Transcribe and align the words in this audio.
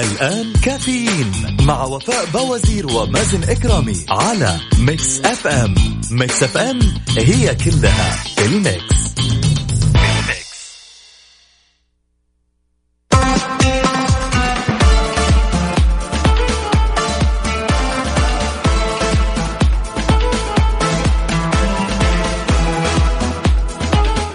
الآن 0.00 0.52
كافيين 0.52 1.32
مع 1.60 1.84
وفاء 1.84 2.26
بوازير 2.34 2.86
ومازن 2.86 3.42
إكرامي 3.50 4.04
على 4.08 4.60
Mix 4.78 5.20
FM. 5.20 5.74
Mix 6.10 6.42
FM 6.42 6.78
هي 7.18 7.54
كلها 7.54 8.16
في 8.36 8.46
ال 8.46 8.56
mix. 8.56 8.98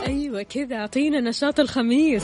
أيوه 0.07 0.43
كذا. 0.43 0.75
اعطينا 0.75 1.19
نشاط 1.19 1.59
الخميس. 1.59 2.23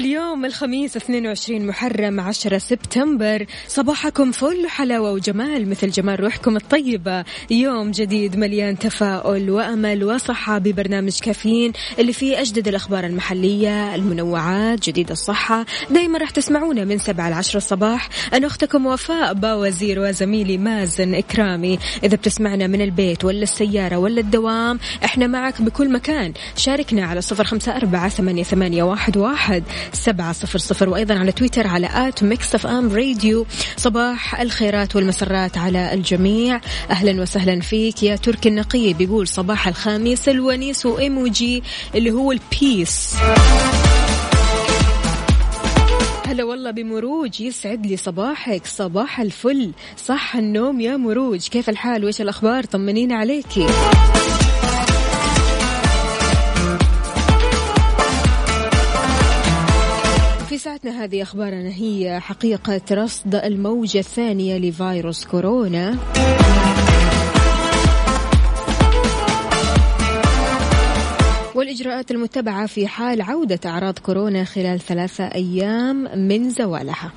اليوم 0.00 0.44
الخميس 0.44 0.96
22 0.96 1.66
محرم 1.66 2.20
10 2.20 2.58
سبتمبر. 2.58 3.46
صباحكم 3.68 4.32
فل 4.32 4.66
حلاوة 4.68 5.12
وجمال 5.12 5.70
مثل 5.70 5.90
جمال 5.90 6.20
روحكم 6.20 6.56
الطيبة. 6.56 7.24
يوم 7.50 7.90
جديد 7.90 8.36
مليان 8.36 8.78
تفاؤل 8.78 9.50
وأمل 9.50 10.04
وصحة 10.04 10.58
ببرنامج 10.58 11.18
كافيين 11.20 11.72
اللي 11.98 12.12
فيه 12.12 12.40
أجدد 12.40 12.68
الأخبار 12.68 13.06
المحلية 13.06 13.94
المنوعات 13.94 14.88
جديد 14.88 15.10
الصحة. 15.10 15.66
دايما 15.90 16.18
راح 16.18 16.30
تسمعونا 16.30 16.84
من 16.84 16.98
7 16.98 17.30
ل 17.30 17.32
10 17.32 17.56
الصباح. 17.56 18.08
أنا 18.34 18.46
أختكم 18.46 18.86
وفاء 18.86 19.32
باوزير 19.34 20.00
وزميلي 20.00 20.58
مازن 20.58 21.14
إكرامي. 21.14 21.78
إذا 22.04 22.16
بتسمعنا 22.16 22.66
من 22.66 22.80
البيت 22.80 23.24
ولا 23.24 23.42
السيارة 23.42 23.96
ولا 23.96 24.20
الدوام 24.20 24.78
إحنا 25.04 25.26
معك 25.26 25.62
بكل 25.62 25.92
مكان. 25.92 26.32
شاركنا 26.56 27.06
على 27.06 27.20
صفر 27.20 27.44
خمسة 27.44 27.76
أربعة 27.76 28.08
ثمانية, 28.08 28.42
ثمانية 28.42 28.82
واحد, 28.82 29.16
واحد. 29.16 29.64
سبعة 29.94 30.32
صفر 30.32 30.58
صفر. 30.58 30.88
وأيضا 30.88 31.14
على 31.14 31.32
تويتر 31.32 31.66
على 31.66 32.08
at 32.08 32.22
Mix 32.22 32.54
FM 32.54 32.92
Radio. 32.92 33.46
صباح 33.76 34.40
الخيرات 34.40 34.96
والمسرات 34.96 35.58
على 35.58 35.94
الجميع. 35.94 36.60
أهلا 36.90 37.22
وسهلا 37.22 37.60
فيك. 37.60 38.02
يا 38.02 38.16
تركي 38.16 38.48
النقي 38.48 38.92
بيقول 38.92 39.28
صباح 39.28 39.68
الخميس 39.68 40.28
الونيس 40.28 40.86
وإيموجي 40.86 41.62
اللي 41.94 42.10
هو 42.10 42.32
ال 42.32 42.46
peace 42.46 43.14
هلا 46.26 46.44
والله 46.44 46.70
بمروج 46.70 47.40
يسعد 47.40 47.86
لي 47.86 47.96
صباحك. 47.96 48.66
صباح 48.66 49.20
الفل. 49.20 49.70
صح 50.06 50.36
النوم 50.36 50.80
يا 50.80 50.96
مروج. 50.96 51.48
كيف 51.48 51.68
الحال؟ 51.68 52.04
وإيش 52.04 52.20
الأخبار؟ 52.20 52.64
طمنينا 52.64 53.14
عليكي. 53.14 53.66
ساعتنا 60.60 61.04
هذه 61.04 61.22
أخبارنا 61.22 61.68
هي 61.68 62.20
حقيقة 62.20 62.80
رصد 62.92 63.34
الموجة 63.34 63.98
الثانية 63.98 64.58
لفيروس 64.58 65.24
كورونا. 65.24 65.98
والإجراءات 71.54 72.10
المتبعة 72.10 72.66
في 72.66 72.86
حال 72.86 73.22
عودة 73.22 73.60
أعراض 73.66 73.98
كورونا 73.98 74.44
خلال 74.44 74.80
ثلاثة 74.80 75.24
أيام 75.24 76.18
من 76.28 76.50
زوالها. 76.50 77.12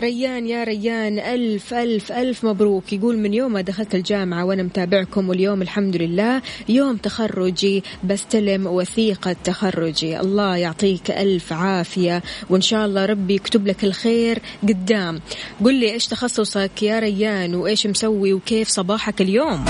ريان 0.00 0.46
يا 0.46 0.64
ريان 0.64 1.18
ألف 1.18 1.74
ألف 1.74 2.12
ألف 2.12 2.44
مبروك. 2.44 2.92
يقول 2.92 3.18
من 3.18 3.34
يوم 3.34 3.52
ما 3.52 3.60
دخلت 3.60 3.94
الجامعة 3.94 4.44
وأنا 4.44 4.62
متابعكم 4.62 5.28
واليوم 5.28 5.62
الحمد 5.62 5.96
لله 5.96 6.42
يوم 6.68 6.96
تخرجي 6.96 7.84
بستلم 8.04 8.66
وثيقة 8.66 9.36
تخرجي. 9.44 10.20
الله 10.20 10.56
يعطيك 10.56 11.10
ألف 11.10 11.52
عافية. 11.52 12.22
وإن 12.50 12.60
شاء 12.60 12.86
الله 12.86 13.06
ربي 13.06 13.34
يكتب 13.34 13.66
لك 13.66 13.84
الخير 13.84 14.38
قدام. 14.62 15.20
قل 15.64 15.74
لي 15.74 15.92
إيش 15.92 16.06
تخصصك 16.06 16.82
يا 16.82 16.98
ريان 16.98 17.54
وإيش 17.54 17.86
مسوي 17.86 18.32
وكيف 18.32 18.68
صباحك 18.68 19.20
اليوم؟ 19.20 19.64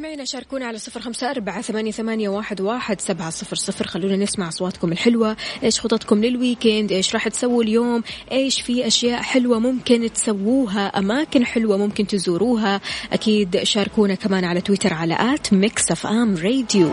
مستمعينا 0.00 0.24
شاركونا 0.24 0.66
على 0.66 0.78
صفر 0.78 1.00
خمسة 1.00 1.30
أربعة 1.30 1.62
ثمانية, 1.62 1.90
ثمانية 1.90 2.28
واحد, 2.28 2.60
واحد 2.60 3.00
سبعة 3.00 3.30
صفر 3.30 3.56
صفر. 3.56 3.86
خلونا 3.86 4.16
نسمع 4.16 4.48
أصواتكم 4.48 4.92
الحلوة. 4.92 5.36
إيش 5.62 5.80
خططكم 5.80 6.24
لل 6.24 6.38
weekend؟ 6.38 6.92
إيش 6.92 7.14
راح 7.14 7.28
تسووا 7.28 7.62
اليوم؟ 7.62 8.02
إيش 8.32 8.60
في 8.60 8.86
أشياء 8.86 9.22
حلوة 9.22 9.58
ممكن 9.58 10.12
تسووها؟ 10.12 10.86
أماكن 10.86 11.44
حلوة 11.44 11.76
ممكن 11.76 12.06
تزوروها؟ 12.06 12.80
أكيد 13.12 13.62
شاركونا 13.62 14.14
كمان 14.14 14.44
على 14.44 14.60
تويتر 14.60 14.94
على 14.94 15.34
at 15.34 15.52
Mix 15.52 15.90
FM 15.90 16.36
Radio. 16.36 16.92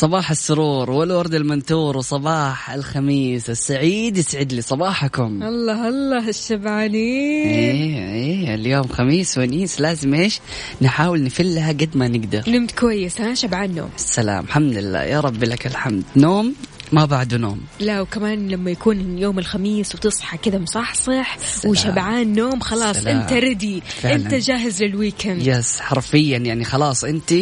صباح 0.00 0.30
السرور 0.30 0.90
والورد 0.90 1.34
المنثور 1.34 1.96
وصباح 1.96 2.70
الخميس 2.70 3.50
السعيد 3.50 4.18
يسعد 4.18 4.52
لي 4.52 4.62
صباحكم. 4.62 5.42
الله 5.42 5.88
الله 5.88 6.28
الشبعانين. 6.28 7.48
إيه 7.48 8.12
إيه 8.12 8.54
اليوم 8.54 8.88
خميس 8.88 9.38
ونيس 9.38 9.80
لازم 9.80 10.14
إيش؟ 10.14 10.40
نحاول 10.82 11.24
نفلها 11.24 11.72
قد 11.72 11.90
ما 11.94 12.08
نقدر. 12.08 12.44
نمت 12.48 12.70
كويس 12.70 13.20
ها 13.20 13.34
شبعان 13.34 13.74
نوم. 13.74 13.88
السلام 13.96 14.44
الحمد 14.44 14.72
لله. 14.72 15.02
يا 15.02 15.20
رب 15.20 15.44
لك 15.44 15.66
الحمد. 15.66 16.02
نوم؟ 16.16 16.54
ما 16.92 17.04
بعده 17.04 17.36
نوم 17.36 17.60
لا 17.80 18.00
وكمان 18.00 18.48
لما 18.48 18.70
يكون 18.70 19.18
يوم 19.18 19.38
الخميس 19.38 19.94
وتصحى 19.94 20.38
كذا 20.38 20.58
مصحصح 20.58 21.38
سلام. 21.38 21.70
وشبعان 21.72 22.32
نوم 22.34 22.60
خلاص 22.60 22.96
سلام. 22.96 23.16
أنت 23.20 23.32
ردي 23.32 23.80
فعلاً. 23.80 24.14
أنت 24.14 24.34
جاهز 24.34 24.82
لل 24.82 24.96
weekend 24.96 25.46
yes 25.46 25.80
حرفيا 25.80 26.38
يعني 26.38 26.64
خلاص 26.64 27.04
أنت 27.04 27.34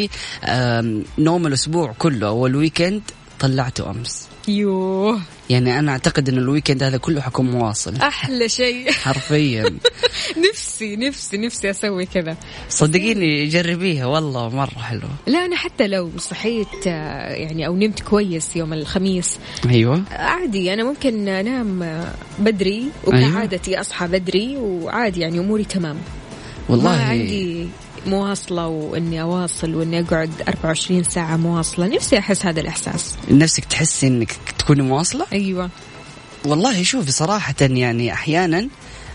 نوم 1.19 1.47
الأسبوع 1.47 1.95
كله 1.99 2.27
أو 2.29 2.47
ال 2.47 2.54
weekend 2.54 3.03
طلعته 3.41 3.91
أمس 3.91 4.27
يوه 4.49 5.21
يعني 5.51 5.79
أنا 5.79 5.93
أعتقد 5.93 6.29
إن 6.29 6.39
ال 6.39 6.44
weekend 6.44 6.83
هذا 6.83 6.97
كله 6.97 7.21
حكون 7.21 7.51
مواصل. 7.51 7.97
أحلى 7.97 8.49
شيء. 8.49 8.93
حرفيا. 8.93 9.65
نفسي 10.51 10.97
نفسي 10.97 11.37
نفسي 11.37 11.71
أسوي 11.71 12.07
كذا. 12.07 12.37
صدقيني 12.69 13.47
جربيها 13.47 14.07
والله 14.07 14.49
مرة 14.49 14.79
حلوة. 14.79 15.11
لا 15.27 15.45
أنا 15.45 15.57
حتى 15.57 15.87
لو 15.87 16.11
صحيت 16.19 16.87
آه، 16.87 17.33
يعني 17.33 17.67
أو 17.67 17.77
نمت 17.77 18.01
كويس 18.01 18.57
يوم 18.57 18.73
الخميس. 18.73 19.39
أيوه. 19.69 20.03
عادي 20.11 20.73
أنا 20.75 20.85
ممكن 20.85 21.29
أنام 21.29 22.05
بدري 22.39 22.89
وكعادتي 23.07 23.81
أصحى 23.81 24.07
بدري 24.07 24.57
وعادي 24.57 25.21
يعني 25.21 25.39
أموري 25.39 25.65
تمام. 25.65 25.97
والله 26.69 26.91
ما 26.91 27.03
عندي 27.03 27.69
مواصلة 28.07 28.67
وإني 28.67 29.23
أواصل 29.23 29.75
وإني 29.75 30.01
أقعد 30.01 30.31
24 30.49 31.05
ساعة 31.05 31.37
مواصلة. 31.37 31.87
نفسي 31.87 32.19
أحس 32.19 32.47
هذا 32.47 32.61
الإحساس. 32.61 33.15
نفسك 33.31 33.65
تحسي 33.65 34.07
إنك 34.07 34.33
تكوني 34.59 34.83
مواصلة؟ 34.83 35.27
أيوة. 35.33 35.71
والله 36.45 36.83
شوفي 36.83 37.13
صراحة 37.13 37.55
يعني 37.61 38.13
أحيانا 38.13 38.69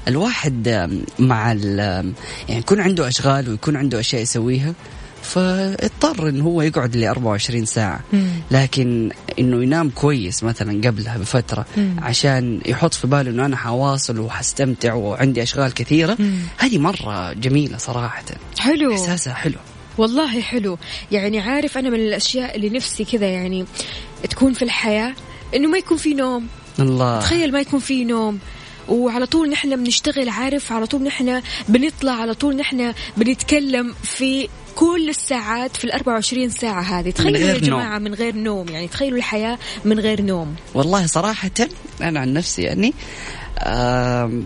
الواحد 0.08 0.90
مع 1.20 1.52
يعني 1.54 2.14
يكون 2.50 2.80
عنده 2.80 3.08
أشغال 3.08 3.50
ويكون 3.50 3.76
عنده 3.76 4.00
أشياء 4.00 4.22
يسويها 4.22 4.74
فاضطر 5.22 6.30
انه 6.30 6.44
هو 6.44 6.62
يقعد 6.62 6.96
ل 6.96 7.06
24 7.06 7.66
ساعة. 7.66 8.00
مم. 8.14 8.28
لكن 8.52 9.10
إنه 9.40 9.64
ينام 9.64 9.90
كويس 9.90 10.44
مثلا 10.44 10.88
قبلها 10.88 11.18
بفترة 11.18 11.66
مم. 11.78 11.96
عشان 12.02 12.62
يحط 12.66 12.94
في 12.94 13.08
باله 13.08 13.32
إنه 13.32 13.46
أنا 13.46 13.58
حواصل 13.58 14.20
وحستمتع 14.20 14.94
وعندي 14.94 15.44
أشغال 15.44 15.74
كثيرة. 15.74 16.16
مم. 16.20 16.40
هذه 16.58 16.78
مرة 16.78 17.34
جميلة 17.34 17.78
صراحة. 17.78 18.24
حلو. 18.60 18.94
إحساسها 18.94 19.34
حلو. 19.34 19.58
والله 19.98 20.42
حلو. 20.42 20.78
يعني 21.12 21.40
عارف 21.40 21.78
أنا 21.78 21.90
من 21.90 22.00
الأشياء 22.00 22.56
اللي 22.56 22.70
نفسي 22.70 23.06
كذا 23.06 23.28
يعني 23.28 23.66
تكون 24.30 24.54
في 24.54 24.62
الحياة 24.62 25.14
إنه 25.56 25.68
ما 25.68 25.78
يكون 25.78 25.98
في 25.98 26.14
نوم. 26.14 26.48
الله. 26.80 27.20
تخيل 27.20 27.52
ما 27.52 27.60
يكون 27.60 27.80
في 27.80 28.06
نوم. 28.06 28.40
وعلى 28.90 29.26
طول 29.26 29.50
نحن 29.50 29.84
بنشتغل 29.84 30.30
عارف؟ 30.30 30.72
على 30.72 30.86
طول 30.86 31.04
نحن 31.04 31.42
بنطلع 31.68 32.12
على 32.12 32.34
طول 32.34 32.56
نحن 32.56 32.94
بنتكلم 33.18 33.94
في 34.04 34.50
كل 34.76 35.10
الساعات 35.10 35.78
في 35.78 35.84
ال 35.84 35.92
24 35.92 36.50
ساعة 36.50 36.82
هذه. 36.82 37.10
تخيلوا 37.10 37.40
يا 37.40 37.54
نوم. 37.54 37.62
جماعة 37.62 38.00
من 38.00 38.14
غير 38.14 38.36
نوم. 38.36 38.70
يعني 38.70 38.88
تخيلوا 38.88 39.18
الحياة 39.18 39.58
من 39.86 40.00
غير 40.00 40.22
نوم. 40.22 40.56
والله 40.74 41.06
صراحة 41.08 41.52
أنا 42.02 42.20
عن 42.20 42.34
نفسي 42.34 42.62
يعني 42.62 42.94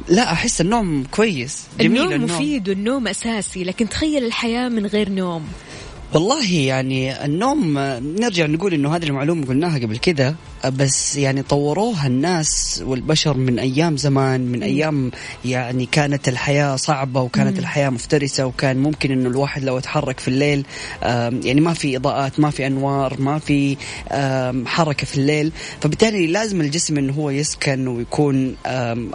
لا 0.10 0.32
أحس 0.32 0.62
النوم 0.62 1.04
كويس. 1.12 1.64
جميل 1.80 2.02
النوم 2.02 2.14
النوم. 2.14 2.38
مفيد 2.38 2.70
والنوم 2.70 3.08
أساسي 3.08 3.64
لكن 3.64 3.90
تخيل 3.90 4.24
الحياة 4.24 4.70
من 4.70 4.86
غير 4.86 5.10
نوم. 5.10 5.48
والله 6.14 6.54
يعني 6.54 7.26
النوم 7.26 7.78
نرجع 8.20 8.46
نقول 8.46 8.74
إنه 8.74 8.96
هذه 8.96 9.04
المعلومة 9.04 9.46
قلناها 9.46 9.80
قبل 9.80 9.98
كذا. 9.98 10.36
بس 10.66 11.18
يعني 11.18 11.42
طوروها 11.42 12.08
الناس 12.08 12.82
والبشر 12.86 13.38
من 13.38 13.60
أيام 13.60 13.98
زمان 13.98 14.42
من 14.42 14.64
أيام 14.64 15.12
يعني 15.46 15.86
كانت 15.86 16.28
الحياة 16.28 16.76
صعبة 16.76 17.22
وكانت 17.22 17.60
الحياة 17.60 17.90
مفترسة 17.90 18.46
وكان 18.46 18.78
ممكن 18.78 19.12
إنه 19.12 19.30
الواحد 19.30 19.64
لو 19.64 19.78
يتحرك 19.78 20.20
في 20.20 20.28
الليل 20.28 20.66
يعني 21.44 21.62
ما 21.62 21.74
في 21.74 21.98
إضاءات 21.98 22.40
ما 22.40 22.50
في 22.50 22.68
أنوار 22.68 23.22
ما 23.22 23.40
في 23.40 23.78
حركة 24.66 25.06
في 25.06 25.18
الليل. 25.18 25.52
فبالتالي 25.82 26.28
لازم 26.28 26.62
الجسم 26.62 26.98
إنه 26.98 27.14
هو 27.14 27.30
يسكن 27.30 27.88
ويكون 27.88 28.56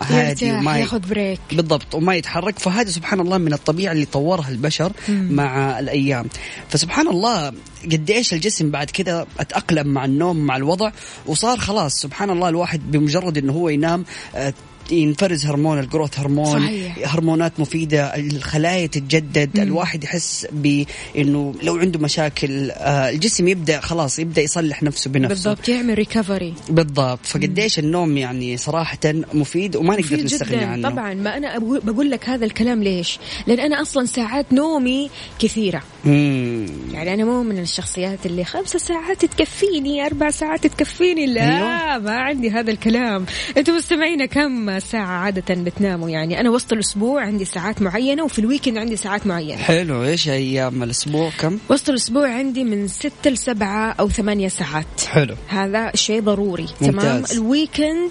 هادي 0.01 0.53
وما 0.53 0.79
ياخذ 0.79 1.09
break 1.09 1.41
بالضبط 1.53 1.95
وما 1.95 2.15
يتحرك. 2.15 2.59
فهذا 2.59 2.91
سبحان 2.91 3.21
الله 3.21 3.39
من 3.39 3.53
الطبيعة 3.53 3.93
اللي 3.93 4.05
طورها 4.05 4.49
البشر 4.49 4.93
مع 5.09 5.79
الأيام. 5.79 6.27
فسبحان 6.69 7.09
الله 7.09 7.53
قد 7.85 8.11
إيش 8.11 8.33
الجسم 8.33 8.71
بعد 8.71 8.91
كذا 8.91 9.27
أتأقلم 9.41 9.87
مع 9.89 10.05
النوم 10.05 10.37
مع 10.37 10.57
الوضع 10.57 10.91
وصار 11.27 11.59
خلاص 11.59 11.93
سبحان 12.01 12.31
الله 12.31 12.49
الواحد 12.49 12.91
بمجرد 12.91 13.39
إنه 13.39 13.53
هو 13.53 13.69
ينام 13.69 14.05
آه، 14.35 14.55
ينفرز 14.91 15.47
هرمون 15.47 15.79
ال 15.79 15.84
growth 15.84 16.19
hormone 16.19 16.61
صحيح. 16.61 17.15
هرمونات 17.15 17.61
مفيدة 17.61 18.17
الخلايا 18.17 18.87
تتجدد 18.87 19.59
الواحد 19.59 20.05
يحس 20.05 20.47
بانه 20.53 21.55
لو 21.63 21.77
عنده 21.77 21.99
مشاكل 21.99 22.71
آه، 22.71 23.11
الجسم 23.11 23.49
يبدأ 23.49 23.81
خلاص 23.81 24.19
يبدأ 24.19 24.43
يصلح 24.43 24.83
نفسه 24.83 25.11
بنفسه. 25.11 25.29
بالضبط 25.29 25.69
يعمل 25.69 25.95
recovery 25.95 26.55
بالضبط. 26.69 27.27
فقديش 27.27 27.79
النوم 27.79 28.17
يعني 28.17 28.57
صراحة 28.57 28.99
مفيد 29.35 29.77
وما 29.77 29.95
نقدر 29.95 30.05
مفيد 30.05 30.25
نستغني 30.25 30.57
جدا 30.57 30.67
عنه. 30.67 30.91
طبعا. 30.91 31.15
ما 31.15 31.37
أنا 31.37 31.59
بقول 31.59 32.11
لك 32.11 32.29
هذا 32.29 32.45
الكلام 32.45 32.83
ليش؟ 32.83 33.19
لأن 33.47 33.61
أنا 33.61 33.83
أصلا 33.83 34.07
ساعات 34.07 34.53
نومي 34.53 35.11
كثيرة. 35.39 35.83
مم. 36.05 36.67
يعني 36.93 37.15
أنا 37.15 37.25
مو 37.25 37.43
من 37.43 37.59
الشخصيات 37.59 38.27
اللي 38.27 38.45
خمسة 38.45 38.79
ساعات 38.79 39.25
تكفيني 39.25 40.07
أربع 40.07 40.31
ساعات 40.31 40.67
تكفيني. 40.67 41.27
لا 41.27 41.43
أيوة. 41.43 41.99
ما 41.99 42.17
عندي 42.17 42.51
هذا 42.51 42.71
الكلام. 42.71 43.27
أنتم 43.57 43.77
مستمعين 43.77 44.25
كم؟ 44.25 44.72
ساعة 44.79 45.07
عادة 45.07 45.55
بتناموا 45.55 46.11
يعني 46.11 46.41
أنا 46.41 46.51
وسط 46.51 46.73
الأسبوع 46.73 47.23
عندي 47.23 47.45
ساعات 47.45 47.83
معينة 47.83 48.25
وفي 48.25 48.39
ال 48.39 48.44
weekend 48.44 48.79
عندي 48.79 48.97
ساعات 48.97 49.27
معينة 49.27 49.63
حلو 49.63 50.05
إيش 50.05 50.29
أيام 50.29 50.83
الأسبوع 50.83 51.31
كم؟ 51.41 51.59
وسط 51.69 51.89
الأسبوع 51.89 52.35
عندي 52.35 52.65
من 52.65 52.89
ستة 52.89 53.31
لسبعة 53.31 53.93
أو 53.93 54.09
ثمانية 54.09 54.49
ساعات 54.49 55.01
حلو 55.09 55.35
هذا 55.49 55.91
شيء 55.95 56.21
ضروري 56.23 56.69
تمام 56.81 57.17
ممتاز. 57.17 57.33
ال 57.33 57.42
weekend 57.42 58.11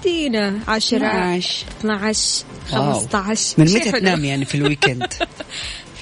ادينا 0.00 0.58
10 0.68 0.96
12 0.96 1.66
12 1.80 2.44
wow. 2.72 2.92
15 2.92 3.54
من 3.58 3.64
متى. 3.64 3.92
تنام 3.92 4.24
يعني 4.24 4.44
في 4.44 4.54
ال 4.54 4.60
weekend؟ 4.60 5.12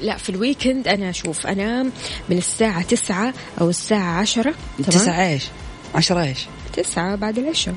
لا 0.00 0.16
في 0.16 0.28
ال 0.28 0.36
weekend 0.36 0.88
أنا 0.88 1.10
أشوف 1.10 1.46
انام 1.46 1.92
من 2.28 2.38
الساعة 2.38 2.82
تسعة 2.82 3.34
أو 3.60 3.70
الساعة 3.70 4.20
عشرة 4.20 4.54
تسعة 4.86 5.28
إيش؟ 5.28 5.44
عشرة 5.94 6.22
إيش؟ 6.22 6.38
تسعة 6.72 7.16
بعد 7.16 7.38
العشاء 7.38 7.74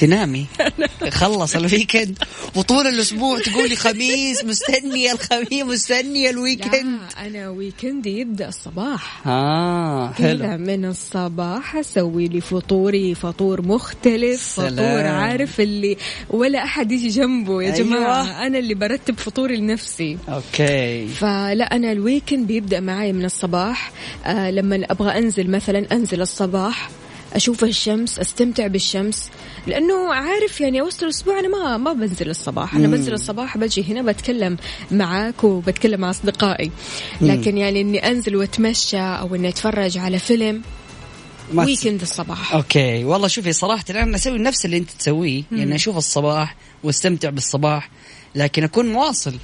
تنامي. 0.00 0.46
خلص 1.10 1.56
ال 1.56 1.63
weekend. 1.63 2.18
وطول 2.56 2.86
الأسبوع 2.86 3.38
تقولي 3.38 3.76
خميس 3.76 4.44
مستنية 4.44 5.12
الخميس 5.12 5.62
مستنية 5.64 6.30
ال 6.30 6.35
weekend. 6.35 6.74
لا 6.74 7.26
أنا 7.26 7.48
weekend 7.48 8.09
ي 8.09 8.18
يبدأ 8.18 8.48
الصباح. 8.48 9.26
آه 9.26 10.12
حلو. 10.12 10.56
من 10.58 10.84
الصباح 10.84 11.76
أسوي 11.76 12.28
لي 12.28 12.40
فطوري 12.40 13.14
فطور 13.14 13.62
مختلف 13.62 14.40
سلام. 14.40 14.72
فطور 14.76 15.06
عارف 15.06 15.60
اللي 15.60 15.96
ولا 16.30 16.64
أحد 16.64 16.92
يجي 16.92 17.08
جنبه. 17.08 17.62
يا 17.62 17.74
أيوة. 17.74 17.88
جماعة 17.88 18.46
أنا 18.46 18.58
اللي 18.58 18.74
برتب 18.74 19.18
فطوري 19.18 19.56
لنفسي. 19.56 20.18
okay. 20.28 21.08
فلا 21.08 21.64
أنا 21.76 21.92
ال 21.92 21.99
weekend 21.99 22.46
بيبدأ 22.46 22.80
معي 22.80 23.12
من 23.12 23.24
الصباح. 23.24 23.92
آه 24.24 24.50
لما 24.50 24.86
أبغى 24.90 25.18
أنزل 25.18 25.50
مثلا 25.50 25.86
أنزل 25.92 26.20
الصباح. 26.20 26.90
أشوف 27.34 27.64
الشمس 27.64 28.18
أستمتع 28.18 28.66
بالشمس 28.66 29.28
لأنه 29.66 30.14
عارف 30.14 30.60
يعني 30.60 30.82
وسط 30.82 31.02
الأسبوع 31.02 31.38
أنا 31.38 31.48
ما 31.48 31.76
ما 31.76 31.92
بنزل 31.92 32.30
الصباح. 32.30 32.74
أنا 32.74 32.88
بنزل 32.88 33.12
الصباح 33.12 33.58
بجي 33.58 33.84
هنا 33.84 34.02
بتكلم 34.02 34.56
معاك 34.90 35.44
وبتكلم 35.44 36.00
مع 36.00 36.10
أصدقائي. 36.10 36.70
لكن 37.20 37.58
يعني 37.58 37.80
إني 37.80 38.08
أنزل 38.10 38.36
وأتمشى 38.36 38.98
أو 38.98 39.34
إني 39.34 39.48
أتفرج 39.48 39.98
على 39.98 40.18
فيلم 40.18 40.62
weekend 41.54 42.02
الصباح. 42.02 42.54
okay. 42.54 43.04
والله 43.04 43.28
شوفي 43.28 43.52
صراحة 43.52 43.84
أنا 43.90 44.16
أسوي 44.16 44.38
نفس 44.38 44.64
اللي 44.64 44.76
أنت 44.76 44.90
تسويه 44.90 45.42
يعني 45.52 45.74
أشوف 45.74 45.96
الصباح 45.96 46.56
وأستمتع 46.84 47.30
بالصباح 47.30 47.90
لكن 48.34 48.64
أكون 48.64 48.92
مواصل. 48.92 49.34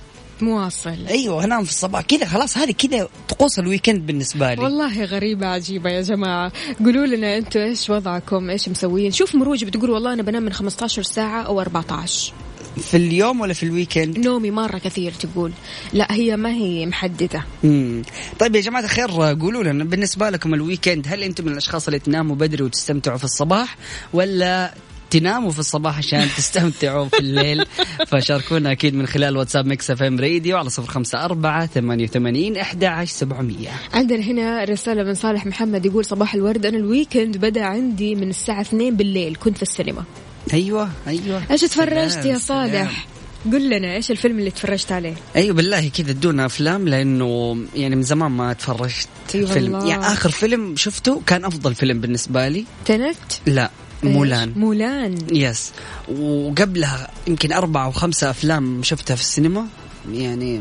مواصل. 0.42 1.06
أيوه 1.08 1.44
انام 1.44 1.64
في 1.64 1.70
الصباح 1.70 2.00
كذا 2.02 2.26
خلاص 2.26 2.58
هذه 2.58 2.72
كذا 2.72 3.08
طقوس 3.28 3.58
ال 3.58 3.64
weekend 3.64 4.06
بالنسبة 4.06 4.54
لي. 4.54 4.62
والله 4.62 5.04
غريبة 5.04 5.46
عجيبة 5.46 5.90
يا 5.90 6.00
جماعة. 6.02 6.52
قولوا 6.84 7.06
لنا 7.06 7.36
أنتوا 7.36 7.62
إيش 7.62 7.90
وضعكم 7.90 8.50
إيش 8.50 8.68
مسوين 8.68 9.10
شوف 9.10 9.34
مروج 9.34 9.64
بتقول 9.64 9.90
والله 9.90 10.12
أنا 10.12 10.22
بنام 10.22 10.42
من 10.42 10.52
15 10.52 11.02
ساعة 11.02 11.42
أو 11.42 11.60
14 11.60 12.32
في 12.76 12.96
اليوم 12.96 13.40
ولا 13.40 13.52
في 13.52 13.62
ال 13.62 13.68
weekend؟ 13.68 14.18
نومي 14.18 14.50
مرة 14.50 14.78
كثير 14.78 15.12
تقول. 15.12 15.52
لا 15.92 16.12
هي 16.12 16.36
ما 16.36 16.52
هي 16.52 16.86
محددة. 16.86 17.44
مم. 17.64 18.02
طيب 18.38 18.56
يا 18.56 18.60
جماعة 18.60 18.84
الخير 18.84 19.10
قولوا 19.10 19.62
لنا 19.62 19.84
بالنسبة 19.84 20.30
لكم 20.30 20.54
ال 20.54 20.61
weekend 20.61 21.06
هل 21.08 21.22
أنتم 21.22 21.44
من 21.44 21.52
الأشخاص 21.52 21.86
اللي 21.86 21.98
تناموا 21.98 22.36
بدري 22.36 22.62
وتستمتعوا 22.62 23.18
في 23.18 23.24
الصباح 23.24 23.76
ولا 24.12 24.74
تناموا 25.10 25.50
في 25.50 25.58
الصباح 25.58 25.98
عشان 25.98 26.28
تستمتعوا 26.36 27.08
في 27.08 27.18
الليل. 27.18 27.64
فشاركونا 28.06 28.72
أكيد 28.72 28.94
من 28.94 29.06
خلال 29.06 29.36
واتساب 29.36 29.66
Mix 29.66 29.90
FM 29.90 30.20
Radio 30.20 30.58
على 30.58 30.70
صفر 30.70 30.92
خمسة 30.92 31.24
أربعة 31.24 31.66
ثمانية 31.66 32.04
وثمانين 32.04 32.56
أحد 32.56 32.84
عشر 32.84 33.12
سبعمية. 33.12 33.68
عندنا 33.92 34.20
هنا 34.20 34.64
رسالة 34.64 35.02
من 35.02 35.14
صالح 35.14 35.46
محمد 35.46 35.86
يقول 35.86 36.04
صباح 36.04 36.34
الورد 36.34 36.66
أنا 36.66 36.76
ال 36.78 36.85
weekend 36.85 37.36
بدأ 37.36 37.64
عندي 37.64 38.14
من 38.14 38.30
الساعة 38.30 38.60
2 38.60 38.96
بالليل 38.96 39.36
كنت 39.40 39.56
في 39.56 39.62
السينما. 39.62 40.04
أيوة 40.52 40.90
أيوة. 41.06 41.42
إيش 41.50 41.60
تفرجت 41.60 42.24
يا. 42.24 42.38
صالح؟ 42.38 43.06
قل 43.52 43.70
لنا 43.70 43.94
إيش 43.94 44.10
الفيلم 44.10 44.38
اللي 44.38 44.50
تفرجت 44.50 44.92
عليه؟ 44.92 45.14
أيوه 45.36 45.54
بالله 45.54 45.88
كذا 45.88 46.10
ادونا 46.10 46.46
أفلام 46.46 46.88
لأنه 46.88 47.56
يعني 47.76 47.96
من 47.96 48.02
زمان 48.02 48.30
ما 48.30 48.52
تفرجت 48.52 49.08
أي 49.34 49.46
فيلم. 49.46 49.74
والله. 49.74 49.88
يعني 49.88 50.02
آخر 50.02 50.30
فيلم 50.30 50.76
شفته 50.76 51.22
كان 51.26 51.44
أفضل 51.44 51.74
فيلم 51.74 52.00
بالنسبة 52.00 52.48
لي. 52.48 52.64
Tenet؟ 52.86 53.16
لا؟ 53.46 53.70
Mulan. 54.02 54.52
Mulan. 54.56 55.18
yes 55.32 55.72
وقبلها 56.08 57.10
يمكن 57.26 57.52
أربعة 57.52 57.84
أو 57.84 57.90
خمسة 57.90 58.30
أفلام 58.30 58.82
شفتها 58.82 59.14
في 59.14 59.22
السينما. 59.22 59.66
يعني 60.12 60.60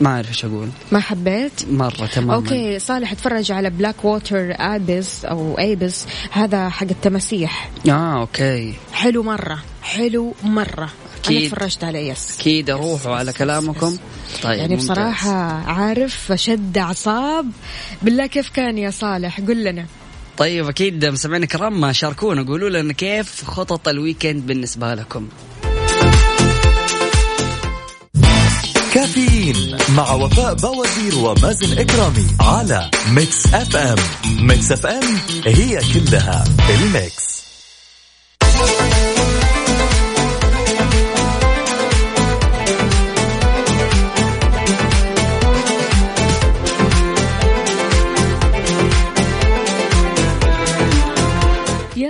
ما 0.00 0.10
أعرف 0.10 0.28
إيش 0.28 0.44
أقول. 0.44 0.68
ما 0.92 1.00
حبيت؟ 1.00 1.52
مرة 1.70 2.06
تماما. 2.06 2.34
okay 2.34 2.78
صالح 2.78 3.12
اتفرج 3.12 3.52
على 3.52 3.70
Black 3.70 4.04
Water 4.04 4.54
Abyss 4.58 5.24
أو 5.24 5.58
Abyss 5.58 6.04
هذا 6.30 6.68
حق 6.68 6.86
التماسيح 6.90 7.70
آه 7.88 8.20
okay. 8.20 8.74
حلو 8.92 9.22
مرة. 9.22 9.62
حلو 9.82 10.34
مرة. 10.42 10.90
أكيد. 11.24 11.36
أنا 11.36 11.48
تفرجت 11.48 11.84
عليه 11.84 12.12
yes 12.12 12.40
أكيد 12.40 12.70
أروح 12.70 13.06
على 13.06 13.32
كلامكم. 13.32 13.96
طيب 14.42 14.58
يعني 14.58 14.74
ممتاز. 14.74 14.90
بصراحة 14.90 15.32
عارف 15.72 16.32
شد 16.34 16.78
أعصاب. 16.78 17.50
بالله 18.02 18.26
كيف 18.26 18.48
كان 18.48 18.78
يا 18.78 18.90
صالح؟ 18.90 19.40
قل 19.40 19.64
لنا. 19.64 19.86
طيب 20.38 20.68
أكيد 20.68 21.04
مستمعينا 21.04 21.44
الكرام 21.44 21.92
شاركونا. 21.92 22.42
قولوا 22.42 22.68
لنا 22.68 22.92
كيف 22.92 23.44
خطط 23.44 23.88
ال 23.88 23.95
weekend 23.95 24.46
بالنسبة 24.46 24.94
لكم. 24.94 25.28
كافيين 28.94 29.76
مع 29.96 30.12
وفاء 30.12 30.54
بوازير 30.54 31.18
ومازن 31.18 31.78
إكرامي 31.78 32.26
على 32.40 32.90
Mix 33.10 33.46
FM. 33.54 33.98
Mix 34.46 34.72
FM 34.72 35.18
هي 35.46 35.80
كلها 35.94 36.44
ال 36.70 36.84
mix. 36.84 37.42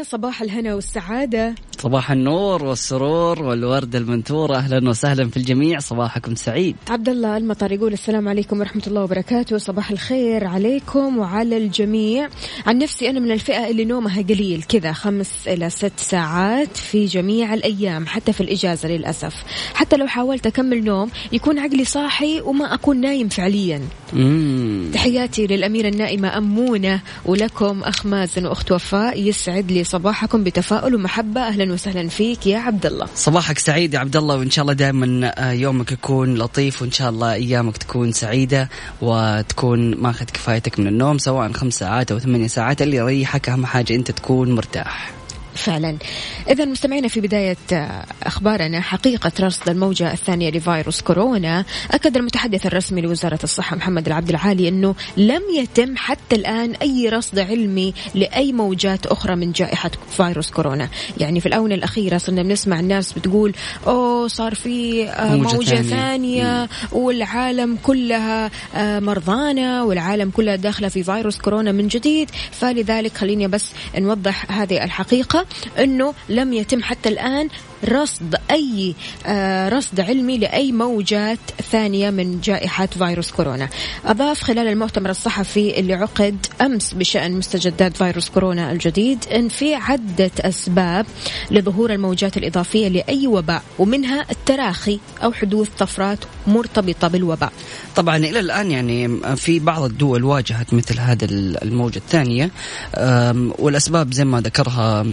صباح 0.03 0.43
الهنا 0.43 0.75
والسعادة. 0.75 1.55
صباح 1.79 2.11
النور 2.11 2.65
والسرور 2.65 3.43
والورد 3.43 3.97
المنثورة 3.97 4.57
أهلا 4.57 4.89
وسهلا 4.89 5.29
في 5.29 5.37
الجميع. 5.37 5.79
صباحكم 5.79 6.35
سعيد. 6.35 6.77
عبد 6.91 7.09
الله 7.09 7.37
المطر 7.37 7.73
يقول 7.73 7.93
السلام 7.93 8.29
عليكم 8.29 8.61
ورحمة 8.61 8.83
الله 8.87 9.03
وبركاته. 9.03 9.59
صباح 9.59 9.91
الخير 9.91 10.47
عليكم 10.47 11.19
وعلى 11.19 11.57
الجميع. 11.57 12.29
عن 12.67 12.79
نفسي 12.79 13.11
أنا 13.11 13.21
من 13.21 13.31
الفئة 13.31 13.71
اللي 13.71 13.85
نومها 13.85 14.23
قليل 14.23 14.63
كذا 14.63 14.93
خمس 14.93 15.49
إلى 15.49 15.71
ست 15.71 15.93
ساعات 15.97 16.77
في 16.77 17.07
جميع 17.07 17.55
الأيام 17.55 18.07
حتى 18.07 18.33
في 18.33 18.41
الإجازة 18.41 18.89
للأسف. 18.89 19.45
حتى 19.75 19.97
لو 19.97 20.07
حاولت 20.07 20.47
أكمل 20.47 20.85
نوم 20.85 21.11
يكون 21.33 21.59
عقلي 21.59 21.85
صاحي 21.85 22.41
وما 22.41 22.75
أكون 22.75 23.01
نايم 23.01 23.29
فعليا. 23.29 23.81
مم. 24.13 24.91
تحياتي 24.95 25.47
للأميرة 25.47 25.89
النائمة 25.89 26.39
أمونة 26.39 27.01
ولكم 27.25 27.83
أخ 27.83 28.07
مازن 28.07 28.47
وأخت 28.47 28.73
وفاء 28.73 29.23
يسعد 29.23 29.73
لي 29.73 29.85
صباحكم 29.93 30.45
بتفاؤل 30.45 30.95
ومحبة. 30.95 31.41
أهلا 31.41 31.73
وسهلا 31.73 32.09
فيك 32.09 32.47
يا 32.47 32.59
عبد 32.59 32.87
الله 32.87 33.07
صباحك 33.15 33.59
سعيد 33.59 33.95
يا 33.95 33.99
عبد 33.99 34.17
الله 34.17 34.37
وإن 34.37 34.51
شاء 34.51 34.63
الله 34.63 34.73
دائما 34.73 35.33
يومك 35.53 35.93
يكون 35.93 36.35
لطيف 36.35 36.83
وإن 36.83 36.91
شاء 36.91 37.11
الله 37.11 37.33
أيامك 37.33 37.77
تكون 37.77 38.13
سعيدة 38.13 38.69
وتكون 39.01 39.95
ماخذ 39.95 40.25
كفايتك 40.25 40.81
من 40.81 40.87
النوم 40.87 41.19
سواء 41.19 41.53
خمس 41.53 41.75
ساعات 41.75 42.13
أو 42.13 42.19
ثمانية 42.19 42.47
ساعات. 42.47 42.83
اللي 42.83 42.97
يريحك 42.97 43.49
أهم 43.49 43.67
حاجة 43.67 43.95
أنت 43.95 44.11
تكون 44.11 44.55
مرتاح. 44.55 45.22
فعلا. 45.55 45.97
إذا 46.51 46.65
مستمعينا 46.65 47.09
في 47.09 47.21
بداية 47.21 47.57
أخبارنا 48.23 48.81
حقيقة 48.81 49.33
رصد 49.41 49.69
الموجة 49.69 50.13
الثانية 50.13 50.51
لفيروس 50.51 51.01
كورونا. 51.01 51.65
أكد 51.91 52.17
المتحدث 52.17 52.67
الرسمي 52.67 53.01
لوزارة 53.01 53.39
الصحة 53.45 53.77
محمد 53.77 54.07
العبد 54.07 54.29
العالي 54.29 54.69
أنه 54.69 54.95
لم 55.17 55.43
يتم 55.57 55.97
حتى 55.97 56.37
الآن 56.37 56.75
أي 56.75 57.09
رصد 57.09 57.39
علمي 57.39 57.95
لأي 58.15 58.53
موجات 58.53 59.07
أخرى 59.07 59.37
من 59.37 59.53
جائحة 59.53 59.91
فيروس 60.11 60.51
كورونا. 60.51 60.89
يعني 61.19 61.41
في 61.41 61.47
الآونة 61.47 61.75
الأخيرة 61.75 62.19
صرنا 62.19 62.43
بنسمع 62.43 62.81
الناس 62.81 63.13
بتقول 63.13 63.55
أوه 63.87 64.29
صار 64.29 64.55
في 64.55 65.09
آه، 65.09 65.37
موجة 65.37 65.55
موجة, 65.55 65.75
ثانية. 65.75 65.91
ثانية 65.91 66.69
والعالم 66.93 67.79
كلها 67.83 68.51
آه، 68.75 69.01
مرضانا 69.01 69.83
والعالم 69.83 70.31
كلها 70.31 70.57
داخلة 70.57 70.89
في 70.89 71.03
فيروس 71.03 71.39
كورونا 71.39 71.73
من 71.73 71.89
جديد. 71.89 72.31
فلذلك 72.51 73.17
خليني 73.17 73.49
بس 73.49 73.71
نوضح 73.99 74.53
هذه 74.53 74.85
الحقيقة. 74.85 75.42
أنه 75.79 76.15
لم 76.29 76.53
يتم 76.53 76.83
حتى 76.83 77.09
الآن 77.09 77.49
رصد 77.89 78.35
أي 78.51 78.95
آه، 79.27 79.69
رصد 79.69 80.01
علمي 80.01 80.39
لأي 80.39 80.73
موجات 80.73 81.39
ثانية 81.71 82.11
من 82.11 82.41
جائحة 82.41 82.87
فيروس 82.87 83.31
كورونا. 83.31 83.69
أضاف 84.05 84.43
خلال 84.43 84.69
المؤتمر 84.69 85.11
الصحفي 85.11 85.81
اللي 85.81 85.95
عقد 85.95 86.47
أمس 86.61 86.95
بشأن 86.95 87.33
مستجدات 87.33 87.97
فيروس 87.97 88.29
كورونا 88.29 88.73
الجديد 88.73 89.25
أن 89.35 89.49
في 89.49 89.75
عدة 89.75 90.31
أسباب 90.41 91.07
لظهور 91.51 91.93
الموجات 91.93 92.37
الإضافية 92.37 92.89
لأي 92.89 93.27
وباء 93.27 93.63
ومنها 93.79 94.25
التراخي 94.31 94.99
أو 95.25 95.33
حدوث 95.33 95.69
طفرات 95.79 96.19
مرتبطة 96.47 97.09
بالوباء. 97.09 97.53
طبعا 97.97 98.17
إلى 98.17 98.41
الآن 98.41 98.71
يعني 98.71 99.21
في 99.37 99.59
بعض 99.59 99.83
الدول 99.83 100.25
واجهت 100.25 100.75
مثل 100.75 100.99
هذا 100.99 101.25
الموجة 101.63 101.99
الثانية. 101.99 102.51
أم، 102.95 103.53
والأسباب 103.59 104.13
زي 104.13 104.25
ما 104.25 104.41
ذكرها 104.41 105.07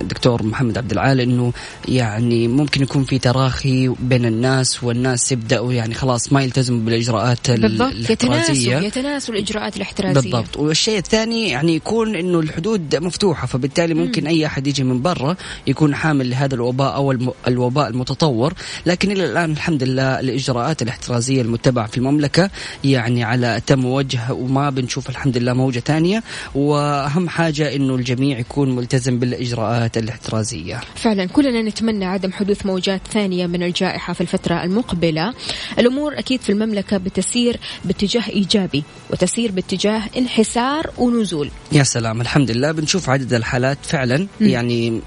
الدكتور 0.00 0.42
محمد 0.42 0.78
عبد 0.78 0.92
العال 0.92 1.20
إنه 1.34 1.52
يعني 1.88 2.48
ممكن 2.48 2.82
يكون 2.82 3.04
في 3.04 3.18
تراخي 3.18 3.88
بين 3.88 4.24
الناس 4.24 4.84
والناس 4.84 5.32
يبدأوا 5.32 5.72
يعني 5.72 5.94
خلاص 5.94 6.32
ما 6.32 6.42
يلتزموا 6.42 6.80
بالإجراءات 6.80 7.50
ال- 7.50 7.60
بالضبط 7.62 7.92
يتناسوا 8.10 8.34
الاحترازية. 8.34 8.76
يتناسوا 8.78 9.34
الإجراءات 9.34 9.76
الاحترازية. 9.76 10.20
بالضبط. 10.20 10.56
والشيء 10.56 10.98
الثاني 10.98 11.48
يعني 11.48 11.74
يكون 11.74 12.14
إنه 12.16 12.40
الحدود 12.40 12.96
مفتوحة 12.96 13.46
فبالتالي 13.46 13.94
ممكن 13.94 14.26
أي 14.26 14.46
أحد 14.46 14.66
يجي 14.66 14.84
من 14.84 15.02
برا 15.02 15.36
يكون 15.66 15.94
حامل 15.94 16.30
لهذا 16.30 16.54
الوباء 16.54 16.94
أو 16.94 17.14
الوباء 17.48 17.88
المتطور. 17.88 18.54
لكن 18.86 19.10
إلى 19.10 19.24
الآن 19.24 19.50
الحمد 19.52 19.82
لله 19.82 20.20
الإجراءات 20.20 20.82
الاحترازية 20.82 21.42
المتبعة 21.42 21.86
في 21.86 21.98
المملكة 21.98 22.50
يعني 22.84 23.24
على 23.24 23.56
اتم 23.56 23.84
وجه 23.84 24.32
وما 24.32 24.70
بنشوف 24.70 25.10
الحمد 25.10 25.38
لله 25.38 25.52
موجة 25.52 25.80
ثانية. 25.80 26.22
وأهم 26.54 27.28
حاجة 27.28 27.74
إنه 27.76 27.94
الجميع 27.94 28.38
يكون 28.38 28.76
ملتزم 28.76 29.18
بالإجراءات 29.18 29.98
الاحترازية. 29.98 30.80
فعلا. 30.96 31.23
كلنا 31.32 31.62
نتمنى 31.62 32.04
عدم 32.04 32.32
حدوث 32.32 32.66
موجات 32.66 33.00
ثانية 33.12 33.46
من 33.46 33.62
الجائحة 33.62 34.12
في 34.12 34.20
الفترة 34.20 34.64
المقبلة. 34.64 35.34
الأمور 35.78 36.18
أكيد 36.18 36.40
في 36.40 36.52
المملكة 36.52 36.96
بتسير 36.96 37.60
باتجاه 37.84 38.28
إيجابي 38.28 38.84
وتسير 39.10 39.52
باتجاه 39.52 40.02
انحسار 40.16 40.90
ونزول. 40.98 41.50
يا 41.72 41.82
سلام 41.82 42.20
الحمد 42.20 42.50
لله 42.50 42.72
بنشوف 42.72 43.10
عدد 43.10 43.32
الحالات 43.34 43.78
فعلا. 43.82 44.18
مم. 44.40 44.46
يعني 44.48 45.00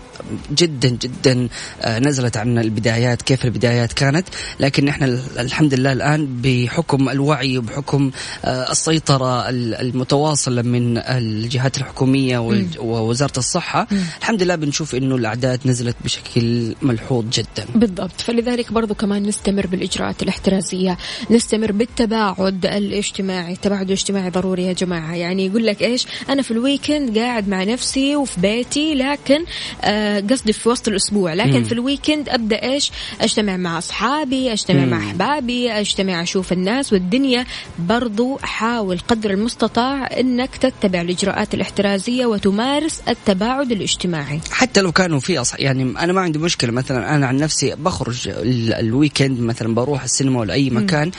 جدا 0.51 0.89
جدا 0.89 1.47
آه، 1.81 1.99
نزلت 1.99 2.37
عن 2.37 2.57
البدايات 2.57 3.21
كيف 3.21 3.45
البدايات 3.45 3.93
كانت. 3.93 4.27
لكن 4.59 4.87
إحنا 4.87 5.05
ال- 5.05 5.19
الحمد 5.39 5.73
لله 5.73 5.91
الآن 5.91 6.41
بحكم 6.41 7.09
الوعي 7.09 7.57
وبحكم 7.57 8.11
آه، 8.45 8.71
السيطرة 8.71 9.49
ال- 9.49 9.75
المتواصلة 9.75 10.61
من 10.61 10.97
الجهات 10.97 11.77
الحكومية 11.77 12.37
ووزارة 12.79 13.37
الصحة 13.37 13.87
الحمد 14.19 14.43
لله 14.43 14.55
بنشوف 14.55 14.95
إنه 14.95 15.15
الأعداد 15.15 15.59
نزلت 15.65 15.95
بشكل 16.03 16.75
ملحوظ 16.81 17.25
جدا. 17.29 17.65
بالضبط. 17.75 18.21
فلذلك 18.21 18.73
برضو 18.73 18.93
كمان 18.93 19.23
نستمر 19.23 19.67
بالإجراءات 19.67 20.23
الاحترازية. 20.23 20.97
نستمر 21.31 21.71
بالتباعد 21.71 22.65
الاجتماعي. 22.65 23.53
التباعد 23.53 23.85
الاجتماعي 23.85 24.29
ضروري 24.29 24.63
يا 24.63 24.73
جماعة. 24.73 25.15
يعني 25.15 25.45
يقول 25.45 25.65
لك 25.65 25.81
إيش؟ 25.81 26.07
أنا 26.29 26.41
في 26.41 26.51
الويكند 26.51 27.17
قاعد 27.17 27.47
مع 27.47 27.63
نفسي 27.63 28.15
وفي 28.15 28.41
بيتي 28.41 28.95
لكن 28.95 29.45
آه 29.81 30.19
قصدي 30.19 30.53
في 30.53 30.69
وسط 30.69 30.87
الأسبوع. 30.87 31.33
لكن 31.33 31.57
مم. 31.57 31.63
في 31.63 31.71
ال 31.71 31.78
weekend 31.79 32.29
أبدأ 32.29 32.63
إيش؟ 32.63 32.91
أجتمع 33.21 33.57
مع 33.57 33.77
أصحابي 33.77 34.53
أجتمع 34.53 34.85
مع 34.85 34.97
مم. 34.97 35.07
أحبابي 35.07 35.71
أجتمع 35.71 36.21
أشوف 36.21 36.53
الناس. 36.53 36.93
والدنيا 36.93 37.45
برضو 37.79 38.37
حاول 38.37 38.99
قدر 38.99 39.31
المستطاع 39.31 40.19
أنك 40.19 40.55
تتبع 40.55 41.01
الإجراءات 41.01 41.53
الاحترازية 41.53 42.25
وتمارس 42.25 43.01
التباعد 43.07 43.71
الاجتماعي. 43.71 44.39
حتى 44.51 44.81
لو 44.81 44.91
كانوا 44.91 45.19
في. 45.19 45.43
يعني 45.59 45.86
أنا 45.97 46.13
ما 46.13 46.21
عندي 46.21 46.39
مشكلة. 46.39 46.71
مثلا 46.71 47.15
أنا 47.15 47.27
عن 47.27 47.37
نفسي 47.37 47.75
بخرج 47.75 48.27
ال... 48.27 48.73
ال 48.73 48.81
weekend 48.82 49.39
مثلا 49.39 49.75
بروح 49.75 50.03
السينما 50.03 50.39
ولا 50.39 50.53
أي 50.53 50.69
مكان. 50.69 51.11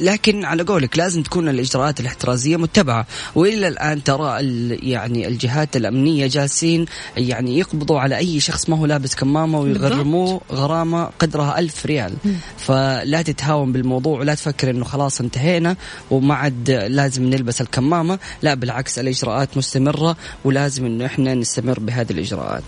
لكن 0.00 0.44
على 0.44 0.62
قولك 0.62 0.98
لازم 0.98 1.22
تكون 1.22 1.48
الإجراءات 1.48 2.00
الاحترازية 2.00 2.56
متبعة. 2.56 3.06
وإلى 3.34 3.68
الآن 3.68 4.04
ترى. 4.04 4.38
يعني 4.82 5.28
الجهات 5.28 5.76
الأمنية 5.76 6.26
جالسين 6.26 6.86
يعني 7.16 7.58
يقبضوا 7.58 8.00
على 8.00 8.16
أي 8.16 8.40
شخص 8.40 8.68
ما 8.68 8.78
هو 8.78 8.86
لابس 8.86 9.14
كمامة 9.14 9.60
ويغرموه 9.60 10.40
غرامة 10.52 11.04
قدرها 11.04 11.58
ألف 11.58 11.86
ريال. 11.86 12.14
فلا 12.58 13.22
تتهاون 13.22 13.72
بالموضوع 13.72 14.20
ولا 14.20 14.34
تفكر 14.34 14.70
إنه 14.70 14.84
خلاص 14.84 15.20
انتهينا 15.20 15.76
وما 16.10 16.34
عاد 16.34 16.70
لازم 16.70 17.24
نلبس 17.24 17.60
الكمامة. 17.60 18.18
لا 18.42 18.54
بالعكس 18.54 18.98
الإجراءات 18.98 19.56
مستمرة 19.56 20.16
ولازم 20.44 20.86
إنه 20.86 21.06
إحنا 21.06 21.34
نستمر 21.34 21.80
بهذه 21.80 22.12
الإجراءات. 22.12 22.64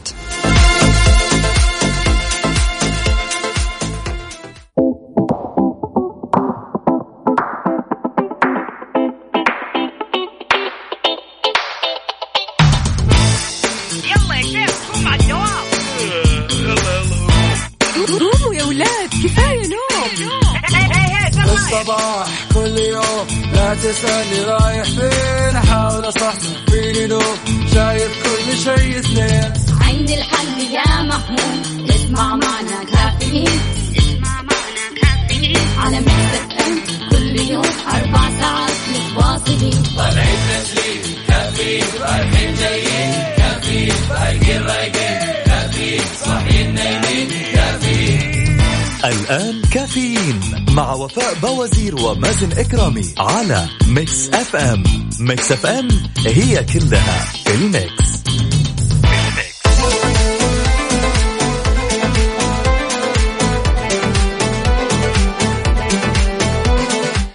وفاء 51.16 51.34
باوزير 51.34 51.94
ومازن 51.96 52.52
إكرامي 52.52 53.14
على 53.18 53.68
Mix 53.88 54.28
FM 54.28 54.82
Mix 55.20 55.52
FM 55.52 55.88
هي 56.26 56.64
كلها 56.64 57.24
ال 57.54 57.66
mix. 57.66 58.14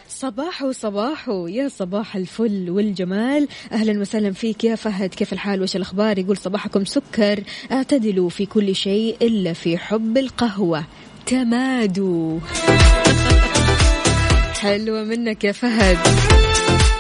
صباح 0.10 0.72
صباحو 0.72 1.48
يا 1.48 1.68
صباح 1.68 2.16
الفل 2.16 2.70
والجمال. 2.70 3.48
أهلا 3.72 4.02
وسهلا 4.02 4.32
فيك 4.32 4.64
يا 4.64 4.76
فهد 4.76 5.10
كيف 5.10 5.34
الحال؟ 5.34 5.62
وش 5.62 5.76
الأخبار؟ 5.76 6.18
يقول 6.20 6.38
صباحكم 6.38 6.86
سكر. 6.86 7.44
أعتدلوا 7.72 8.30
في 8.30 8.46
كل 8.46 8.76
شيء 8.76 9.16
إلا 9.22 9.54
في 9.54 9.78
حب 9.78 10.18
القهوة. 10.18 10.84
تمادوا. 11.26 12.40
حلوة 14.60 15.04
منك 15.04 15.44
يا 15.44 15.52
فهد. 15.52 15.98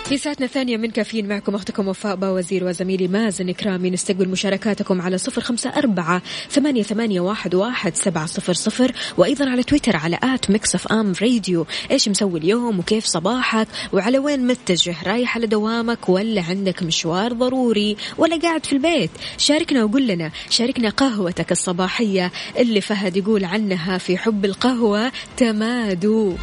في 0.05 0.17
ساعتنا 0.17 0.45
الثانية 0.45 0.77
من 0.77 0.91
كافيين 0.91 1.27
معكم 1.27 1.55
أختكم 1.55 1.87
وفاء 1.87 2.15
باوزير 2.15 2.63
وزميلي 2.63 3.07
مازن 3.07 3.49
إكرامي. 3.49 3.89
نستقبل 3.89 4.29
مشاركاتكم 4.29 5.01
على 5.01 5.17
صفر 5.17 5.41
خمسة 5.41 5.69
أربعة 5.69 6.21
ثمانية, 6.49 6.83
ثمانية 6.83 7.19
واحد, 7.19 7.55
واحد 7.55 7.95
سبعة 7.95 8.25
صفر 8.25 8.53
صفر 8.53 8.91
وأيضا 9.17 9.49
على 9.49 9.63
تويتر 9.63 9.95
على 9.95 10.19
at 10.23 10.51
Mix 10.51 10.91
FM 10.91 11.13
Radio. 11.21 11.65
إيش 11.91 12.09
مسوي 12.09 12.39
اليوم 12.39 12.79
وكيف 12.79 13.05
صباحك 13.05 13.67
وعلى 13.93 14.19
وين 14.19 14.47
متجه؟ 14.47 14.95
رايح 15.05 15.35
على 15.35 15.47
دوامك 15.47 16.09
ولا 16.09 16.41
عندك 16.41 16.83
مشوار 16.83 17.33
ضروري 17.33 17.97
ولا 18.17 18.39
قاعد 18.39 18.65
في 18.65 18.73
البيت؟ 18.73 19.11
شاركنا 19.37 19.83
وقول 19.83 20.07
لنا. 20.07 20.31
شاركنا 20.49 20.89
قهوتك 20.89 21.51
الصباحية 21.51 22.31
اللي 22.57 22.81
فهد 22.81 23.17
يقول 23.17 23.45
عنها 23.45 23.97
في 23.97 24.17
حب 24.17 24.45
القهوة 24.45 25.11
تمادو. 25.37 26.35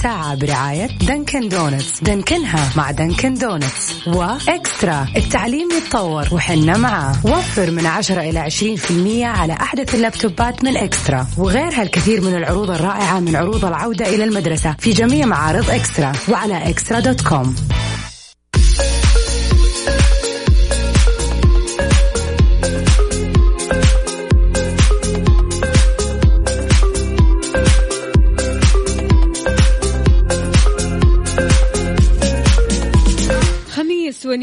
الساعة 0.00 0.34
برعاية 0.34 0.86
دنكن 0.86 1.48
دونتس. 1.48 2.00
دنكنها 2.00 2.70
مع 2.76 2.90
دنكن 2.90 3.34
دونتس. 3.34 4.06
وإكسترا. 4.06 5.06
التعليم 5.16 5.68
يتطور 5.70 6.28
وحنا 6.32 6.76
معاه. 6.76 7.26
وفر 7.26 7.70
من 7.70 7.86
10 7.86 8.20
إلى 8.20 8.38
20% 8.38 9.26
على 9.26 9.52
أحدث 9.52 9.94
اللابتوبات 9.94 10.64
من 10.64 10.76
إكسترا. 10.76 11.26
وغيرها 11.38 11.82
الكثير 11.82 12.20
من 12.20 12.36
العروض 12.36 12.70
الرائعة 12.70 13.20
من 13.20 13.36
عروض 13.36 13.64
العودة 13.64 14.08
إلى 14.08 14.24
المدرسة 14.24 14.76
في 14.78 14.90
جميع 14.92 15.26
معارض 15.26 15.70
إكسترا. 15.70 16.12
وعلى 16.28 16.70
إكسترا 16.70 17.00
دوت 17.00 17.20
كوم. 17.20 17.56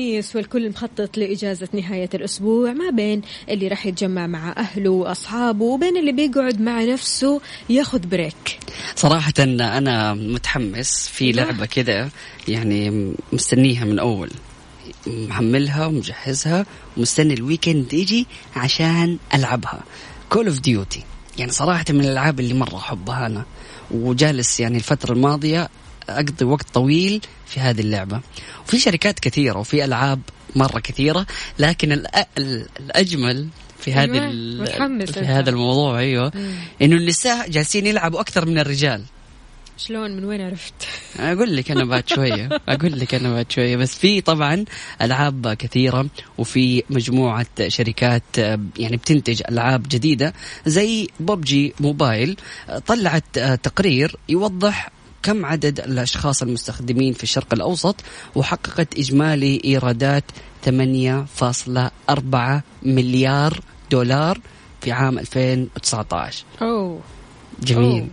خميس 0.07 0.25
ونيس 0.25 0.35
والكل 0.35 0.69
مخطط 0.69 1.17
لإجازة 1.17 1.67
نهاية 1.73 2.09
الأسبوع 2.13 2.73
ما 2.73 2.89
بين 2.89 3.21
اللي 3.49 3.67
راح 3.67 3.85
يتجمع 3.85 4.27
مع 4.27 4.53
أهله 4.57 4.89
وأصحابه 4.89 5.65
وبين 5.65 5.97
اللي 5.97 6.11
بيقعد 6.11 6.61
مع 6.61 6.83
نفسه 6.83 7.41
ياخذ 7.69 7.99
break. 7.99 8.59
صراحة 8.95 9.33
أنا 9.39 10.13
متحمس 10.13 11.07
في 11.07 11.31
لعبة 11.31 11.65
كذا 11.65 12.09
يعني 12.47 13.13
مستنيها 13.33 13.85
من 13.85 13.99
أول. 13.99 14.29
محملها 15.07 15.85
ومجهزها 15.85 16.65
ومستني 16.97 17.33
ال 17.33 17.41
weekend 17.41 17.93
يجي 17.93 18.27
عشان 18.55 19.17
ألعبها. 19.33 19.83
Call 20.29 20.47
of 20.47 20.59
Duty 20.59 21.03
يعني 21.37 21.51
صراحة 21.51 21.85
من 21.89 22.01
الألعاب 22.01 22.39
اللي 22.39 22.53
مرة 22.53 22.77
أحبها 22.77 23.25
أنا. 23.25 23.45
وجالس 23.91 24.59
يعني 24.59 24.77
الفترة 24.77 25.13
الماضية 25.13 25.69
أقضي 26.09 26.45
وقت 26.45 26.69
طويل 26.73 27.21
في 27.47 27.59
هذه 27.59 27.79
اللعبة. 27.81 28.21
وفي 28.67 28.79
شركات 28.79 29.19
كثيرة 29.19 29.59
وفي 29.59 29.85
ألعاب 29.85 30.19
مرة 30.55 30.79
كثيرة 30.79 31.25
لكن 31.59 31.95
الأ- 32.03 32.25
ال- 32.37 32.67
الأجمل 32.79 33.47
في 33.79 33.93
هذه 33.93 34.11
أيوة، 34.13 34.65
في. 35.05 35.19
هذا 35.25 35.49
الموضوع 35.49 35.99
أيوه 35.99 36.31
إنه 36.81 36.95
النساء 36.95 37.49
جالسين 37.49 37.87
يلعبوا 37.87 38.19
أكثر 38.19 38.45
من 38.45 38.59
الرجال. 38.59 39.03
شلون؟ 39.77 40.11
من 40.11 40.25
وين 40.25 40.41
عرفت؟ 40.41 40.73
أقول 41.19 41.55
لك 41.57 41.71
أنا 41.71 41.85
بعد 41.85 42.09
شوية 42.09 42.49
أقول 42.69 42.99
لك 42.99 43.13
أنا 43.15 43.33
بعد 43.33 43.51
شوية. 43.51 43.75
بس 43.77 43.95
في 43.95 44.21
طبعا 44.21 44.65
ألعاب 45.01 45.53
كثيرة 45.53 46.07
وفي 46.37 46.83
مجموعة 46.89 47.45
شركات 47.67 48.37
يعني 48.77 48.97
بتنتج 48.97 49.41
ألعاب 49.49 49.87
جديدة 49.89 50.33
زي 50.65 51.07
ببجي 51.19 51.73
موبايل. 51.79 52.37
طلعت 52.87 53.37
آه، 53.37 53.55
تقرير 53.55 54.15
يوضح 54.29 54.89
كم 55.23 55.45
عدد 55.45 55.79
الأشخاص 55.79 56.41
المستخدمين 56.41 57.13
في 57.13 57.23
الشرق 57.23 57.53
الأوسط 57.53 57.95
وحققت 58.35 58.97
إجمالي 58.97 59.61
إيرادات 59.65 60.23
8.4 60.65 62.61
مليار 62.83 63.59
دولار 63.91 64.39
في 64.81 64.91
عام 64.91 65.19
2019 65.19 66.43
أوه. 66.61 66.99
جميل. 67.63 68.01
أوه. 68.01 68.07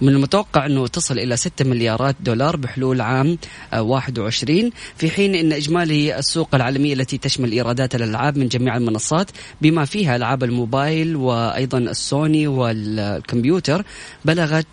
من 0.00 0.08
المتوقع 0.08 0.66
أنه 0.66 0.86
تصل 0.86 1.18
إلى 1.18 1.36
6 1.36 1.64
مليارات 1.64 2.16
دولار 2.20 2.56
بحلول 2.56 3.00
عام 3.00 3.38
آه، 3.72 3.82
21 3.82 4.70
في 4.96 5.10
حين 5.10 5.34
أن 5.34 5.52
إجمالي 5.52 6.18
السوق 6.18 6.54
العالمية 6.54 6.94
التي 6.94 7.18
تشمل 7.18 7.52
إيرادات 7.52 7.94
الألعاب 7.94 8.38
من 8.38 8.48
جميع 8.48 8.76
المنصات 8.76 9.30
بما 9.60 9.84
فيها 9.84 10.16
ألعاب 10.16 10.44
الموبايل 10.44 11.16
وأيضا 11.16 11.78
السوني 11.78 12.46
والكمبيوتر 12.46 13.84
بلغت 14.24 14.66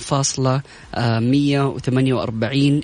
8.148 0.00 0.96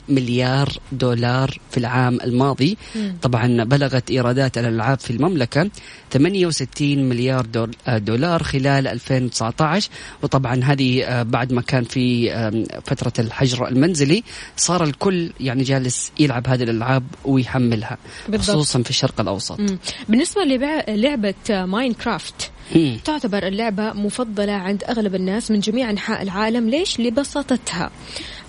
مليار 0.09 0.69
دولار 0.93 1.59
في 1.71 1.77
العام 1.77 2.21
الماضي 2.25 2.77
طبعا 3.23 3.65
بلغت 3.65 4.11
إيرادات 4.11 4.59
الألعاب 4.59 4.99
في 4.99 5.11
المملكة 5.11 5.71
68 6.13 7.09
مليار 7.09 7.47
آه، 7.87 7.99
دولار 7.99 8.43
خلال 8.43 8.89
2019 8.89 9.91
وطبعا 10.23 10.65
هذه 10.65 11.05
آه، 11.05 11.23
بعد 11.23 11.53
ما 11.53 11.63
كان 11.63 11.85
في 11.85 12.27
فترة 12.85 13.13
الحجر 13.19 13.69
المنزلي 13.69 14.23
صار 14.57 14.85
الكل 14.85 15.33
يعني 15.41 15.63
جالس 15.63 16.13
يلعب 16.19 16.49
هذه 16.49 16.63
الألعاب 16.63 17.05
ويحملها 17.25 17.99
بالضبط. 18.29 18.57
خصوصا 18.57 18.83
في 18.83 18.91
الشرق 18.91 19.21
الأوسط 19.21 19.61
مم. 19.61 19.79
بالنسبة 20.09 20.43
للعبة 20.43 21.35
ماينكرافت 21.51 22.51
مم. 22.75 22.99
تعتبر 23.05 23.47
اللعبة 23.47 23.93
مفضلة 23.93 24.53
عند 24.53 24.85
أغلب 24.85 25.15
الناس 25.15 25.51
من 25.51 25.61
جميع 25.61 25.91
أنحاء 25.91 26.23
العالم. 26.23 26.69
ليش؟ 26.69 27.01
لبساطتها. 27.01 27.91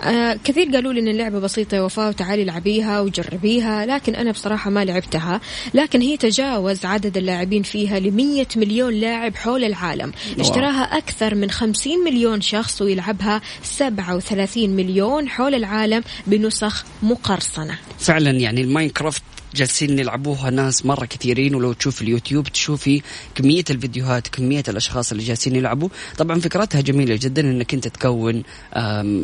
آه 0.03 0.39
كثير 0.43 0.67
قالوا 0.73 0.93
لي 0.93 0.99
إن 0.99 1.08
اللعبة 1.08 1.39
بسيطة 1.39 1.75
يا 1.75 1.82
وفاء 1.82 2.10
وتعالي 2.10 2.43
العبيها 2.43 3.01
وجربيها 3.01 3.86
لكن 3.86 4.15
أنا 4.15 4.32
بصراحة 4.32 4.69
ما 4.69 4.86
لعبتها. 4.86 5.41
لكن 5.73 6.01
هي 6.01 6.17
تجاوز 6.17 6.86
عدد 6.86 7.17
اللاعبين 7.17 7.63
فيها 7.63 7.99
ل 7.99 8.12
100 8.12 8.45
مليون 8.56 8.93
لاعب 8.93 9.36
حول 9.36 9.63
العالم. 9.63 10.12
اشتراها 10.39 10.97
أكثر 10.97 11.36
من 11.36 11.49
50 11.49 12.03
مليون 12.03 12.41
شخص 12.41 12.82
ويلعبها 12.82 13.41
37 13.63 14.69
مليون 14.69 15.30
حول 15.30 15.56
العالم 15.56 16.03
بنسخ 16.27 16.86
مقرصنة. 17.03 17.77
فعلا 17.99 18.32
يعني 18.32 18.62
الماينكرافت 18.62 19.23
جالسين 19.57 19.99
يلعبوها 19.99 20.49
ناس 20.49 20.85
مرة 20.85 21.05
كثيرين 21.05 21.55
ولو 21.55 21.73
تشوف 21.73 22.01
اليوتيوب 22.01 22.47
تشوفي 22.47 23.01
كمية 23.35 23.63
الفيديوهات 23.69 24.27
كمية 24.27 24.63
الأشخاص 24.67 25.11
اللي 25.11 25.23
جالسين 25.23 25.55
يلعبوا. 25.55 25.89
طبعا 26.17 26.39
فكرتها 26.39 26.81
جميلة 26.81 27.15
جدا 27.21 27.41
أنك 27.41 27.73
أنت 27.73 27.87
تكون 27.87 28.43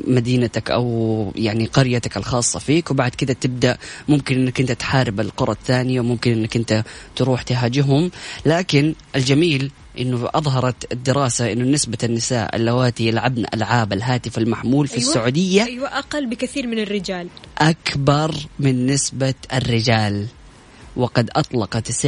مدينتك 0.08 0.72
أو 0.72 1.32
يعني 1.36 1.66
قريتك 1.66 2.18
الخاصة 2.18 2.60
فيك 2.60 2.92
وبعد 2.92 3.16
كذا 3.16 3.34
تبدأ 3.34 3.78
ممكن 4.08 4.36
أنك 4.36 4.60
أنت 4.60 4.72
تحارب 4.72 5.20
القرى 5.20 5.52
الثانية 5.52 6.00
وممكن 6.00 6.32
أنك 6.32 6.56
أنت 6.56 6.84
تروح 7.16 7.42
تهاجمهم. 7.42 8.12
لكن 8.46 8.96
الجميل 9.16 9.72
إنه 10.00 10.30
أظهرت 10.36 10.92
الدراسة 10.94 11.52
إنه 11.52 11.64
نسبة 11.66 11.98
النساء 12.04 12.56
اللواتي 12.56 13.08
يلعبن 13.08 13.46
ألعاب 13.54 13.94
الهاتف 13.94 14.38
المحمول 14.38 14.88
في 14.88 14.98
أيوة. 14.98 15.10
السعودية 15.10 15.66
أيوة 15.66 15.88
أقل 15.88 16.30
بكثير 16.30 16.68
من 16.68 16.80
الرجال 16.80 17.28
أكبر 17.58 18.36
من 18.60 18.86
نسبة 18.88 19.34
الرجال 19.54 20.26
وقد 20.96 21.30
أطلق 21.36 21.78
90% 21.78 22.06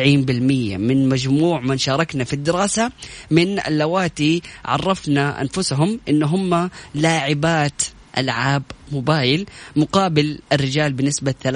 من 0.78 1.10
مجموع 1.10 1.62
من 1.62 1.78
شاركنا 1.78 2.24
في 2.24 2.34
الدراسة 2.34 2.92
من 3.32 3.60
اللواتي 3.60 4.42
عرفنا 4.66 5.42
أنفسهم 5.42 6.00
إن 6.10 6.24
هم 6.24 6.70
لاعبات 6.96 7.82
ألعاب 8.18 8.64
موبايل 8.92 9.46
مقابل 9.76 10.40
الرجال 10.54 10.94
بنسبة 10.94 11.36
83% 11.44 11.48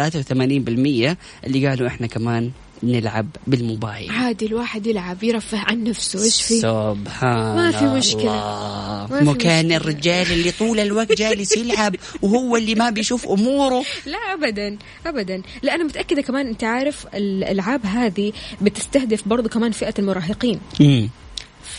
اللي 1.46 1.68
قالوا 1.68 1.88
إحنا 1.88 2.08
كمان 2.08 2.52
نلعب 2.84 3.28
بالموبايل 3.48 4.12
عادي 4.12 4.46
الواحد 4.46 4.88
يلعب 4.88 5.24
يرفه 5.24 5.60
عن 5.60 5.84
نفسه 5.84 6.24
إيش 6.24 6.42
في 6.42 6.60
سبحان 6.60 7.56
ما 7.56 7.72
في 7.72 7.86
مشكلة. 7.86 8.22
الله. 8.22 9.08
ما 9.12 9.20
في 9.20 9.26
مكان 9.26 9.66
مشكلة. 9.66 9.78
الرجال 9.78 10.32
اللي 10.32 10.52
طول 10.52 10.80
الوقت 10.80 11.12
جالس 11.12 11.58
يلعب 11.58 11.96
وهو 12.22 12.56
اللي 12.58 12.76
ما 12.76 12.90
بيشوف 12.90 13.28
أموره 13.28 13.84
لا 14.06 14.18
ابدا 14.34 14.78
ابدا 15.06 15.42
لا 15.64 15.76
أنا 15.76 15.84
متأكدة 15.84 16.22
كمان 16.22 16.48
أنت 16.48 16.64
عارف 16.64 17.08
الألعاب 17.16 17.86
هذه 17.86 18.32
بتستهدف 18.62 19.28
برضو 19.28 19.50
كمان 19.50 19.72
فئة 19.72 19.94
المراهقين. 20.00 20.60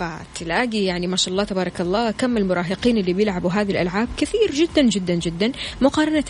فتلاقي 0.01 0.85
يعني 0.85 1.07
ما 1.07 1.17
شاء 1.17 1.29
الله 1.33 1.45
تبارك 1.45 1.81
الله 1.81 2.11
كم 2.11 2.37
المراهقين 2.37 2.99
اللي 2.99 3.13
بيلعبوا 3.13 3.51
هذه 3.51 3.71
الألعاب؟ 3.71 4.09
كثير 4.17 4.51
جدا 4.55 4.83
جدا 4.83 5.15
جدا 5.15 5.53
مقارنة 5.81 6.25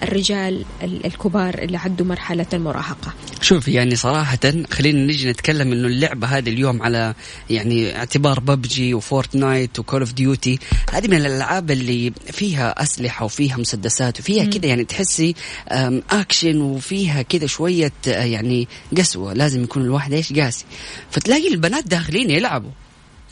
بالرجال 0.00 0.64
ال- 0.82 1.06
الكبار 1.06 1.58
اللي 1.58 1.76
عدوا 1.78 2.06
مرحلة 2.06 2.46
المراهقة. 2.52 3.12
شوف 3.40 3.68
يعني 3.68 3.96
صراحة 3.96 4.38
خلينا 4.70 5.04
نجي 5.06 5.30
نتكلم 5.30 5.72
إنه 5.72 5.86
اللعبة 5.88 6.26
هذه 6.26 6.48
اليوم 6.50 6.82
على 6.82 7.14
يعني 7.50 7.96
اعتبار 7.96 8.40
ببجي 8.40 8.94
وفورتنايت 8.94 9.78
و 9.78 9.82
Call 9.82 10.00
of 10.00 10.12
Duty 10.12 10.58
هذه 10.92 11.08
من 11.08 11.16
الألعاب 11.16 11.70
اللي 11.70 12.12
فيها 12.32 12.82
أسلحة 12.82 13.24
وفيها 13.24 13.56
مسدسات 13.56 14.20
وفيها 14.20 14.44
كذا 14.44 14.66
يعني 14.66 14.84
تحسي 14.84 15.34
اكشن 16.10 16.60
وفيها 16.60 17.22
كذا 17.22 17.46
شوية 17.46 17.92
آه، 18.08 18.24
يعني 18.24 18.68
قسوة. 18.98 19.32
لازم 19.32 19.62
يكون 19.62 19.82
الواحد 19.82 20.12
إيش 20.12 20.32
قاسي. 20.32 20.64
فتلاقي 21.10 21.48
البنات 21.48 21.88
داخلين 21.88 22.30
يلعبوا. 22.30 22.70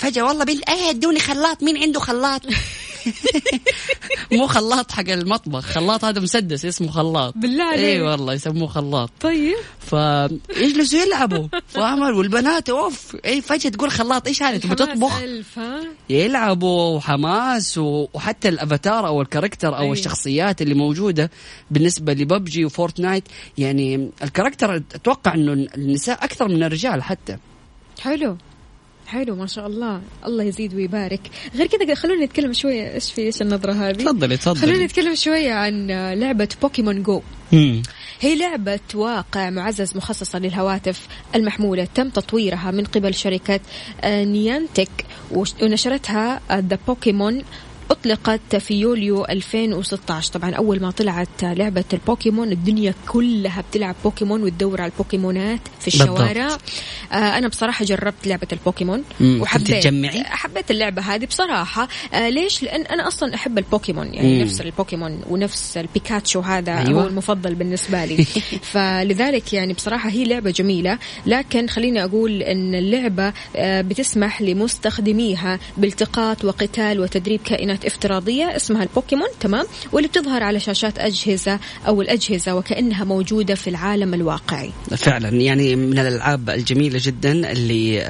فجأة 0.00 0.22
والله 0.22 0.44
بنت 0.44 0.68
إيه 0.68 0.90
ادوني 0.90 1.20
خلاط؟ 1.20 1.62
مين 1.62 1.76
عنده 1.76 2.00
خلاط؟ 2.00 2.42
مو 4.32 4.46
خلاط 4.46 4.92
حق 4.92 5.08
المطبخ 5.08 5.64
خلاط 5.64 6.04
هذا 6.04 6.20
مسدس 6.20 6.64
اسمه 6.64 6.90
خلاط. 6.90 7.34
بالله 7.36 7.64
عليك. 7.64 7.84
اي 7.84 8.00
والله 8.02 8.34
يسموه 8.34 8.68
خلاط. 8.68 9.10
طيب. 9.20 9.56
فيجلسوا 9.80 10.98
يلعبوا. 10.98 11.48
فاهمة 11.74 12.16
والبنات 12.16 12.70
أوف 12.70 13.16
اي 13.24 13.40
فجأة 13.40 13.70
تقول 13.70 13.90
خلاط 13.90 14.26
إيش 14.26 14.42
هذا؟ 14.42 14.58
تبغى 14.58 14.74
تطبخ؟ 14.74 15.22
يلعبوا 16.10 16.96
وحماس 16.96 17.78
وحتى 17.78 18.48
الأفاتار 18.48 19.06
أو 19.06 19.22
ال 19.22 19.28
character 19.28 19.76
أو 19.76 19.82
أيوة. 19.82 19.92
الشخصيات 19.92 20.62
اللي 20.62 20.74
موجودة 20.74 21.30
بالنسبة 21.70 22.12
لببجي 22.12 22.64
وفورتنايت. 22.64 23.24
يعني 23.58 24.10
ال 24.22 24.28
character 24.28 24.76
أتوقع 24.76 25.34
إنه 25.34 25.52
النساء 25.52 26.24
أكثر 26.24 26.48
من 26.48 26.62
الرجال 26.62 27.02
حتى. 27.02 27.36
حلو. 28.00 28.36
حلو 29.10 29.36
ما 29.36 29.46
شاء 29.46 29.66
الله. 29.66 30.00
الله 30.26 30.44
يزيد 30.44 30.74
ويبارك. 30.74 31.20
غير 31.56 31.66
كذا 31.66 31.94
خلونا 31.94 32.24
نتكلم 32.24 32.52
شوية 32.52 32.94
إيش 32.94 33.12
في 33.12 33.20
إيش 33.22 33.42
النظرة 33.42 33.72
هذه؟ 33.72 33.92
تفضلي 33.92 34.36
خلونا 34.36 34.60
تفضلي 34.60 34.84
نتكلم 34.84 35.14
شوية 35.14 35.52
عن 35.52 35.86
لعبة 36.20 36.48
بوكيمون 36.62 37.02
جو 37.02 37.22
مم. 37.52 37.82
هي 38.20 38.34
لعبة 38.38 38.80
واقع 38.94 39.50
معزز 39.50 39.96
مخصصة 39.96 40.38
للهواتف 40.38 41.06
المحمولة. 41.34 41.88
تم 41.94 42.08
تطويرها 42.08 42.70
من 42.70 42.84
قبل 42.84 43.14
شركة 43.14 43.60
آه، 44.00 44.24
Niantic 44.24 44.90
وش- 45.30 45.54
ونشرتها 45.62 46.40
The 46.52 46.78
Pokémon 46.88 47.42
أطلقت 47.90 48.56
في 48.56 48.74
يوليو 48.74 49.24
2016 49.24 50.32
طبعا 50.32 50.54
أول 50.54 50.80
ما 50.80 50.90
طلعت 50.90 51.42
لعبة 51.42 51.84
البوكيمون 51.92 52.52
الدنيا 52.52 52.94
كلها 53.08 53.60
بتلعب 53.70 53.94
بوكيمون 54.04 54.42
وتدور 54.42 54.80
على 54.80 54.92
البوكيمونات 54.92 55.60
في 55.80 55.90
بالضبط. 55.90 56.20
الشوارع 56.20 56.48
آه 57.12 57.14
أنا 57.14 57.48
بصراحة 57.48 57.84
جربت 57.84 58.26
لعبة 58.26 58.48
البوكيمون. 58.52 59.04
وحبيت؟ 59.20 59.86
حبيت 60.26 60.70
اللعبة 60.70 61.02
هذه 61.02 61.24
بصراحة 61.26 61.88
آه 62.14 62.28
ليش؟ 62.28 62.62
لأن 62.62 62.80
أنا 62.80 63.08
أصلا 63.08 63.34
أحب 63.34 63.58
البوكيمون 63.58 64.14
يعني 64.14 64.34
مم. 64.34 64.42
نفس 64.42 64.60
البوكيمون 64.60 65.20
ونفس 65.30 65.76
البيكاتشو 65.76 66.40
هذا 66.40 66.78
أيوة. 66.78 67.02
هو 67.02 67.06
المفضل 67.06 67.54
بالنسبة 67.54 68.04
لي 68.04 68.24
فلذلك 68.72 69.52
يعني 69.52 69.72
بصراحة 69.72 70.10
هي 70.10 70.24
لعبة 70.24 70.50
جميلة 70.50 70.98
لكن 71.26 71.68
خليني 71.68 72.04
أقول 72.04 72.42
أن 72.42 72.74
اللعبة 72.74 73.32
آه، 73.56 73.80
بتسمح 73.80 74.42
لمستخدميها 74.42 75.58
بالتقاط 75.76 76.44
وقتال 76.44 77.00
وتدريب 77.00 77.40
كائنات 77.44 77.79
افتراضية 77.86 78.56
اسمها 78.56 78.82
البوكيمون 78.82 79.28
تمام؟ 79.40 79.66
واللي 79.92 80.08
بتظهر 80.08 80.42
على 80.42 80.60
شاشات 80.60 80.98
أجهزة 80.98 81.58
أو 81.86 82.02
الأجهزة 82.02 82.54
وكأنها 82.54 83.04
موجودة 83.04 83.54
في 83.54 83.70
العالم 83.70 84.14
الواقعي. 84.14 84.72
فعلا. 84.96 85.28
يعني 85.28 85.76
من 85.76 85.98
الألعاب 85.98 86.50
الجميلة 86.50 87.00
جدا 87.02 87.52
اللي 87.52 88.00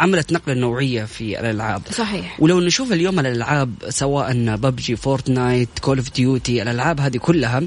عملت 0.00 0.32
نقلة 0.32 0.54
نوعية 0.54 1.04
في 1.04 1.40
الألعاب. 1.40 1.82
صحيح. 1.90 2.36
ولو 2.40 2.60
نشوف 2.60 2.92
اليوم 2.92 3.20
الألعاب 3.20 3.74
سواء 3.88 4.32
ببجي 4.56 4.96
فورتنايت 4.96 5.68
Call 5.80 5.98
of 5.98 6.12
Duty 6.12 6.62
الألعاب 6.62 7.00
هذه 7.00 7.16
كلها 7.16 7.62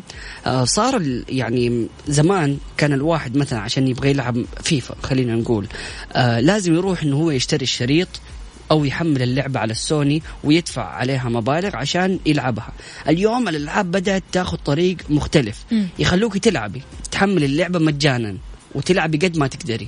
آه، 0.46 0.66
صار 0.66 1.02
يعني 1.30 1.88
زمان 2.08 2.58
كان 2.78 2.94
الواحد 2.94 3.38
مثلا 3.38 3.60
عشان 3.60 3.88
يبغى 3.88 4.10
يلعب 4.10 4.46
فيفا 4.64 4.96
خلينا 5.04 5.36
نقول 5.36 5.68
آه، 6.14 6.40
لازم 6.40 6.76
يروح 6.76 7.04
إنه 7.04 7.16
هو 7.16 7.32
يشتري 7.32 7.64
الشريط 7.64 8.08
أو 8.72 8.86
يحمل 8.86 9.22
اللعبة 9.22 9.60
على 9.60 9.72
السوني 9.72 10.24
ويدفع 10.44 10.86
عليها 10.86 11.30
مبالغ 11.30 11.76
عشان 11.76 12.20
يلعبها. 12.26 12.74
اليوم 13.08 13.48
الألعاب 13.48 13.92
بدأت 13.92 14.24
تاخذ 14.32 14.58
طريق 14.58 14.98
مختلف. 15.10 15.66
يخلوك 16.00 16.38
تلعبي 16.38 16.82
تحمل 17.12 17.44
اللعبة 17.44 17.80
مجانا 17.80 18.38
وتلعبي 18.76 19.18
قد 19.18 19.38
ما 19.38 19.48
تقدري. 19.48 19.88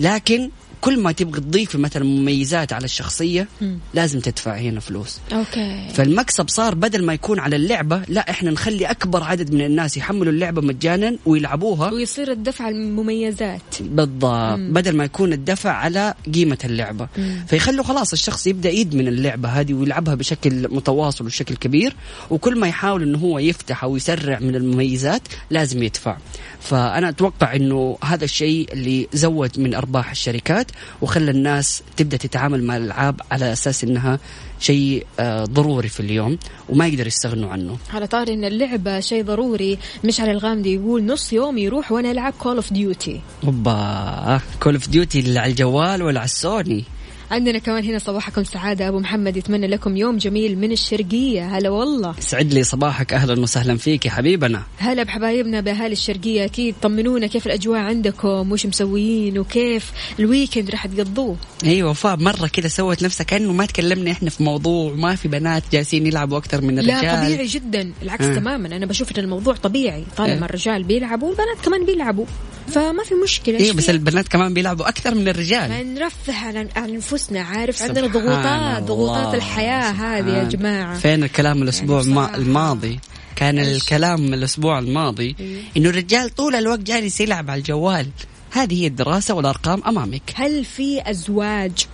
لكن 0.00 0.50
كل 0.80 1.00
ما 1.00 1.12
تبغي 1.12 1.40
تضيفي 1.40 1.78
مثلا 1.78 2.04
مميزات 2.04 2.72
على 2.72 2.84
الشخصية. 2.84 3.48
لازم 3.94 4.20
تدفعي 4.20 4.68
هنا 4.68 4.80
فلوس. 4.80 5.18
أوكي. 5.32 5.88
فالمكسب 5.94 6.48
صار 6.48 6.74
بدل 6.74 7.04
ما 7.04 7.14
يكون 7.14 7.38
على 7.38 7.56
اللعبة 7.56 8.02
لا 8.08 8.30
إحنا 8.30 8.50
نخلي 8.50 8.86
أكبر 8.86 9.22
عدد 9.22 9.54
من 9.54 9.60
الناس 9.60 9.96
يحملوا 9.96 10.32
اللعبة 10.32 10.62
مجانا 10.62 11.16
ويلعبوها. 11.26 11.92
ويصير 11.92 12.32
الدفع 12.32 12.68
المميزات. 12.68 13.62
بالضبط. 13.80 14.58
بدل 14.58 14.96
ما 14.96 15.04
يكون 15.04 15.32
الدفع 15.32 15.70
على 15.70 16.14
قيمة 16.34 16.58
اللعبة. 16.64 17.08
مم. 17.18 17.44
فيخلوا 17.48 17.84
خلاص 17.84 18.12
الشخص 18.12 18.46
يبدأ 18.46 18.70
يدمن 18.70 19.08
اللعبة 19.08 19.48
هذه 19.48 19.74
ويلعبها 19.74 20.14
بشكل 20.14 20.68
متواصل 20.74 21.24
وبشكل 21.24 21.56
كبير. 21.56 21.96
وكل 22.30 22.58
ما 22.58 22.68
يحاول 22.68 23.02
إنه 23.02 23.18
هو 23.18 23.38
يفتح 23.38 23.84
أو 23.84 23.96
يسرع 23.96 24.38
من 24.38 24.54
المميزات 24.54 25.22
لازم 25.50 25.82
يدفع. 25.82 26.16
فأنا 26.60 27.08
أتوقع 27.08 27.54
إنه 27.54 27.98
هذا 28.04 28.24
الشيء 28.24 28.72
اللي 28.72 29.08
زود 29.12 29.60
من 29.60 29.74
أرباح 29.74 30.10
الشركات. 30.10 30.65
وخلى 31.02 31.30
الناس 31.30 31.82
تبدأ 31.96 32.16
تتعامل 32.16 32.64
مع 32.64 32.76
الألعاب 32.76 33.20
على 33.30 33.52
أساس 33.52 33.84
إنها 33.84 34.18
شيء 34.60 35.06
آه، 35.20 35.44
ضروري 35.44 35.88
في 35.88 36.00
اليوم 36.00 36.38
وما 36.68 36.86
يقدر 36.86 37.06
يستغنوا 37.06 37.50
عنه. 37.52 37.76
على 37.92 38.06
طاري 38.06 38.34
إن 38.34 38.44
اللعبة 38.44 39.00
شيء 39.00 39.24
ضروري 39.24 39.78
مشعل 40.04 40.30
الغامدي 40.30 40.74
يقول 40.74 41.04
نص 41.04 41.32
يوم 41.32 41.58
يروح 41.58 41.92
وأنا 41.92 42.10
ألعب 42.10 42.32
Call 42.38 42.56
of 42.56 42.72
Duty 42.72 43.20
أوبا 43.44 44.40
Call 44.62 44.74
of 44.74 44.88
Duty 44.88 45.20
اللي 45.20 45.38
على 45.38 45.50
الجوال 45.50 46.02
ولا 46.02 46.20
على 46.20 46.24
السوني. 46.24 46.84
عندنا 47.30 47.58
كمان 47.58 47.84
هنا 47.84 47.98
صباحكم 47.98 48.44
سعادة. 48.44 48.88
أبو 48.88 48.98
محمد 48.98 49.36
يتمنى 49.36 49.66
لكم 49.66 49.96
يوم 49.96 50.16
جميل 50.16 50.58
من 50.58 50.72
الشرقية. 50.72 51.56
هلا 51.56 51.70
والله. 51.70 52.14
سعد 52.20 52.54
لي 52.54 52.62
صباحك. 52.62 53.12
أهلا 53.12 53.40
وسهلا 53.40 53.76
فيك 53.76 54.06
يا 54.06 54.10
حبيبنا. 54.10 54.62
هلا 54.78 55.02
بحبايبنا 55.02 55.60
بأهالي 55.60 55.92
الشرقية. 55.92 56.44
أكيد 56.44 56.74
طمنونا 56.82 57.26
كيف 57.26 57.46
الأجواء 57.46 57.80
عندكم؟ 57.80 58.52
وش 58.52 58.66
مسويين؟ 58.66 59.38
وكيف 59.38 59.92
الويكند 60.18 60.70
راح 60.70 60.86
تقضوه؟ 60.86 61.36
أيوه 61.64 61.90
وفاء 61.90 62.16
مرة 62.16 62.46
كذا 62.46 62.68
سوت 62.68 63.02
نفسها 63.02 63.24
كأنه 63.24 63.52
ما 63.52 63.66
تكلمنا 63.66 64.10
إحنا 64.10 64.30
في 64.30 64.42
موضوع 64.42 64.92
ما 64.94 65.14
في 65.14 65.28
بنات 65.28 65.62
جالسين 65.72 66.06
يلعبوا 66.06 66.38
أكثر 66.38 66.60
من 66.60 66.78
الرجال. 66.78 67.04
لا 67.04 67.24
طبيعي 67.24 67.46
جدا. 67.46 67.92
العكس 68.02 68.24
آه. 68.24 68.34
تماما. 68.34 68.76
أنا 68.76 68.86
بشوف 68.86 69.18
إن 69.18 69.24
الموضوع 69.24 69.54
طبيعي. 69.54 70.04
طالما 70.16 70.42
آه. 70.42 70.44
الرجال 70.44 70.82
بيلعبوا 70.82 71.30
البنات 71.30 71.64
كمان 71.64 71.86
بيلعبوا. 71.86 72.26
فما 72.68 73.04
في 73.04 73.14
مشكلة 73.14 73.58
أيوه 73.58 73.74
بس؟ 73.74 73.90
البنات 73.90 74.28
كمان 74.28 74.54
بيلعبوا 74.54 74.88
أكثر 74.88 75.14
من 75.14 75.28
الرجال 75.28 75.94
نرفه 75.94 76.46
على 76.46 76.68
عن 76.76 76.90
أنفسنا 76.90 77.40
عارف 77.40 77.82
عندنا 77.82 78.06
ضغوطات 78.06 78.82
ضغوطات 78.82 79.34
الحياة 79.34 79.90
هذه 79.90 80.28
يا. 80.28 80.44
جماعة 80.44 80.98
فين 80.98 81.24
الكلام 81.24 81.62
الأسبوع 81.62 82.02
يعني. 82.02 82.36
الماضي 82.36 83.00
كان؟ 83.36 83.58
الكلام 83.58 84.34
الأسبوع 84.34 84.78
الماضي 84.78 85.36
إيه. 85.40 85.62
إنه 85.76 85.88
الرجال 85.88 86.34
طول 86.34 86.54
الوقت 86.54 86.78
جالس 86.78 87.20
يلعب 87.20 87.50
على 87.50 87.58
الجوال 87.58 88.06
هذه 88.50 88.82
هي 88.82 88.86
الدراسة 88.86 89.34
والأرقام 89.34 89.82
أمامك 89.86 90.22
هل 90.34 90.64
في 90.64 91.10
أزواج 91.10 91.86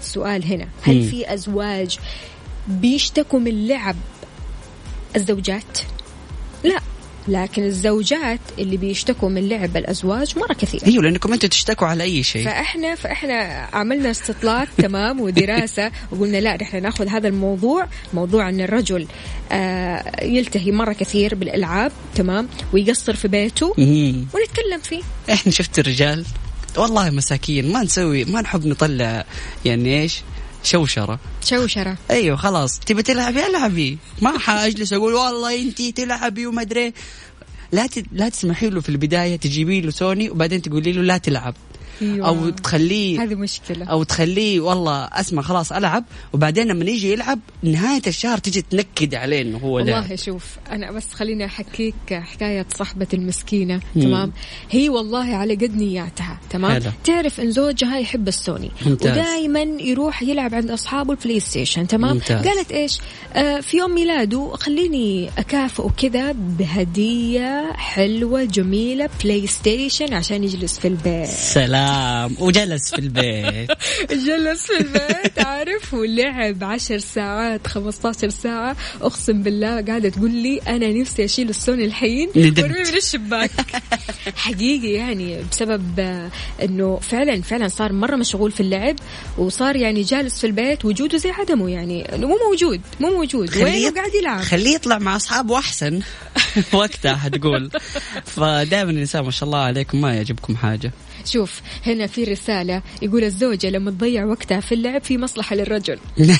السؤال 0.00 0.44
هنا 0.44 0.68
هل 0.82 0.96
مم. 1.00 1.10
في 1.10 1.34
أزواج 1.34 1.98
بيشتكوا 2.68 3.38
من 3.38 3.66
لعب 3.66 3.96
الزوجات 5.16 5.78
لا 6.64 6.80
لكن 7.30 7.64
الزوجات 7.64 8.40
اللي 8.58 8.76
بيشتكوا 8.76 9.28
من 9.28 9.48
لعب 9.48 9.76
الأزواج 9.76 10.38
مرة 10.38 10.52
كثير. 10.52 10.80
أيوه 10.86 11.02
لأنكم 11.02 11.32
أنتم 11.32 11.48
تشتكوا 11.48 11.86
على 11.86 12.04
أي 12.04 12.22
شيء. 12.22 12.44
فاحنا 12.44 12.94
فإحنا 12.94 13.68
عملنا 13.72 14.10
استطلاع 14.10 14.64
تمام 14.82 15.20
ودراسة 15.20 15.90
وقلنا 16.12 16.36
لا 16.36 16.56
نحن 16.62 16.82
ناخذ 16.82 17.08
هذا 17.08 17.28
الموضوع 17.28 17.86
موضوع 18.14 18.48
إن 18.48 18.60
الرجل 18.60 19.06
آه 19.52 20.24
يلتهي 20.24 20.72
مرة 20.72 20.92
كثير 20.92 21.34
بالألعاب 21.34 21.92
تمام 22.14 22.48
ويقصر 22.72 23.16
في 23.16 23.28
بيته. 23.28 23.74
ونتكلم 23.78 24.80
فيه. 24.82 25.02
إحنا 25.32 25.52
شفت 25.52 25.78
الرجال 25.78 26.24
والله 26.76 27.10
مساكين 27.10 27.72
ما 27.72 27.82
نسوي 27.82 28.24
ما 28.24 28.40
نحب 28.40 28.66
نطلع 28.66 29.24
يعني 29.64 30.02
إيش 30.02 30.22
شوشرة. 30.62 31.18
شوشرة. 31.44 31.96
أيوه 32.10 32.36
خلاص. 32.36 32.78
تبي 32.78 33.02
تلعبي؟ 33.02 33.46
ألعبي. 33.46 33.98
ما 34.22 34.38
حاجلس 34.38 34.92
أقول 34.92 35.14
والله 35.14 35.62
انت 35.62 35.82
تلعبي 35.82 36.46
وما 36.46 36.62
أدري. 36.62 36.92
لا 37.72 37.86
ت... 37.86 38.04
لا 38.12 38.28
تسمحي 38.28 38.70
له 38.70 38.80
في 38.80 38.88
البداية 38.88 39.36
تجيبي 39.36 39.80
له 39.80 39.90
سوني 39.90 40.30
وبعدين 40.30 40.62
تقولي 40.62 40.92
له 40.92 41.02
لا 41.02 41.18
تلعب. 41.18 41.54
أيوة. 42.02 42.28
أو 42.28 42.50
تخليه 42.50 43.22
هذه 43.22 43.34
مشكلة. 43.34 43.86
أو 43.86 44.02
تخليه 44.02 44.60
والله 44.60 45.04
أسمع 45.04 45.42
خلاص 45.42 45.72
ألعب 45.72 46.04
وبعدين 46.32 46.66
لما 46.66 46.84
يجي 46.84 47.12
يلعب 47.12 47.38
نهاية 47.62 48.02
الشهر 48.06 48.38
تجي 48.38 48.62
تنكد 48.62 49.14
عليه 49.14 49.42
انه 49.42 49.58
هو 49.58 49.78
لعب 49.78 50.02
والله 50.02 50.16
شوف 50.16 50.44
أنا 50.70 50.92
بس 50.92 51.12
خليني 51.12 51.44
أحكيك 51.44 51.94
حكاية 52.10 52.66
صاحبة 52.76 53.06
المسكينة 53.14 53.80
تمام؟ 53.94 54.32
هي 54.70 54.88
والله 54.88 55.34
على 55.34 55.54
قد 55.54 55.76
نياتها 55.76 56.40
تمام؟ 56.50 56.72
حلو. 56.72 56.92
تعرف 57.04 57.40
إن 57.40 57.50
زوجها 57.50 57.98
يحب 57.98 58.28
السوني 58.28 58.70
ممتاز. 58.86 59.18
ودائما 59.18 59.60
يروح 59.82 60.22
يلعب 60.22 60.54
عند 60.54 60.70
أصحابه 60.70 61.12
ال 61.12 61.40
PlayStation 61.40 61.86
تمام؟ 61.86 62.14
ممتاز. 62.14 62.46
قالت 62.46 62.72
إيش؟ 62.72 63.00
آه 63.34 63.60
في 63.60 63.76
يوم 63.76 63.94
ميلاده 63.94 64.52
خليني 64.54 65.30
أكافئه 65.38 65.90
كذا 65.96 66.32
بهدية 66.32 67.72
حلوة 67.72 68.44
جميلة 68.44 69.08
PlayStation 69.24 70.14
عشان 70.14 70.44
يجلس 70.44 70.78
في 70.78 70.88
البيت. 70.88 71.26
سلام. 71.28 71.89
وجلس 72.38 72.90
في 72.94 72.98
البيت. 72.98 73.70
جلس 74.26 74.66
في 74.66 74.80
البيت 74.80 75.46
عارف؟ 75.46 75.94
ولعب 75.94 76.64
عشر 76.64 76.98
ساعات 76.98 77.66
15 77.66 78.28
ساعة. 78.28 78.76
أقسم 79.02 79.42
بالله 79.42 79.80
قاعدة 79.80 80.08
تقول 80.08 80.30
لي 80.30 80.58
أنا 80.58 80.92
نفسي 80.92 81.24
أشيل 81.24 81.48
السوني 81.48 81.84
الحين 81.84 82.28
ندمت. 82.36 82.58
وارميه 82.58 82.90
من 82.90 82.96
الشباك. 82.96 83.50
حقيقي 84.36 84.92
يعني 84.92 85.38
بسبب 85.50 86.00
آه، 86.00 86.30
أنه 86.62 86.98
فعلا 87.02 87.42
فعلا 87.42 87.68
صار 87.68 87.92
مرة 87.92 88.16
مشغول 88.16 88.50
في 88.50 88.60
اللعب 88.60 88.96
وصار 89.38 89.76
يعني 89.76 90.02
جالس 90.02 90.40
في 90.40 90.46
البيت 90.46 90.84
وجوده 90.84 91.18
زي 91.18 91.30
عدمه 91.30 91.70
يعني 91.70 92.06
مو 92.12 92.38
موجود 92.48 92.80
مو 93.00 93.10
موجود. 93.10 93.56
وينه 93.56 93.94
قاعد 93.94 94.14
يلعب؟ 94.14 94.40
خليه 94.40 94.74
يطلع 94.74 94.98
مع 94.98 95.16
أصحابه 95.16 95.58
أحسن. 95.58 96.00
وقتها 96.72 97.16
حتقول. 97.16 97.70
فدائما 98.24 98.90
النساء 98.90 99.22
ما 99.22 99.30
شاء 99.30 99.46
الله 99.46 99.58
عليكم 99.58 100.00
ما 100.00 100.14
يعجبكم 100.14 100.56
حاجة. 100.56 100.92
شوف 101.24 101.60
هنا 101.86 102.06
في 102.06 102.24
رسالة 102.24 102.82
يقول 103.02 103.24
الزوجة 103.24 103.70
لما 103.70 103.90
تضيع 103.90 104.24
وقتها 104.24 104.60
في 104.60 104.72
اللعب 104.74 105.02
في 105.04 105.18
مصلحة 105.18 105.56
للرجل. 105.56 105.98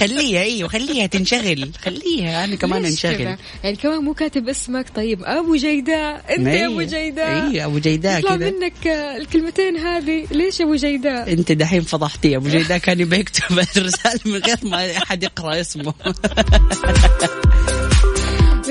خليها 0.00 0.42
أيوه 0.42 0.68
خليها 0.68 1.06
تنشغل. 1.06 1.70
خليها 1.84 2.44
أنا 2.44 2.56
كمان 2.56 2.84
أنشغل؟ 2.84 3.36
يعني 3.64 3.76
كمان 3.76 3.98
مو 4.04 4.14
كاتب 4.14 4.48
اسمك. 4.48 4.86
طيب 4.96 5.22
أبو 5.24 5.54
جيداء 5.56 6.24
أنت 6.36 6.46
يا 6.46 6.66
أبو. 6.66 6.80
جيداء. 6.82 7.50
إي 7.50 7.64
أبو 7.64 7.78
جيداء 7.78 8.18
يطلع 8.18 8.36
كذا. 8.36 8.50
منك 8.50 8.86
آه، 8.86 9.16
الكلمتين 9.16 9.76
هذه. 9.76 10.26
ليش 10.30 10.60
أبو 10.60 10.74
جيداء؟ 10.74 11.32
أنت 11.32 11.52
دحين 11.52 11.80
فضحتي. 11.80 12.36
أبو 12.36 12.48
جيداء 12.48 12.78
كان 12.78 13.00
يبي 13.00 13.16
يكتب 13.16 13.58
الرسالة 13.76 14.20
من 14.24 14.36
غير 14.36 14.56
ما 14.62 14.96
أحد 14.96 15.22
يقرأ 15.22 15.60
اسمه. 15.60 15.94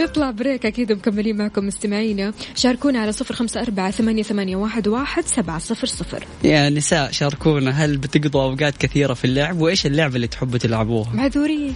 نطلع 0.03 0.31
break 0.31 0.65
أكيد 0.65 0.91
مكملين 0.91 1.37
معكم 1.37 1.67
مستمعينا. 1.67 2.33
شاركونا 2.55 2.99
على 2.99 3.11
صفر 3.11 3.35
خمسة 3.35 3.61
أربعة 3.61 3.91
ثمانية, 3.91 4.23
ثمانية 4.23 4.55
واحد, 4.55 4.87
واحد 4.87 5.25
سبعة 5.25 5.59
صفر 5.59 5.87
صفر. 5.87 6.25
يا 6.43 6.69
نساء 6.69 7.11
شاركونا. 7.11 7.71
هل 7.71 7.97
بتقضوا 7.97 8.43
أوقات 8.43 8.77
كثيرة 8.77 9.13
في 9.13 9.25
اللعب؟ 9.25 9.61
وإيش 9.61 9.85
اللعبة 9.85 10.15
اللي 10.15 10.27
تحبوا 10.27 10.57
تلعبوها؟ 10.57 11.13
معذورين. 11.13 11.75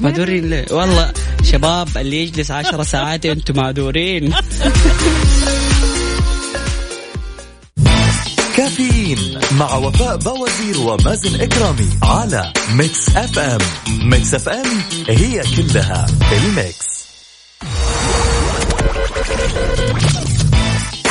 معذورين 0.00 0.50
ليه؟ 0.50 0.66
والله 0.70 1.12
شباب 1.42 1.88
اللي 1.96 2.22
يجلس 2.22 2.50
عشر 2.50 2.82
ساعات 2.82 3.26
أنتم 3.26 3.56
معذورين. 3.56 4.32
كافيين 8.56 9.38
مع 9.58 9.74
وفاء 9.74 10.16
بوازير 10.16 10.80
ومازن 10.80 11.40
إكرامي 11.40 11.88
على 12.02 12.52
Mix 12.74 13.16
FM. 13.16 13.58
Mix 14.10 14.34
FM 14.34 14.66
هي 15.08 15.42
كلها 15.56 16.06
ال 16.32 16.46
mix. 16.46 17.01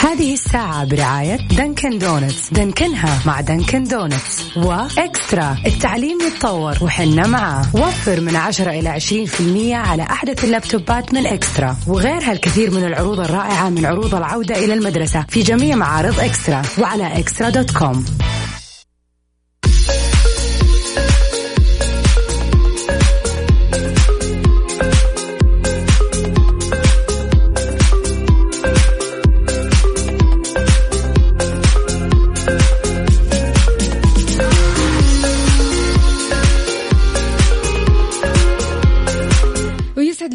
هذه 0.03 0.33
الساعة 0.33 0.85
برعاية 0.85 1.35
دنكن 1.35 1.97
دونتس. 1.97 2.49
دنكنها 2.53 3.19
مع 3.25 3.41
دنكن 3.41 3.83
دونتس. 3.83 4.57
وإكسترا. 4.57 5.57
التعليم 5.65 6.17
يتطور 6.21 6.77
وحنا 6.81 7.27
معاه. 7.27 7.65
وفر 7.73 8.21
من 8.21 8.35
10 8.35 8.71
إلى 8.71 8.89
20% 8.89 9.75
على 9.75 10.03
أحدث 10.03 10.43
ال 10.43 10.52
laptopات 10.52 11.13
من 11.13 11.27
إكسترا. 11.27 11.77
وغيرها 11.87 12.31
الكثير 12.31 12.71
من 12.71 12.85
العروض 12.85 13.19
الرائعة 13.19 13.69
من 13.69 13.85
عروض 13.85 14.15
العودة 14.15 14.55
إلى 14.55 14.73
المدرسة 14.73 15.25
في 15.29 15.41
جميع 15.41 15.75
معارض 15.75 16.19
إكسترا. 16.19 16.61
وعلى 16.79 17.19
إكسترا 17.19 17.49
dot 17.49 17.71
com. 17.71 18.05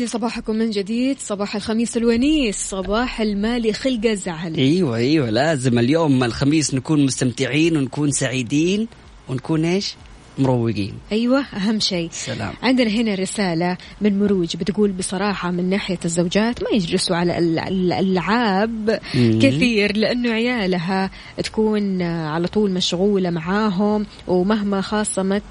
لي 0.07 0.11
صباحكم 0.11 0.57
من 0.57 0.71
جديد 0.71 1.17
صباح 1.21 1.55
الخميس 1.57 1.97
الونيس 1.97 2.57
صباح 2.69 3.21
المالي 3.21 3.73
خلقة 3.73 4.15
زعل 4.15 4.55
إيوه 4.55 4.97
إيوه 4.97 5.31
لازم 5.31 5.79
اليوم 5.79 6.25
الخميس 6.25 6.75
نكون 6.75 7.05
مستمتعين 7.07 7.77
ونكون 7.77 8.11
سعيدين 8.11 8.89
ونكون 9.29 9.65
إيش؟ 9.65 9.95
مروقين 10.39 10.93
أيوه 11.13 11.41
أهم 11.41 11.81
شيء 11.81 12.09
سلام. 12.13 12.55
عندنا 12.63 12.91
هنا 12.91 13.15
رسالة 13.15 13.77
من 14.01 14.19
مروج 14.19 14.57
بتقول 14.57 14.93
بصراحة 14.93 15.51
من 15.51 15.71
ناحية 15.71 15.99
الزوجات 16.05 16.63
ما 16.63 16.69
يجلسوا 16.73 17.17
على 17.17 17.39
ال- 17.39 17.59
ال- 17.59 17.93
الألعاب. 17.93 19.01
كثير 19.15 19.97
لأنه 19.97 20.31
عيالها 20.33 21.11
تكون 21.45 22.03
على 22.03 22.49
طول 22.49 22.71
مشغولة 22.71 23.31
معاهم 23.31 24.07
ومهما 24.29 24.81
خاصمت 24.81 25.43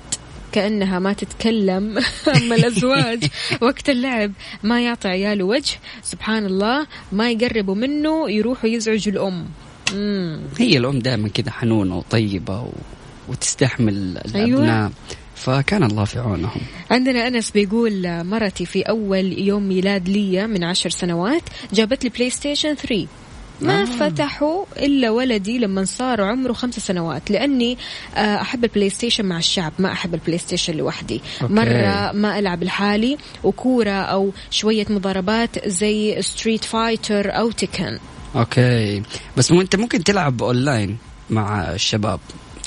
كأنها 0.56 1.00
ما 1.00 1.14
تتكلم 1.14 2.00
أما 2.38 2.56
الأزواج. 2.56 3.24
وقت 3.62 3.90
اللعب 3.90 4.32
ما 4.64 4.82
يعطي 4.82 5.08
عياله 5.08 5.44
وجه. 5.44 5.76
سبحان 6.04 6.46
الله. 6.46 6.88
ما 7.12 7.32
يقربوا 7.32 7.76
منه 7.76 8.30
يروحوا 8.30 8.70
يزعجوا 8.70 9.14
الأم. 9.14 9.46
مم. 9.94 10.40
هي 10.58 10.78
الأم 10.78 11.00
دائما 11.00 11.28
كذا 11.28 11.52
حنونة 11.52 11.98
وطيبة 11.98 12.62
و... 12.62 12.70
وتستحمل 13.30 13.94
الأبناء. 14.26 14.46
أيوة. 14.46 14.92
فكان 15.36 15.84
الله 15.84 16.06
في 16.06 16.20
عونهم. 16.20 16.62
عندنا 16.92 17.28
أنس 17.28 17.52
بيقول 17.52 18.24
مرتي 18.24 18.66
في 18.66 18.82
أول 18.82 19.40
يوم 19.40 19.68
ميلاد 19.68 20.10
لي 20.10 20.48
من 20.48 20.64
عشر 20.64 20.90
سنوات 20.90 21.44
جابت 21.74 22.04
لي 22.04 22.10
PlayStation 22.10 22.74
3 22.74 23.08
ما 23.62 23.82
آه. 23.82 23.86
فتحوا 23.86 24.66
إلا 24.80 25.10
ولدي 25.10 25.58
لما 25.58 25.86
صار 25.86 26.22
عمره 26.22 26.54
خمس 26.54 26.80
سنوات 26.80 27.32
لأني 27.32 27.78
آه، 28.16 28.42
أحب 28.42 28.64
ال 28.64 28.90
PlayStation 28.90 29.26
مع 29.26 29.38
الشعب 29.38 29.74
ما 29.80 29.92
أحب 29.92 30.14
ال 30.14 30.38
PlayStation 30.38 30.74
لوحدي. 30.78 31.22
Okay. 31.42 31.54
مرة 31.54 32.12
ما 32.12 32.40
ألعب 32.40 32.64
لحالي 32.64 33.18
وكورة 33.44 33.92
أو 33.92 34.32
شوية 34.52 34.86
مضاربات 34.90 35.68
زي 35.68 36.22
Street 36.22 36.64
Fighter 36.64 37.38
أو 37.38 37.52
Tekken 37.52 38.00
Okay. 38.36 39.04
بس 39.38 39.52
مو 39.52 39.62
أنت 39.62 39.76
ممكن 39.76 40.04
تلعب 40.04 40.44
أونلاين 40.44 40.98
مع 41.30 41.74
الشباب. 41.74 42.20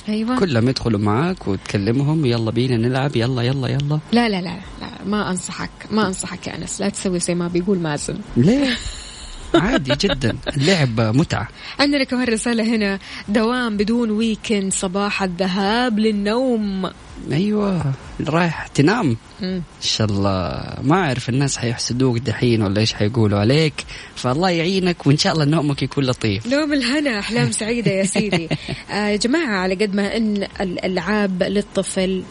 أيوة. 0.08 0.38
كلهم 0.38 0.68
يدخلوا 0.68 1.00
معك 1.00 1.48
وتكلمهم 1.48 2.24
يلا 2.26 2.50
بينا 2.50 2.76
نلعب 2.76 3.16
يلا 3.16 3.42
يلا 3.42 3.68
يلا. 3.68 3.98
لا 4.12 4.28
لا 4.28 4.40
لا 4.40 4.56
لا 4.80 4.88
ما 5.06 5.30
أنصحك 5.30 5.70
ما 5.90 6.06
أنصحك 6.06 6.46
يا 6.46 6.56
أنس 6.56 6.80
لا 6.80 6.88
تسوي 6.88 7.18
زي 7.18 7.34
ما 7.34 7.48
بيقول 7.48 7.78
مازن. 7.78 8.18
ليه؟ 8.36 8.76
عادي 9.54 9.92
جدا. 10.00 10.36
اللعب 10.56 11.00
متعة. 11.00 11.48
عندنا 11.78 12.04
كمان 12.04 12.28
رسالة 12.28 12.64
هنا. 12.64 12.98
دوام 13.28 13.76
بدون 13.76 14.10
ويكند 14.10 14.72
صباح 14.72 15.22
الذهاب 15.22 15.98
للنوم. 15.98 16.90
أيوه. 17.32 17.92
رايح 18.28 18.66
تنام. 18.66 19.16
إن 19.42 19.62
شاء 19.82 20.06
الله. 20.06 20.64
ما 20.82 20.96
أعرف 20.96 21.28
الناس 21.28 21.56
حيحسدوك 21.56 22.18
دحين 22.18 22.62
ولا 22.62 22.80
إيش 22.80 22.94
حيقولوا 22.94 23.38
عليك. 23.38 23.74
فالله 24.14 24.50
يعينك 24.50 25.06
وإن 25.06 25.16
شاء 25.16 25.32
الله 25.32 25.44
نومك 25.44 25.82
يكون 25.82 26.04
لطيف. 26.04 26.46
نوم 26.46 26.72
الهنا 26.72 27.18
أحلام 27.18 27.52
سعيدة 27.52 27.90
يا 27.90 28.04
سيدي. 28.04 28.48
آه 28.90 29.08
يا 29.08 29.16
جماعة 29.16 29.56
على 29.58 29.74
قد 29.74 29.94
ما 29.94 30.16
أن 30.16 30.46
الألعاب 30.60 31.42
للطفل 31.42 32.22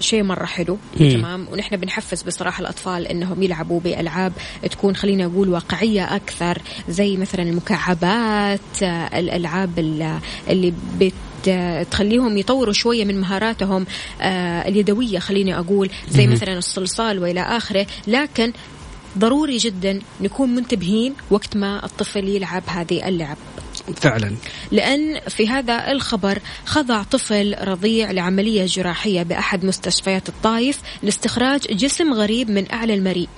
شيء 0.00 0.22
مرة 0.22 0.44
حلو. 0.44 0.78
مم. 1.00 1.10
تمام. 1.10 1.46
ونحن 1.52 1.76
بنحفز 1.76 2.22
بصراحة 2.22 2.60
الأطفال 2.60 3.06
أنهم 3.06 3.42
يلعبوا 3.42 3.80
بألعاب 3.80 4.32
تكون 4.70 4.96
خلينا 4.96 5.24
أقول 5.24 5.48
واقعية 5.48 6.16
أكثر 6.16 6.62
زي 6.88 7.16
مثلا 7.16 7.42
المكعبات 7.42 8.60
الألعاب 9.14 9.78
ال- 9.78 10.18
اللي 10.50 10.74
بت 10.98 11.12
تخليهم 11.90 12.38
يطوروا 12.38 12.72
شوية 12.72 13.04
من 13.04 13.20
مهاراتهم 13.20 13.86
آه، 14.20 14.68
اليدوية 14.68 15.18
خليني 15.18 15.58
أقول 15.58 15.90
زي 16.10 16.26
مثلا 16.26 16.58
الصلصال 16.58 17.18
وإلى 17.18 17.40
آخره. 17.40 17.86
لكن 18.06 18.52
ضروري 19.18 19.56
جدا 19.56 20.00
نكون 20.20 20.54
منتبهين 20.54 21.14
وقت 21.30 21.56
ما 21.56 21.84
الطفل 21.84 22.28
يلعب 22.28 22.62
هذه 22.66 23.08
اللعب. 23.08 23.36
فعلا. 23.94 24.36
لأن 24.72 25.20
في 25.28 25.48
هذا 25.48 25.92
الخبر 25.92 26.38
خضع 26.64 27.02
طفل 27.02 27.56
رضيع 27.60 28.10
لعملية 28.10 28.66
جراحية 28.66 29.22
بأحد 29.22 29.64
مستشفيات 29.64 30.28
الطايف 30.28 30.80
لاستخراج 31.02 31.60
جسم 31.60 32.12
غريب 32.12 32.50
من 32.50 32.72
أعلى 32.72 32.94
المريء. 32.94 33.28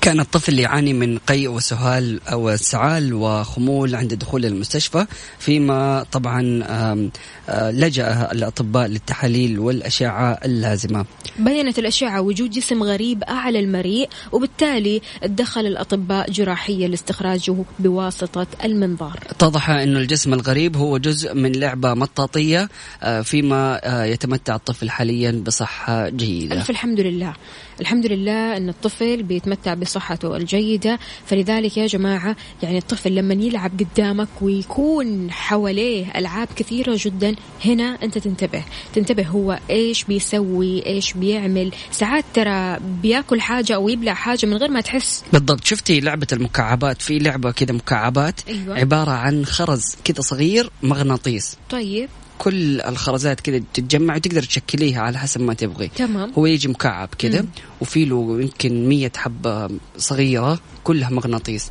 كان 0.00 0.20
الطفل 0.20 0.58
يعاني 0.58 0.92
من 0.92 1.18
قيء 1.18 1.48
وسهال 1.48 2.20
أو 2.28 2.56
سعال 2.56 3.14
وخمول 3.14 3.94
عند 3.94 4.14
دخول 4.14 4.46
المستشفى 4.46 5.06
فيما 5.38 6.06
طبعا 6.12 6.64
آه، 7.48 7.70
لجأ 7.70 8.32
الأطباء 8.32 8.86
للتحاليل 8.86 9.58
والأشعة 9.58 10.38
اللازمة. 10.44 11.04
بينت 11.38 11.78
الأشعة 11.78 12.20
وجود 12.20 12.50
جسم 12.50 12.82
غريب 12.82 13.22
أعلى 13.22 13.58
المريء 13.58 14.08
وبالتالي 14.32 15.02
اتدخل 15.22 15.66
الأطباء 15.66 16.30
جراحيا 16.30 16.88
لاستخراجه 16.88 17.56
بواسطة 17.78 18.46
المنظار. 18.64 19.18
اتضح 19.30 19.70
أن 19.70 19.96
الجسم 19.96 20.34
الغريب 20.34 20.76
هو 20.76 20.98
جزء 20.98 21.34
من 21.34 21.52
لعبة 21.52 21.94
مطاطية 21.94 22.68
آه، 23.02 23.20
فيما 23.20 23.80
آه، 23.84 24.04
يتمتع 24.04 24.54
الطفل 24.54 24.90
حاليا 24.90 25.42
بصحة 25.46 26.08
جيدة. 26.08 26.56
ألف 26.56 26.70
الحمد 26.70 27.00
لله. 27.00 27.34
الحمد 27.80 28.06
لله 28.06 28.56
أن 28.56 28.68
الطفل 28.68 29.22
بيتمتع 29.22 29.74
بصحته 29.74 30.36
الجيدة. 30.36 30.98
فلذلك 31.26 31.76
يا 31.76 31.86
جماعة 31.86 32.36
يعني 32.62 32.78
الطفل 32.78 33.14
لما 33.14 33.34
يلعب 33.34 33.72
قدامك 33.80 34.28
ويكون 34.40 35.30
حواليه 35.30 36.06
ألعاب 36.16 36.48
كثيرة 36.56 36.94
جدا 36.98 37.34
هنا 37.64 37.98
أنت 38.02 38.18
تنتبه. 38.18 38.64
تنتبه 38.94 39.26
هو 39.26 39.58
إيش 39.70 40.04
بيسوي 40.04 40.86
إيش 40.86 41.12
بيعمل. 41.12 41.72
ساعات 41.90 42.24
ترى 42.34 42.78
بياكل 43.02 43.40
حاجة 43.40 43.74
أو 43.74 43.88
يبلع 43.88 44.14
حاجة 44.14 44.46
من 44.46 44.56
غير 44.56 44.70
ما 44.70 44.80
تحس. 44.80 45.24
بالضبط. 45.32 45.64
شفتي 45.64 46.00
لعبة 46.00 46.26
المكعبات؟ 46.32 47.02
في 47.02 47.18
لعبة 47.18 47.50
كذا 47.50 47.72
مكعبات 47.72 48.40
أيوة. 48.48 48.78
عبارة 48.78 49.10
عن 49.10 49.44
خرز 49.44 49.82
كذا 50.04 50.20
صغير 50.20 50.70
مغناطيس. 50.82 51.56
طيب. 51.70 52.08
كل 52.40 52.80
الخرزات 52.80 53.40
كذا 53.40 53.60
تتجمع 53.74 54.16
وتقدر 54.16 54.42
تشكليها 54.42 55.00
على 55.00 55.18
حسب 55.18 55.40
ما 55.40 55.54
تبغي 55.54 55.88
تمام 55.88 56.32
هو 56.38 56.46
يجي 56.46 56.68
مكعب 56.68 57.08
كذا. 57.18 57.46
وفي 57.80 58.04
له 58.04 58.40
يمكن 58.40 58.88
مية 58.88 59.12
حبة 59.16 59.68
صغيرة 59.98 60.60
كلها 60.84 61.10
مغناطيس 61.10 61.70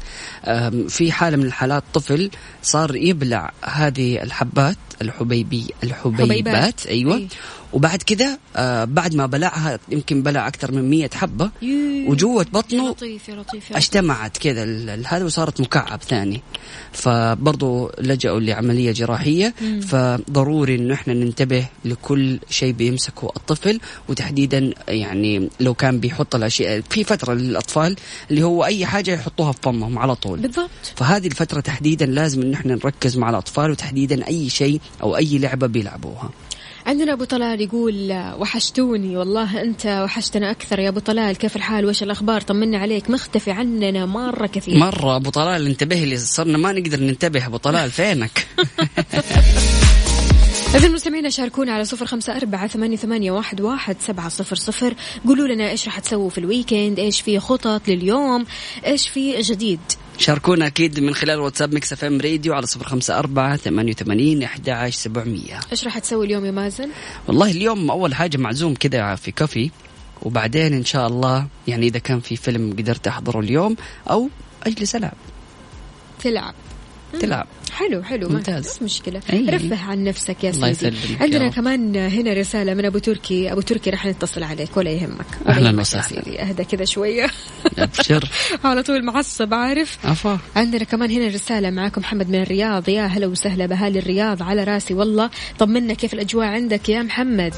في 0.88 1.12
حالة 1.12 1.38
من 1.38 1.46
الحالات 1.46 1.84
طفل 1.94 2.30
صار 2.64 2.96
يبلع 2.96 3.52
هذه 3.64 4.24
الحبات 4.24 4.78
الحبيبي 5.02 5.74
الحبيبات 5.84 6.30
حبيبات. 6.30 6.88
أيوة 6.88 7.16
أي. 7.16 7.28
وبعد 7.74 8.04
كذا 8.04 8.38
آه، 8.56 8.86
بعد 8.86 9.16
ما 9.16 9.26
بلعها 9.26 9.80
يمكن 9.90 10.24
بلع 10.24 10.48
أكثر 10.48 10.72
من 10.72 10.90
مية 10.90 11.10
حبة. 11.14 11.52
يو. 11.62 12.12
وجوة 12.12 12.44
يا 12.44 12.50
بطنه 12.54 12.90
لطيف 12.90 13.30
يا 13.30 13.36
لطيف 13.36 13.72
يا 13.72 13.78
اجتمعت 13.78 14.38
كذا 14.38 14.64
هذا 15.08 15.26
وصارت 15.26 15.62
مكعب 15.62 16.04
ثاني. 16.04 16.42
فبرضو 16.92 17.92
لجأوا 18.00 18.40
لعملية 18.40 18.92
جراحية. 18.92 19.54
مم. 19.62 19.82
فضروري 19.82 20.76
انه 20.76 20.94
إحنا 20.94 21.14
ننتبه 21.14 21.66
لكل 21.86 22.40
شيء 22.50 22.74
بيمسكه 22.74 23.32
الطفل. 23.38 23.80
وتحديدا 24.10 24.74
يعني 24.88 25.50
لو 25.60 25.74
كان 25.74 26.00
بيحط 26.00 26.36
الأشياء 26.36 26.82
في 26.90 27.04
فترة 27.04 27.34
للأطفال 27.34 27.96
اللي 28.32 28.44
هو 28.44 28.66
أي 28.66 28.86
حاجة 28.86 29.12
يحطوها 29.12 29.52
في 29.52 29.60
فمهم 29.62 30.00
على 30.00 30.16
طول. 30.16 30.40
بالضبط. 30.40 30.70
فهذه 30.96 31.28
الفترة 31.28 31.60
تحديدا 31.60 32.06
لازم 32.06 32.42
إن 32.42 32.54
إحنا 32.54 32.74
نركز 32.76 33.18
مع 33.18 33.30
الأطفال. 33.30 33.72
وتحديدا 33.72 34.28
أي 34.28 34.50
شيء 34.50 34.82
أو 35.02 35.18
أي 35.18 35.38
لعبة 35.38 35.68
بيلعبوها. 35.68 36.30
عندنا 36.86 37.14
أبو 37.14 37.24
طلال 37.24 37.62
يقول 37.62 38.12
وحشتوني 38.38 39.18
والله 39.18 39.62
أنت 39.62 39.86
وحشتنا 39.86 40.52
أكثر 40.52 40.80
يا 40.80 40.90
أبو 40.90 41.00
طلال 41.00 41.38
كيف 41.38 41.56
الحال؟ 41.56 41.86
وش 41.86 42.04
الأخبار؟ 42.04 42.42
طمنا 42.42 42.78
عليك 42.78 43.10
مختفي 43.10 43.52
عننا 43.52 44.06
مرة 44.06 44.48
كثير. 44.48 44.78
مرة 44.78 45.16
أبو 45.16 45.30
طلال 45.30 45.68
انتبه 45.68 45.96
لي 45.96 46.18
صرنا 46.18 46.58
ما 46.58 46.72
نقدر 46.72 47.00
ننتبه 47.00 47.46
أبو 47.46 47.58
طلال 47.58 47.92
فينك؟ 47.92 48.48
إذا 50.76 50.88
المستمعين 50.88 51.30
شاركونا 51.30 51.72
على 51.72 51.86
صفر 51.86 52.06
خمسة 52.06 52.36
أربعة 52.36 52.68
ثمانية, 52.68 52.98
ثمانية 52.98 53.32
واحد, 53.32 53.62
واحد 53.62 53.96
سبعة 54.00 54.30
صفر 54.30 54.56
صفر. 54.56 54.94
قولوا 55.28 55.48
لنا 55.48 55.70
إيش 55.70 55.86
راح 55.86 56.00
تسووا 56.00 56.30
في 56.30 56.38
ال 56.38 56.46
weekend 56.46 57.00
إيش 57.00 57.22
في 57.22 57.40
خطط 57.40 57.88
لليوم 57.88 58.46
إيش 58.86 59.10
في 59.10 59.42
جديد؟ 59.42 59.80
شاركونا 60.20 60.68
أكيد 60.68 61.00
من 61.00 61.16
خلال 61.16 61.40
واتساب 61.40 61.74
Mix 61.74 61.94
FM 61.94 62.22
Radio 62.22 62.54
على 62.54 62.66
صفر 62.66 62.86
خمسة 62.86 63.20
أربعة 63.20 63.58
ثمانية 63.58 63.92
وثمانين 63.92 64.44
أحد 64.44 64.70
عشر 64.70 64.98
سبعمية. 64.98 65.60
إيش 65.72 65.84
راح 65.84 66.00
تسوي 66.00 66.26
اليوم 66.26 66.46
يا 66.46 66.52
مازن؟ 66.52 66.90
والله 67.28 67.52
اليوم 67.52 67.92
أول 67.92 68.16
حاجة 68.16 68.38
معزوم 68.38 68.74
كذا 68.74 69.16
في 69.16 69.32
كافي 69.32 69.72
وبعدين 70.22 70.74
إن 70.74 70.86
شاء 70.86 71.08
الله 71.08 71.48
يعني 71.68 71.88
إذا 71.88 72.00
كان 72.00 72.20
في 72.20 72.36
فيلم 72.36 72.72
قدرت 72.72 73.08
أحضره 73.08 73.40
اليوم 73.40 73.76
أو 74.10 74.30
أجلس 74.64 74.96
ألعب. 74.96 75.14
تلعب. 76.24 76.54
تلعب. 77.20 77.48
حلو 77.72 78.04
حلو 78.04 78.28
ما 78.30 78.34
ممتاز. 78.36 78.66
بس 78.66 78.82
مشكلة. 78.82 79.22
أي. 79.34 79.46
رفه 79.46 79.84
عن 79.84 80.04
نفسك 80.04 80.44
يا 80.44 80.50
الله 80.50 80.74
سيدي. 80.74 80.98
يسلمك 80.98 81.20
يا 81.20 81.24
عندنا 81.24 81.46
رب. 81.46 81.52
كمان 81.54 81.96
هنا 81.96 82.34
رسالة 82.34 82.74
من 82.74 82.86
أبو 82.86 82.98
تركي. 82.98 83.52
أبو 83.52 83.62
تركي 83.62 83.90
راح 83.90 84.06
نتصل 84.06 84.44
عليك 84.44 84.78
ولا 84.78 84.90
يهمك. 84.92 85.26
ولا 85.46 85.56
أهلاً 85.56 85.70
يا 85.70 85.80
وسهلاً. 85.80 86.50
أهدى 86.50 86.64
كذا 86.64 86.86
شوية. 86.86 87.28
أبشر 87.78 88.30
على 88.64 88.84
طول 88.84 89.06
معصب 89.06 89.54
عارف. 89.54 89.98
أفا 90.06 90.40
عندنا 90.56 90.84
كمان 90.84 91.12
هنا 91.12 91.28
رسالة 91.28 91.70
معاكم 91.70 92.02
محمد 92.02 92.30
من 92.30 92.42
الرياض. 92.42 92.90
يا 92.90 93.06
هلا 93.06 93.28
وسهلا 93.28 93.66
بأهالي 93.66 94.00
الرياض 94.00 94.44
على 94.44 94.64
راسي. 94.64 94.94
والله 94.94 95.30
طمنا 95.60 95.94
كيف 95.94 96.14
الأجواء 96.14 96.48
عندك 96.48 96.90
يا 96.90 97.02
محمد. 97.04 97.54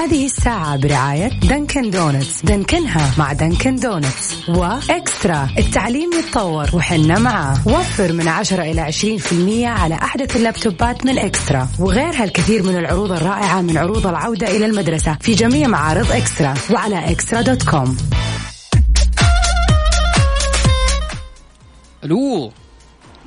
هذه 0.00 0.24
الساعة 0.24 0.76
برعاية 0.76 1.28
دنكن 1.28 1.90
دونتس. 1.90 2.42
دنكنها 2.42 3.14
مع 3.18 3.32
دنكن 3.32 3.76
دونتس. 3.76 4.48
وإكسترا 4.48 5.48
التعليم 5.58 6.10
يتطور 6.12 6.70
وحنا 6.72 7.18
معاه. 7.18 7.68
وفر 7.68 8.12
من 8.12 8.28
10 8.28 8.62
إلى 8.62 8.80
20% 8.80 9.66
على 9.66 9.94
أحدث 9.94 10.36
ال 10.36 10.45
laptopات 10.45 11.06
من 11.06 11.18
إكسترا. 11.18 11.68
وغيرها 11.78 12.24
الكثير 12.24 12.62
من 12.62 12.76
العروض 12.76 13.12
الرائعة 13.12 13.60
من 13.60 13.78
عروض 13.78 14.06
العودة 14.06 14.56
إلى 14.56 14.66
المدرسة 14.66 15.16
في 15.20 15.34
جميع 15.34 15.68
معارض 15.68 16.12
إكسترا 16.12 16.54
وعلى 16.70 17.10
إكسترا 17.10 17.40
dot 17.40 17.62
com. 17.62 17.96
ألو. 22.04 22.52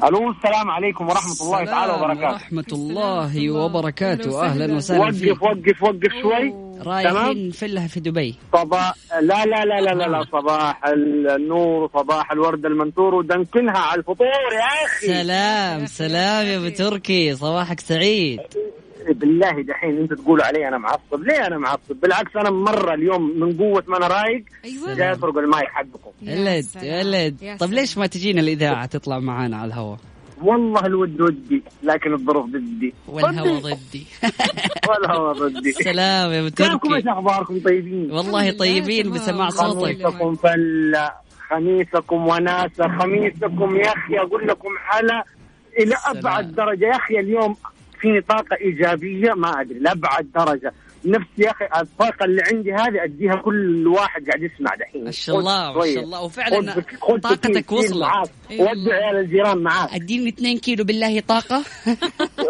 ألو 0.03 0.31
السلام 0.31 0.71
عليكم 0.71 1.09
ورحمة 1.09 1.35
الله 1.41 1.65
تعالى 1.65 1.93
وبركاته. 1.93 2.33
ورحمة 2.33 2.71
الله 2.71 3.51
وبركاته. 3.51 4.45
أهلا 4.45 4.75
وسهلا. 4.75 5.11
فيك. 5.11 5.41
وقف 5.43 5.43
وقف 5.43 5.83
وقف 5.83 6.11
شوي. 6.21 6.53
رايحين 6.85 7.51
فلها 7.51 7.87
في 7.87 7.99
دبي. 7.99 8.35
صباح 8.53 8.93
لا 9.21 9.45
لا 9.45 9.65
لا 9.65 9.81
لا 9.81 9.93
لا, 9.93 10.07
لا. 10.07 10.25
صباح 10.31 10.81
النور 10.87 11.83
وصباح 11.83 12.31
الورد 12.31 12.65
المنثور 12.65 13.15
ودنكنها 13.15 13.77
على 13.77 13.99
الفطور 13.99 14.53
يا 14.53 14.85
أخي. 14.85 15.07
سلام 15.07 15.85
سلام 15.85 16.45
يا 16.45 16.57
أبو 16.57 16.69
تركي. 16.69 17.35
صباحك 17.35 17.79
سعيد. 17.79 18.39
بالله 19.09 19.61
دحين 19.61 19.97
أنت 19.97 20.13
تقولوا 20.13 20.45
علي 20.45 20.67
أنا 20.67 20.77
معصب. 20.77 21.23
ليه 21.23 21.47
أنا 21.47 21.57
معصب؟ 21.57 21.95
بالعكس 22.01 22.35
أنا 22.35 22.49
مرة 22.49 22.93
اليوم 22.93 23.39
من 23.39 23.57
قوة 23.57 23.83
ما 23.87 23.97
أنا 23.97 24.07
رايق 24.07 24.43
أيوة. 24.65 24.93
جاي 24.93 25.11
اسرق 25.11 25.37
المايك 25.37 25.69
حقكم. 25.69 26.11
ولد. 26.27 26.65
ولد. 26.83 27.57
طب. 27.59 27.73
ليش 27.73 27.97
ما 27.97 28.07
تجينا 28.07 28.41
الإذاعة 28.41 28.85
تطلع 28.85 29.19
معانا 29.19 29.57
على 29.57 29.67
الهواء؟ 29.67 29.99
والله 30.41 30.85
الود 30.85 31.21
ودي 31.21 31.63
لكن 31.83 32.13
الظروف 32.13 32.45
ضدي. 32.45 32.93
والهواء 33.07 33.59
ضدي. 33.59 34.05
والهوا 34.89 35.33
ضدي. 35.33 35.71
سلام 35.71 36.31
يا 36.31 36.39
ابو 36.39 36.49
كيفكم 36.49 36.93
إيش 36.93 37.07
أخباركم؟ 37.07 37.59
طيبين. 37.59 38.11
والله 38.11 38.51
طيبين. 38.51 39.11
بسماع 39.11 39.49
صوتك. 39.49 40.03
خميسكم 40.03 40.35
فلة 40.35 41.11
خميسكم 41.49 42.27
وناسة 42.27 42.97
خميسكم 42.99 43.75
يا 43.75 43.87
أخي 43.87 44.19
أقول 44.19 44.47
لكم 44.47 44.69
حلا 44.77 45.23
إلى 45.79 45.95
أبعد 46.05 46.55
درجة. 46.55 46.85
يا 46.85 46.95
أخي 46.95 47.19
اليوم 47.19 47.55
فيني 48.03 48.21
طاقة 48.21 48.55
إيجابية 48.61 49.33
ما 49.33 49.61
أدري 49.61 49.79
لأبعد 49.79 50.27
درجة. 50.35 50.73
نفسي 51.05 51.41
يا 51.43 51.51
أخي 51.51 51.65
الطاقة 51.81 52.25
اللي 52.25 52.41
عندي 52.51 52.73
هذه 52.73 53.03
أديها 53.03 53.35
كل 53.35 53.87
واحد 53.87 54.25
قاعد 54.27 54.41
يسمع 54.43 54.75
دحين. 54.79 55.03
ما 55.03 55.11
شاء 55.11 55.39
الله 55.39 55.67
ما 55.67 55.73
شوية. 55.73 55.95
شاء 55.95 56.03
الله. 56.03 56.21
وفعلا 56.23 56.83
طاقتك 57.23 57.71
وصلت. 57.71 57.97
معاك. 57.97 58.29
أي 58.51 58.59
والله. 58.59 58.71
ودي 58.71 58.93
عيال 58.93 59.17
الجيران 59.17 59.57
معاك. 59.57 59.93
أديني 59.93 60.29
2 60.29 60.57
كيلو 60.57 60.83
بالله 60.83 61.19
طاقة. 61.19 61.63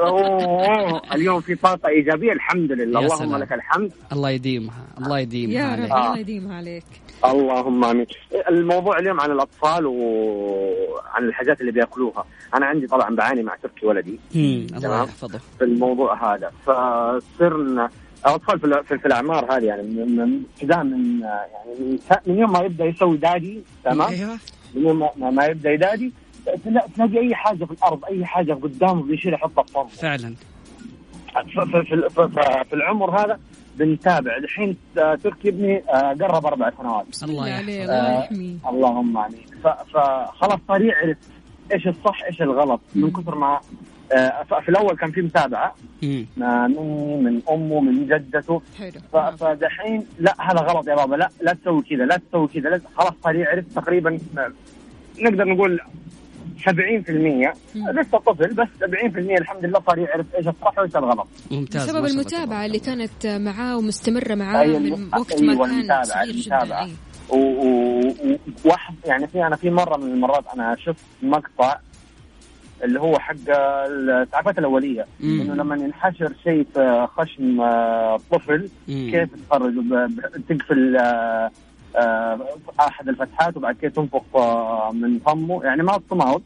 أوه 0.08 1.02
اليوم 1.16 1.42
في 1.42 1.56
طاقة 1.56 1.90
إيجابية 1.90 2.32
الحمد 2.32 2.72
لله. 2.72 3.00
اللهم. 3.00 3.36
لك 3.36 3.54
الحمد. 3.54 3.92
الله 4.14 4.30
يديمها 4.30 4.86
الله 4.98 5.20
يديمها 5.20 5.56
يا 5.56 5.76
رب. 5.76 5.84
الله 5.86 6.18
يديمها 6.20 6.56
عليك. 6.58 6.84
اللهم 7.26 7.84
آمين. 7.86 8.06
الموضوع 8.50 9.00
اليوم 9.00 9.20
عن 9.22 9.32
الأطفال 9.32 9.86
وعن 9.86 11.24
الحاجات 11.24 11.62
اللي 11.62 11.72
بيأكلوها، 11.72 12.26
أنا 12.56 12.66
عندي 12.66 12.88
طبعا 12.88 13.16
بعاني 13.16 13.44
مع 13.44 13.56
تركي 13.64 13.86
ولدي. 13.86 14.20
الله 14.36 14.80
تمام. 14.80 15.04
يحفظه. 15.08 15.40
في 15.58 15.64
الموضوع 15.64 16.34
هذا، 16.36 16.52
فصرنا 16.66 17.90
الأطفال 18.26 18.60
في, 18.60 18.66
ال- 18.66 18.84
في, 18.84 18.98
في 18.98 19.06
الأعمار 19.06 19.58
هذه 19.58 19.64
يعني 19.66 19.82
من 19.84 20.16
من 20.16 20.44
ابتداء 20.56 20.84
من 20.84 21.20
يعني 21.22 22.00
من, 22.28 22.38
يوم 22.40 22.52
ما 22.52 22.60
يبدأ 22.60 22.86
يسوي 22.86 23.18
دادي 23.18 23.62
تمام؟ 23.84 24.10
أيوه. 24.10 24.38
من 24.76 24.82
يوم 24.88 25.10
ما, 25.18 25.30
ما 25.30 25.46
يبدأ 25.46 25.72
يدادي 25.72 26.12
تلا- 26.66 26.88
تلاقي 26.96 27.20
أي 27.20 27.36
حاجة 27.36 27.66
في 27.66 27.72
الأرض 27.72 28.06
أي 28.06 28.26
حاجة 28.26 28.54
قدامه 28.54 29.04
بيشيل 29.04 29.34
يحطها 29.34 29.64
في 29.64 29.74
فمه 29.74 29.88
فعلا. 29.88 30.34
ف- 31.34 31.38
ف- 31.38 31.60
في, 31.60 31.84
في, 31.86 32.10
في, 32.10 32.64
في 32.70 32.74
العمر 32.74 33.20
هذا 33.20 33.40
بنتابع. 33.78 34.38
الحين 34.38 34.78
آه، 34.98 35.16
تركي 35.16 35.50
ابني 35.50 35.84
آه، 35.90 36.14
قرب 36.14 36.46
أربع 36.46 36.72
سنوات. 36.78 37.06
الله 37.24 37.48
يحفظه. 37.48 37.84
الله 37.84 37.94
آه، 37.94 38.24
يحميه. 38.24 38.56
اللهم 38.70 39.18
آمين. 39.18 39.46
ف- 39.64 39.68
فخلاص 39.98 40.60
صار 40.68 40.82
يعرف 40.82 41.18
إيش 41.72 41.88
الصح 41.88 42.24
إيش 42.24 42.42
الغلط. 42.42 42.82
من 42.96 43.12
كثر 43.12 43.36
ما 43.36 43.60
في 44.62 44.70
الأول 44.70 44.96
كان 44.98 45.12
في 45.12 45.22
متابعة. 45.22 45.76
مني 46.04 46.28
من 47.22 47.42
أمه 47.50 47.82
من 47.82 48.08
جدته. 48.08 48.62
حلو. 48.80 48.92
ف- 49.14 49.18
فدحين 49.44 50.06
لا 50.20 50.36
هذا 50.40 50.60
غلط 50.60 50.88
يا 50.88 50.96
بابا. 50.96 51.16
لا 51.16 51.30
لا 51.42 51.54
تسوي 51.54 51.82
كذا 51.82 52.06
لا 52.06 52.18
تسوي 52.30 52.48
كذا. 52.48 52.70
لا 52.70 52.82
خلاص 52.98 53.14
صار 53.24 53.36
يعرف 53.36 53.66
تقريبا 53.76 54.20
نقدر 55.20 55.44
نقول 55.48 55.80
70% 56.66 56.70
لسه 57.76 58.18
طفل 58.18 58.54
بس 58.54 58.68
70% 58.80 59.18
الحمد 59.18 59.66
لله 59.66 59.82
صار 59.88 59.98
يعرف 59.98 60.26
إيش 60.36 60.48
الصح 60.48 60.80
وإيش 60.80 60.96
الغلط 60.96 61.28
ممتاز 61.52 61.90
بسبب 61.90 62.06
المتابعة 62.06 62.66
اللي 62.66 62.80
كانت 62.80 63.28
معاه 63.28 63.78
ومستمرة 63.78 64.36
معاه 64.36 64.62
أيوة، 64.62 64.80
من 64.80 64.92
وقت 65.20 65.42
ما 65.44 65.52
أيوة، 65.52 65.66
كان 65.68 65.76
المتابعة، 65.80 66.04
صغير 66.04 66.26
جدا 66.32 66.56
المتابعة. 66.56 66.84
أيوة. 66.86 66.96
و- 67.30 67.36
و- 67.36 68.08
و- 68.10 68.38
وواحد 68.66 68.96
يعني 69.06 69.28
في 69.28 69.48
أنا 69.48 69.56
في 69.56 69.70
مرة 69.70 69.98
من 69.98 70.12
المرات 70.12 70.44
أنا 70.54 70.76
شفت 70.80 71.04
مقطع 71.24 71.78
اللي 72.84 73.00
هو 73.00 73.20
حق 73.20 73.36
الاسعافات 73.88 74.60
الأولية 74.60 75.06
مم. 75.20 75.42
إنه 75.42 75.54
لما 75.56 75.76
ينحشر 75.76 76.34
شيء 76.44 76.66
في 76.74 77.08
خشم 77.18 77.62
آه، 77.62 78.18
طفل 78.32 78.70
مم. 78.88 79.10
كيف 79.12 79.30
تخرج 79.50 79.74
تقفل 80.50 80.98
آه، 80.98 81.52
آه، 81.98 82.40
أحد 82.80 83.10
الفتحات 83.10 83.58
وبعد 83.58 83.76
كده 83.82 83.92
تنفخ 83.92 84.22
من 84.94 85.20
فمه 85.20 85.64
يعني 85.64 85.84
ما. 85.84 86.00
مم. 86.12 86.42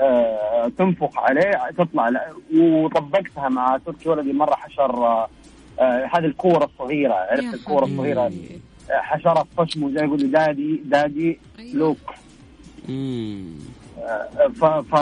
آه، 0.00 0.72
تنفخ 0.78 1.18
عليه 1.18 1.70
تطلع 1.78 2.30
وطبقتها 2.56 3.48
مع 3.48 3.78
تركي 3.86 4.08
ولدي 4.08 4.32
مرة 4.32 4.54
حشر 4.54 5.04
آه، 5.04 5.28
هذه 6.12 6.24
الكورة 6.24 6.64
الصغيرة 6.64 7.14
عرفت 7.14 7.54
الكورة. 7.54 7.84
الصغيرة 7.84 8.32
حشرها 8.90 9.42
في 9.44 9.50
خشمه 9.58 9.90
زي 9.90 10.04
يقول 10.04 10.20
لي 10.20 10.26
دادي 10.28 10.80
دادي 10.84 11.38
أيوة. 11.58 11.74
لوك 11.74 11.98
مم. 12.88 13.44
ف 14.54 14.64
ف 14.64 14.94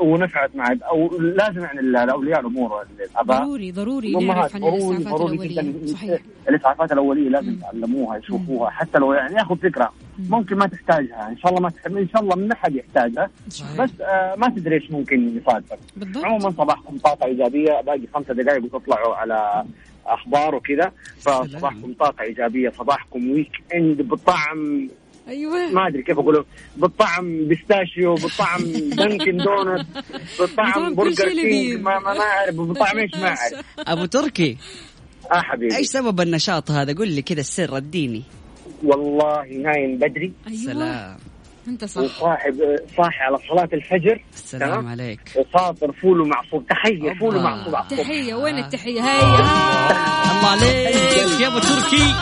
ونفعت 0.00 0.56
معي 0.56 0.78
أو 0.90 1.18
لازم 1.18 1.60
يعني 1.60 1.80
الأولياء 1.80 2.40
الأمور 2.40 2.82
الاباء 3.00 3.42
ضروري 3.42 3.72
ضروري 3.72 4.12
نعرف 4.12 4.54
عن 4.54 4.60
ضروري 4.60 4.96
الإسعافات 4.96 5.20
ضروري 5.20 5.36
الأولية. 5.36 5.62
جدا. 5.62 5.86
صحيح. 5.86 6.20
الاسعافات 6.48 6.92
الأولية 6.92 7.28
لازم. 7.28 7.52
يتعلموها 7.52 8.18
يشوفوها. 8.18 8.70
حتى 8.70 8.98
لو 8.98 9.12
يعني 9.12 9.34
ياخذ 9.34 9.56
فكرة 9.56 9.92
ممكن 10.30 10.56
ما 10.56 10.66
تحتاجها. 10.66 11.28
إن 11.28 11.38
شاء 11.38 11.50
الله 11.50 11.62
ما 11.62 11.70
تح... 11.70 11.86
إن 11.86 12.08
شاء 12.08 12.22
الله 12.22 12.36
ما 12.36 12.54
حد 12.54 12.74
يحتاجها. 12.74 13.30
صحيح. 13.48 13.80
بس 13.82 14.00
آه 14.00 14.34
ما 14.36 14.48
تدري 14.48 14.74
إيش 14.74 14.90
ممكن 14.90 15.36
يصادفك 15.36 15.78
بالضبط. 15.96 16.24
عموما 16.24 16.50
صباحكم 16.50 16.98
طاقة 16.98 17.26
إيجابية. 17.26 17.80
باقي 17.80 18.06
خمسة 18.14 18.34
دقائق 18.34 18.64
وتطلعوا 18.64 19.14
على 19.14 19.64
أخبار 20.06 20.54
وكذا. 20.54 20.92
فصباحكم 21.20 21.92
طاقة 22.00 22.22
إيجابية. 22.22 22.70
صباحكم 22.70 23.30
weekend 23.30 24.02
بطعم 24.02 24.88
أيوة. 25.28 25.70
ما 25.70 25.88
أدري 25.88 26.02
كيف 26.02 26.18
أقوله. 26.18 26.44
بالطعم 26.76 27.48
pistachio 27.48 28.14
بالطعم 28.14 28.62
دانكن 28.96 29.36
دونت 29.36 29.86
بطعم 30.40 30.46
بالطعم 30.46 30.94
برجر 30.94 31.28
كينج 31.28 31.80
ما, 31.80 31.98
ما 31.98 32.20
أعرف 32.20 32.54
بالطعم 32.54 32.98
إيش 32.98 33.10
ما 33.14 33.28
أعرف. 33.28 33.64
أبو 33.78 34.04
تركي 34.04 34.56
آه 35.32 35.40
حبيبي. 35.40 35.76
إيش 35.76 35.86
سبب 35.86 36.20
النشاط 36.20 36.70
هذا؟ 36.70 36.92
قل 36.92 37.08
لي 37.08 37.22
كذا 37.22 37.40
السر 37.40 37.76
اديني 37.76 38.22
والله 38.84 39.46
نايم 39.46 39.98
بدري. 39.98 40.32
أيوة. 40.48 40.72
سلام. 40.72 41.18
أنت 41.68 41.84
صح. 41.84 42.00
وصاحب 42.00 42.76
صاحي 42.96 43.24
على 43.24 43.38
صلاة 43.48 43.68
الفجر 43.72 44.22
السلام 44.34 44.70
تمام؟ 44.70 44.88
عليك. 44.88 45.20
وفاطر 45.36 45.92
فول 45.92 46.20
ومعصوب. 46.20 46.66
تخيل 46.66 47.18
فول. 47.18 47.36
ومعصوب. 47.36 47.74
تحية 47.98 48.34
وين 48.34 48.58
التحية؟ 48.58 49.00
هيا. 49.00 49.24
الله 49.24 50.50
عليك. 50.50 51.40
يا 51.40 51.46
أبو 51.46 51.58
تركي. 51.58 52.14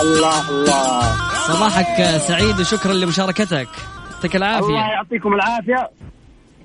الله 0.00 0.50
الله. 0.50 1.02
صباحك 1.48 2.18
سعيد 2.18 2.60
وشكرا 2.60 2.92
لمشاركتك. 2.92 3.68
يعطيك 4.12 4.34
الله 4.36 4.48
العافيه 4.48 4.74
يعطيكم 4.74 5.34
العافية. 5.34 5.90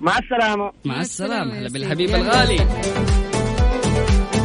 مع 0.02 0.18
السلامة. 0.18 0.72
مع 0.86 1.02
السلامة. 1.02 1.60
هلا. 1.60 1.70
بالحبيب 1.70 2.10
يلا. 2.10 2.18
الغالي. 2.18 3.29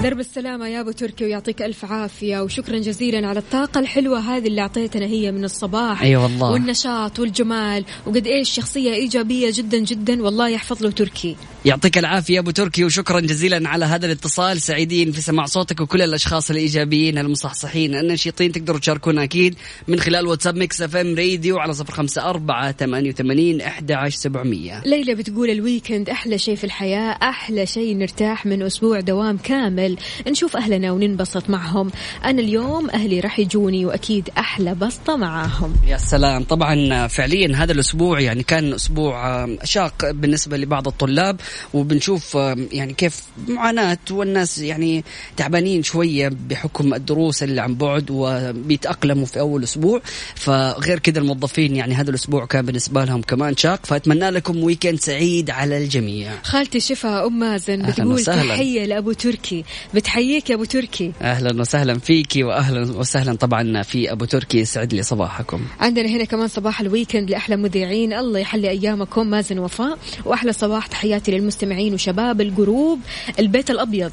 درب 0.05 0.21
السلامة 0.21 0.69
يا 0.69 0.81
أبو 0.81 0.91
تركي 0.91 1.25
ويعطيك 1.25 1.63
ألف 1.63 1.85
عافية 1.85 2.41
وشكرا 2.41 2.79
جزيلا 2.79 3.29
على 3.29 3.39
الطاقة 3.39 3.81
الحلوة 3.81 4.19
هذه 4.19 4.47
اللي 4.47 4.61
أعطيتنا 4.61 5.07
هي 5.07 5.33
من 5.33 5.45
الصباح 5.45 6.03
أي 6.03 6.17
والله. 6.17 6.51
والنشاط 6.51 7.19
والجمال 7.19 7.85
وقد 8.07 8.27
إيش 8.27 8.51
شخصية 8.51 8.95
إيجابية 8.95 9.51
جدا 9.53 9.79
جدا 9.79 10.23
والله 10.23 10.49
يحفظ 10.49 10.83
له 10.83 10.91
تركي. 10.91 11.37
يعطيك 11.65 11.99
العافية 11.99 12.39
أبو 12.39 12.51
تركي 12.51 12.85
وشكرا 12.85 13.21
جزيلا 13.21 13.69
على 13.69 13.85
هذا 13.85 14.07
الاتصال 14.07 14.63
سعيدين 14.63 15.13
في 15.13 15.21
سماع 15.21 15.47
صوتك 15.47 15.81
وكل 15.81 16.03
الأشخاص 16.03 16.51
الإيجابيين 16.51 17.19
المصحصحين 17.19 17.95
النشيطين 17.95 18.53
تقدروا 18.53 18.79
تشاركونا 18.79 19.23
أكيد 19.23 19.55
من 19.89 20.01
خلال 20.01 20.27
واتساب 20.27 20.57
Mix 20.57 20.83
FM 20.83 21.15
Radio 21.15 21.59
على 21.59 21.73
صفر 21.73 21.93
خمسة 21.93 22.31
أربعة 22.31 22.73
ثمانية 22.73 23.11
وثمانين 23.11 23.61
إحدى 23.61 23.95
عشر 23.95 24.17
سبعمئه 24.17 24.83
ليلى 24.87 25.15
بتقول 25.15 25.51
ال 25.51 25.58
weekend 25.58 26.11
أحلى 26.11 26.39
شيء 26.39 26.57
في 26.57 26.65
الحياة 26.65 27.19
أحلى 27.23 27.67
شيء 27.67 27.97
نرتاح 27.97 28.47
من 28.47 28.63
أسبوع 28.63 29.01
دوام 29.01 29.37
كامل. 29.37 29.94
نشوف 30.29 30.57
أهلنا 30.57 30.93
وننبسط 30.93 31.51
معهم. 31.51 31.91
أنا 32.25 32.41
اليوم 32.41 32.91
أهلي 32.91 33.21
راح 33.21 33.39
يجوني 33.39 33.87
وأكيد 33.87 34.29
أحلى 34.39 34.75
بسطة 34.75 35.17
معاهم. 35.17 35.75
يا 35.87 35.97
سلام. 35.97 36.43
طبعا 36.43 37.07
فعليا 37.07 37.57
هذا 37.57 37.73
الأسبوع 37.73 38.21
يعني 38.21 38.43
كان 38.43 38.73
أسبوع 38.73 39.45
آم، 39.45 39.59
شاق 39.65 40.11
بالنسبة 40.11 40.57
لبعض 40.57 40.89
الطلاب 40.89 41.41
وبنشوف 41.75 42.35
يعني 42.73 42.93
كيف 42.93 43.23
معاناة 43.49 43.99
والناس 44.11 44.59
يعني 44.59 45.05
تعبانين 45.37 45.83
شوية 45.83 46.31
بحكم 46.49 46.95
الدروس 46.95 47.43
اللي 47.43 47.61
عن 47.61 47.75
بعد 47.75 48.07
وبيتأقلموا 48.11 49.27
في 49.27 49.41
أول 49.41 49.63
أسبوع. 49.63 50.01
فغير 50.35 50.99
كذا 50.99 51.19
الموظفين 51.19 51.77
يعني 51.77 51.95
هذا 51.95 52.11
الأسبوع 52.11 52.47
كان 52.47 52.67
بالنسبة 52.67 53.05
لهم 53.05 53.23
كمان 53.23 53.57
شاق. 53.57 53.87
فأتمنى 53.87 54.31
لكم 54.31 54.63
weekend 54.63 55.01
سعيد 55.01 55.51
على 55.51 55.79
الجميع. 55.79 56.33
خالتي 56.43 56.81
شفا 56.81 57.27
أم 57.27 57.39
مازن 57.39 57.83
بتقول. 57.83 58.25
تحية 58.25 58.85
لأبو 58.85 59.13
تركي. 59.13 59.65
بتحييك 59.95 60.51
يا 60.51 60.55
أبو 60.55 60.65
تركي. 60.65 61.13
أهلا 61.23 61.61
وسهلا 61.61 61.99
فيكي 61.99 62.45
واهلا 62.45 62.97
وسهلا 62.97 63.35
طبعا 63.35 63.83
في 63.83 64.13
أبو 64.13 64.25
تركي 64.25 64.59
يسعد 64.59 64.95
لي 64.95 65.03
صباحكم. 65.03 65.61
عندنا 65.81 66.09
هنا 66.09 66.25
كمان 66.25 66.49
صباح 66.49 66.81
ال 66.81 66.87
weekend 66.87 67.31
لأحلى 67.31 67.57
مذيعين. 67.57 68.13
الله 68.13 68.39
يحلي 68.39 68.71
أيامكم. 68.71 69.27
مازن 69.27 69.59
وفاء. 69.59 69.99
وأحلى 70.25 70.53
صباح 70.53 70.87
تحياتي 70.87 71.33
للمستمعين 71.33 71.95
وشباب 71.95 72.41
ال 72.41 72.49
group. 72.49 72.99
البيت 73.39 73.71
الأبيض. 73.71 74.13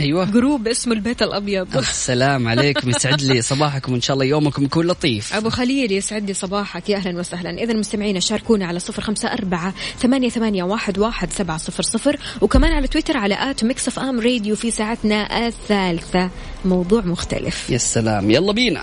أيوه. 0.00 0.24
group 0.24 0.68
اسمه 0.68 0.94
البيت 0.94 1.22
الأبيض. 1.22 1.76
السلام 1.76 2.48
عليكم 2.48 2.90
يسعد 2.90 3.22
لي 3.22 3.42
صباحكم 3.42 3.94
ان 3.94 4.00
شاء 4.00 4.14
الله 4.14 4.24
يومكم 4.24 4.64
يكون 4.64 4.86
لطيف. 4.86 5.34
أبو 5.34 5.50
خليل 5.50 5.92
يسعد 5.92 6.26
لي 6.26 6.34
صباحك. 6.34 6.88
يا 6.88 6.96
أهلا 6.96 7.18
وسهلا. 7.18 7.50
إذا 7.50 7.72
مستمعينا 7.72 8.20
شاركونا 8.20 8.66
على 8.66 8.78
صفر 8.78 9.02
خمسة 9.02 9.32
أربعة 9.32 9.74
ثمانية, 9.98 10.28
ثمانية 10.28 10.62
واحد, 10.62 10.98
واحد 10.98 11.32
سبعة 11.32 11.58
صفر 11.58 11.82
صفر. 11.82 12.18
وكمان 12.40 12.72
على 12.72 12.86
تويتر 12.86 13.16
على 13.16 13.50
at 13.50 13.64
Mix 13.64 13.88
FM 13.88 14.20
Radio 14.20 14.56
في 14.56 14.70
ساعتنا 14.70 15.46
الثالثة. 15.46 16.30
موضوع 16.64 17.00
مختلف. 17.00 17.70
يا 17.70 17.78
سلام. 17.78 18.30
يلا 18.30 18.52
بينا. 18.52 18.82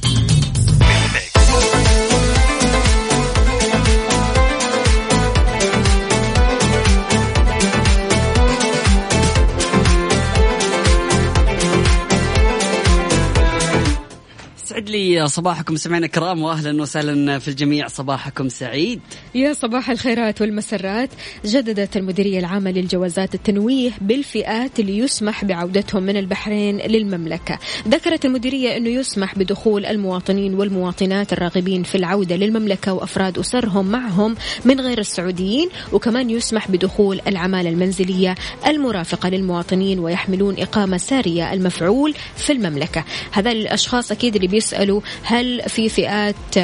لي 14.91 15.27
صباحكم 15.27 15.75
سمعنا 15.75 16.05
الكرام 16.05 16.41
واهلا 16.43 16.81
وسهلا 16.81 17.39
في 17.39 17.47
الجميع. 17.47 17.87
صباحكم 17.87 18.49
سعيد. 18.49 18.99
يا 19.35 19.53
صباح 19.53 19.89
الخيرات 19.89 20.41
والمسرات. 20.41 21.09
جددت 21.45 21.97
المديرية 21.97 22.39
العامة 22.39 22.71
للجوازات 22.71 23.35
التنويه 23.35 23.91
بالفئات 24.01 24.79
اللي 24.79 24.97
يسمح 24.97 25.45
بعودتهم 25.45 26.03
من 26.03 26.17
البحرين 26.17 26.77
للمملكة. 26.77 27.59
ذكرت 27.87 28.25
المديرية 28.25 28.77
أنه 28.77 28.89
يسمح 28.89 29.35
بدخول 29.39 29.85
المواطنين 29.85 30.53
والمواطنات 30.53 31.33
الراغبين 31.33 31.83
في 31.83 31.95
العودة 31.95 32.35
للمملكة 32.35 32.93
وأفراد 32.93 33.39
أسرهم 33.39 33.85
معهم 33.85 34.35
من 34.65 34.81
غير 34.81 34.99
السعوديين 34.99 35.69
وكمان 35.93 36.29
يسمح 36.29 36.71
بدخول 36.71 37.21
العمالة 37.27 37.69
المنزلية 37.69 38.35
المرافقة 38.67 39.29
للمواطنين 39.29 39.99
ويحملون 39.99 40.55
إقامة 40.59 40.97
سارية 40.97 41.53
المفعول 41.53 42.13
في 42.35 42.53
المملكة. 42.53 43.03
هذا 43.31 43.51
الأشخاص 43.51 44.11
أكيد 44.11 44.35
اللي 44.35 44.47
بيسألوا 44.81 45.01
هل 45.23 45.61
في 45.67 45.89
فئات 45.89 46.57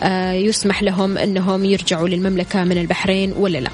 آه، 0.00 0.32
يسمح 0.32 0.82
لهم 0.82 1.18
أنهم 1.18 1.64
يرجعوا 1.64 2.08
للمملكة 2.08 2.64
من 2.64 2.78
البحرين 2.78 3.32
ولا 3.32 3.58
لا؟ 3.58 3.70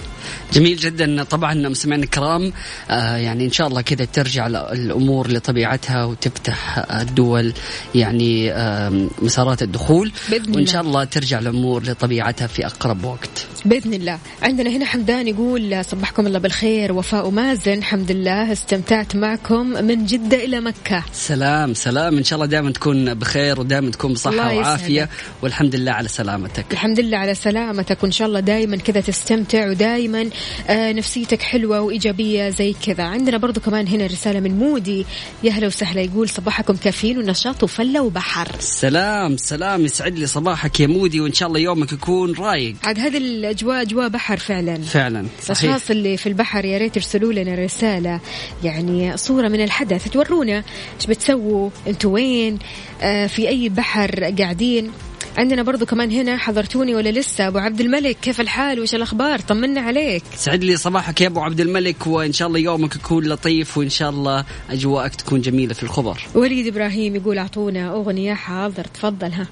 جميل 0.52 0.76
جدا. 0.76 1.22
طبعا 1.22 1.54
مستمعينا 1.54 2.04
الكرام 2.04 2.52
آه 2.90 3.16
يعني 3.16 3.44
إن 3.44 3.50
شاء 3.52 3.66
الله 3.66 3.80
كذا 3.80 4.04
ترجع 4.04 4.46
الأمور 4.46 5.30
لطبيعتها 5.30 6.04
وتفتح 6.04 6.84
الدول 6.90 7.52
يعني 7.94 8.52
آه 8.52 9.08
مسارات 9.22 9.62
الدخول. 9.62 10.12
بإذن 10.30 10.54
وإن 10.56 10.66
شاء 10.66 10.82
الله. 10.82 11.04
ترجع 11.04 11.38
الأمور 11.38 11.82
لطبيعتها 11.82 12.46
في 12.46 12.66
أقرب 12.66 13.04
وقت. 13.04 13.46
بإذن 13.64 13.94
الله. 13.94 14.18
عندنا 14.42 14.70
هنا 14.70 14.84
حمدان 14.84 15.28
يقول 15.28 15.84
صبحكم 15.84 16.26
الله 16.26 16.38
بالخير 16.38 16.92
وفاء 16.92 17.26
ومازن 17.26 17.72
الحمد 17.72 18.12
لله 18.12 18.52
استمتعت 18.52 19.16
معكم 19.16 19.66
من 19.66 20.06
جدة 20.06 20.44
إلى 20.44 20.60
مكة. 20.60 21.04
سلام 21.12 21.74
سلام. 21.74 22.18
إن 22.18 22.24
شاء 22.24 22.36
الله 22.36 22.46
دائما 22.46 22.70
تكون 22.70 23.14
بخير 23.14 23.60
ودائما 23.60 23.90
تكون 23.90 24.12
بصحة. 24.12 24.56
وعافية. 24.56 25.08
والحمد 25.42 25.76
لله 25.76 25.92
على 25.92 26.08
سلامتك. 26.08 26.64
الحمد 26.72 27.00
لله 27.00 27.18
على 27.18 27.34
سلامتك. 27.34 28.02
وإن 28.02 28.12
شاء 28.12 28.28
الله 28.28 28.40
دائما 28.40 28.76
كذا 28.76 29.00
تستمتع 29.00 29.70
ودائما 29.70 30.30
آه 30.68 30.92
نفسيتك 30.92 31.42
حلوة 31.42 31.80
وإيجابية 31.80 32.48
زي 32.50 32.74
كذا. 32.86 33.04
عندنا 33.04 33.36
برضو 33.36 33.60
كمان 33.60 33.88
هنا 33.88 34.06
رسالة 34.06 34.40
من 34.40 34.58
مودي. 34.58 35.06
يا 35.42 35.50
هلا 35.50 35.66
وسهلا 35.66 36.00
يقول 36.00 36.28
صباحكم 36.28 36.76
كافيين 36.76 37.18
ونشاط 37.18 37.62
وفلة 37.62 38.02
وبحر. 38.02 38.48
سلام 38.58 39.36
سلام. 39.36 39.84
يسعد 39.84 40.18
لي 40.18 40.26
صباحك 40.26 40.80
يا 40.80 40.86
مودي 40.86 41.20
وإن 41.20 41.32
شاء 41.32 41.48
الله 41.48 41.60
يومك 41.60 41.92
يكون 41.92 42.34
رايق. 42.34 42.74
عاد 42.84 42.98
هذه 42.98 43.16
الأجواء 43.54 43.82
أجواء 43.82 44.08
بحر 44.08 44.36
فعلا. 44.36 44.82
فعلا 44.82 45.26
صحيح. 45.42 45.62
الأشخاص 45.62 45.90
اللي 45.90 46.16
في 46.16 46.28
البحر 46.28 46.64
يا 46.64 46.78
ريت 46.78 46.96
يرسلوا 46.96 47.32
لنا 47.32 47.54
رسالة 47.54 48.20
يعني 48.64 49.16
صورة 49.16 49.48
من 49.48 49.64
الحدث. 49.64 50.08
تورونا 50.08 50.64
إيش 50.96 51.06
بتسووا 51.06 51.70
أنتوا 51.86 52.10
وين؟ 52.10 52.58
آه 53.02 53.26
في 53.26 53.48
أي 53.48 53.68
بحر 53.68 54.24
قاعدين؟ 54.38 54.90
عندنا 55.38 55.62
برضو 55.62 55.86
كمان 55.86 56.10
هنا 56.10 56.36
حضرتوني 56.36 56.94
ولا 56.94 57.08
لسه؟ 57.08 57.48
أبو 57.48 57.58
عبد 57.58 57.80
الملك 57.80 58.16
كيف 58.22 58.40
الحال؟ 58.40 58.80
وش 58.80 58.94
الأخبار؟ 58.94 59.38
طمنا 59.38 59.80
عليك. 59.80 60.22
يسعد 60.36 60.64
لي 60.64 60.76
صباحك 60.76 61.20
يا 61.20 61.26
أبو 61.26 61.40
عبد 61.40 61.60
الملك 61.60 62.06
وإن 62.06 62.32
شاء 62.32 62.48
الله 62.48 62.58
يومك 62.58 62.96
يكون 62.96 63.24
لطيف 63.24 63.78
وإن 63.78 63.88
شاء 63.88 64.10
الله 64.10 64.44
أجواءك 64.70 65.14
تكون 65.14 65.40
جميلة 65.40 65.74
في 65.74 65.82
الخبر. 65.82 66.20
وليد 66.34 66.66
إبراهيم 66.66 67.16
يقول 67.16 67.38
أعطونا 67.38 67.90
أغنية 67.90 68.34
حاضر 68.34 68.84
تفضل 68.84 69.32
ها. 69.32 69.46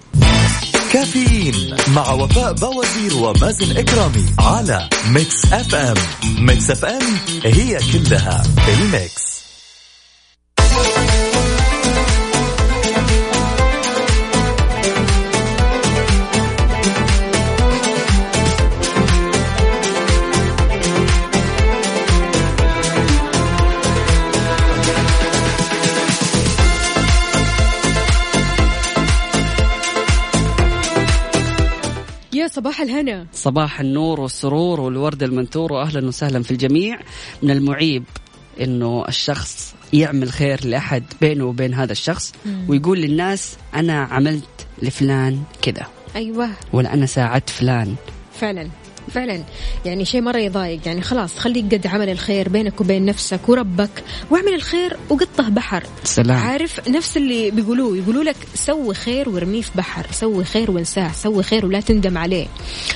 كافيين 0.93 1.77
مع 1.89 2.13
وفاء 2.13 2.53
بوازير 2.53 3.15
ومازن 3.15 3.77
إكرامي 3.77 4.27
على 4.39 4.89
Mix 5.09 5.45
FM 5.53 5.97
ميكس 6.39 6.71
اف 6.71 6.85
ام 6.85 7.03
هي 7.45 7.79
كلها 7.93 8.43
الميكس. 8.69 9.33
صباح 32.55 32.81
الهنا. 32.81 33.27
صباح 33.33 33.81
النور 33.81 34.21
والسرور 34.21 34.81
والورد 34.81 35.23
المنثور 35.23 35.73
واهلا 35.73 36.09
وسهلا 36.09 36.43
في 36.43 36.51
الجميع. 36.51 37.01
من 37.43 37.51
المعيب 37.51 38.05
إنه 38.61 39.05
الشخص 39.09 39.75
يعمل 39.93 40.33
خير 40.33 40.67
لأحد 40.67 41.05
بينه 41.21 41.45
وبين 41.45 41.75
هذا 41.75 41.93
الشخص 41.93 42.33
ويقول 42.69 42.99
للناس 42.99 43.57
أنا 43.75 44.03
عملت 44.03 44.67
لفلان 44.83 45.43
كذا. 45.63 45.87
أيوه. 46.17 46.49
ولا 46.73 46.95
أنا 46.95 47.07
ساعدت 47.07 47.51
فلان. 47.51 47.95
فعلا. 48.35 48.69
فعلا. 49.11 49.43
يعني 49.85 50.05
شيء 50.05 50.21
مرة 50.21 50.39
يضايق. 50.39 50.81
يعني 50.87 51.03
خلاص 51.03 51.39
خليك 51.39 51.75
قد 51.75 51.87
عمل 51.87 52.09
الخير 52.09 52.49
بينك 52.49 52.81
وبين 52.81 53.05
نفسك 53.05 53.49
وربك 53.49 54.05
واعمل 54.31 54.55
الخير 54.55 54.97
وقطه 55.11 55.49
بحر. 55.49 55.85
سلام. 56.05 56.39
عارف 56.39 56.89
نفس 56.89 57.17
اللي 57.17 57.51
بيقولوه 57.51 57.97
يقولوا 57.97 58.25
لك 58.25 58.37
سوي 58.55 58.95
خير 58.95 59.29
وارميه 59.29 59.63
في 59.63 59.71
بحر 59.75 60.07
سوي 60.11 60.45
خير 60.45 60.71
وانساه 60.71 61.13
سوي 61.13 61.43
خير 61.43 61.67
ولا 61.67 61.81
تندم 61.81 62.19
عليه. 62.19 62.47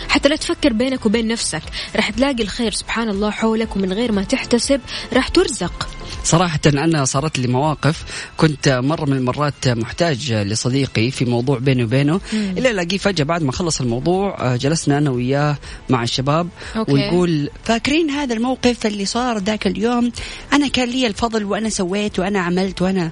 حتى 0.09 0.29
لا 0.29 0.37
تفكر 0.37 0.73
بينك 0.73 1.07
وبين 1.07 1.29
نفسك 1.29 1.63
راح 1.97 2.11
تلاقي 2.11 2.43
الخير 2.43 2.73
سبحان 2.73 3.09
الله 3.09 3.31
حولك 3.31 3.77
ومن 3.77 3.93
غير 3.93 4.13
ما 4.13 4.23
تحتسب 4.23 4.81
راح 5.13 5.29
ترزق. 5.29 5.89
صراحة 6.25 6.61
أنا 6.67 7.05
صارت 7.05 7.39
لي 7.39 7.49
مواقف. 7.49 8.05
كنت 8.37 8.69
مرة 8.69 9.05
من 9.05 9.17
المرات 9.17 9.69
محتاج 9.69 10.33
لصديقي 10.33 11.11
في 11.11 11.25
موضوع 11.25 11.59
بيني 11.59 11.85
وبينه. 11.85 12.21
إلا 12.33 12.71
ألاقيه 12.71 12.99
فجأة 12.99 13.25
بعد 13.25 13.43
ما 13.43 13.53
خلص 13.53 13.81
الموضوع 13.81 14.37
آه، 14.41 14.57
جلسنا 14.57 14.99
أنا 14.99 15.11
وياه 15.11 15.57
مع 15.89 16.03
الشباب 16.03 16.49
أوكي. 16.77 16.93
ويقول 16.93 17.51
فاكرين 17.65 18.11
هذا 18.11 18.35
الموقف 18.35 18.87
اللي 18.87 19.05
صار 19.05 19.39
ذاك 19.39 19.67
اليوم؟ 19.67 20.13
أنا 20.53 20.69
كان 20.69 20.89
لي 20.89 21.07
الفضل 21.07 21.45
وأنا 21.45 21.69
سويت 21.69 22.19
وأنا 22.19 22.41
عملت 22.41 22.83
وأنا 22.83 23.11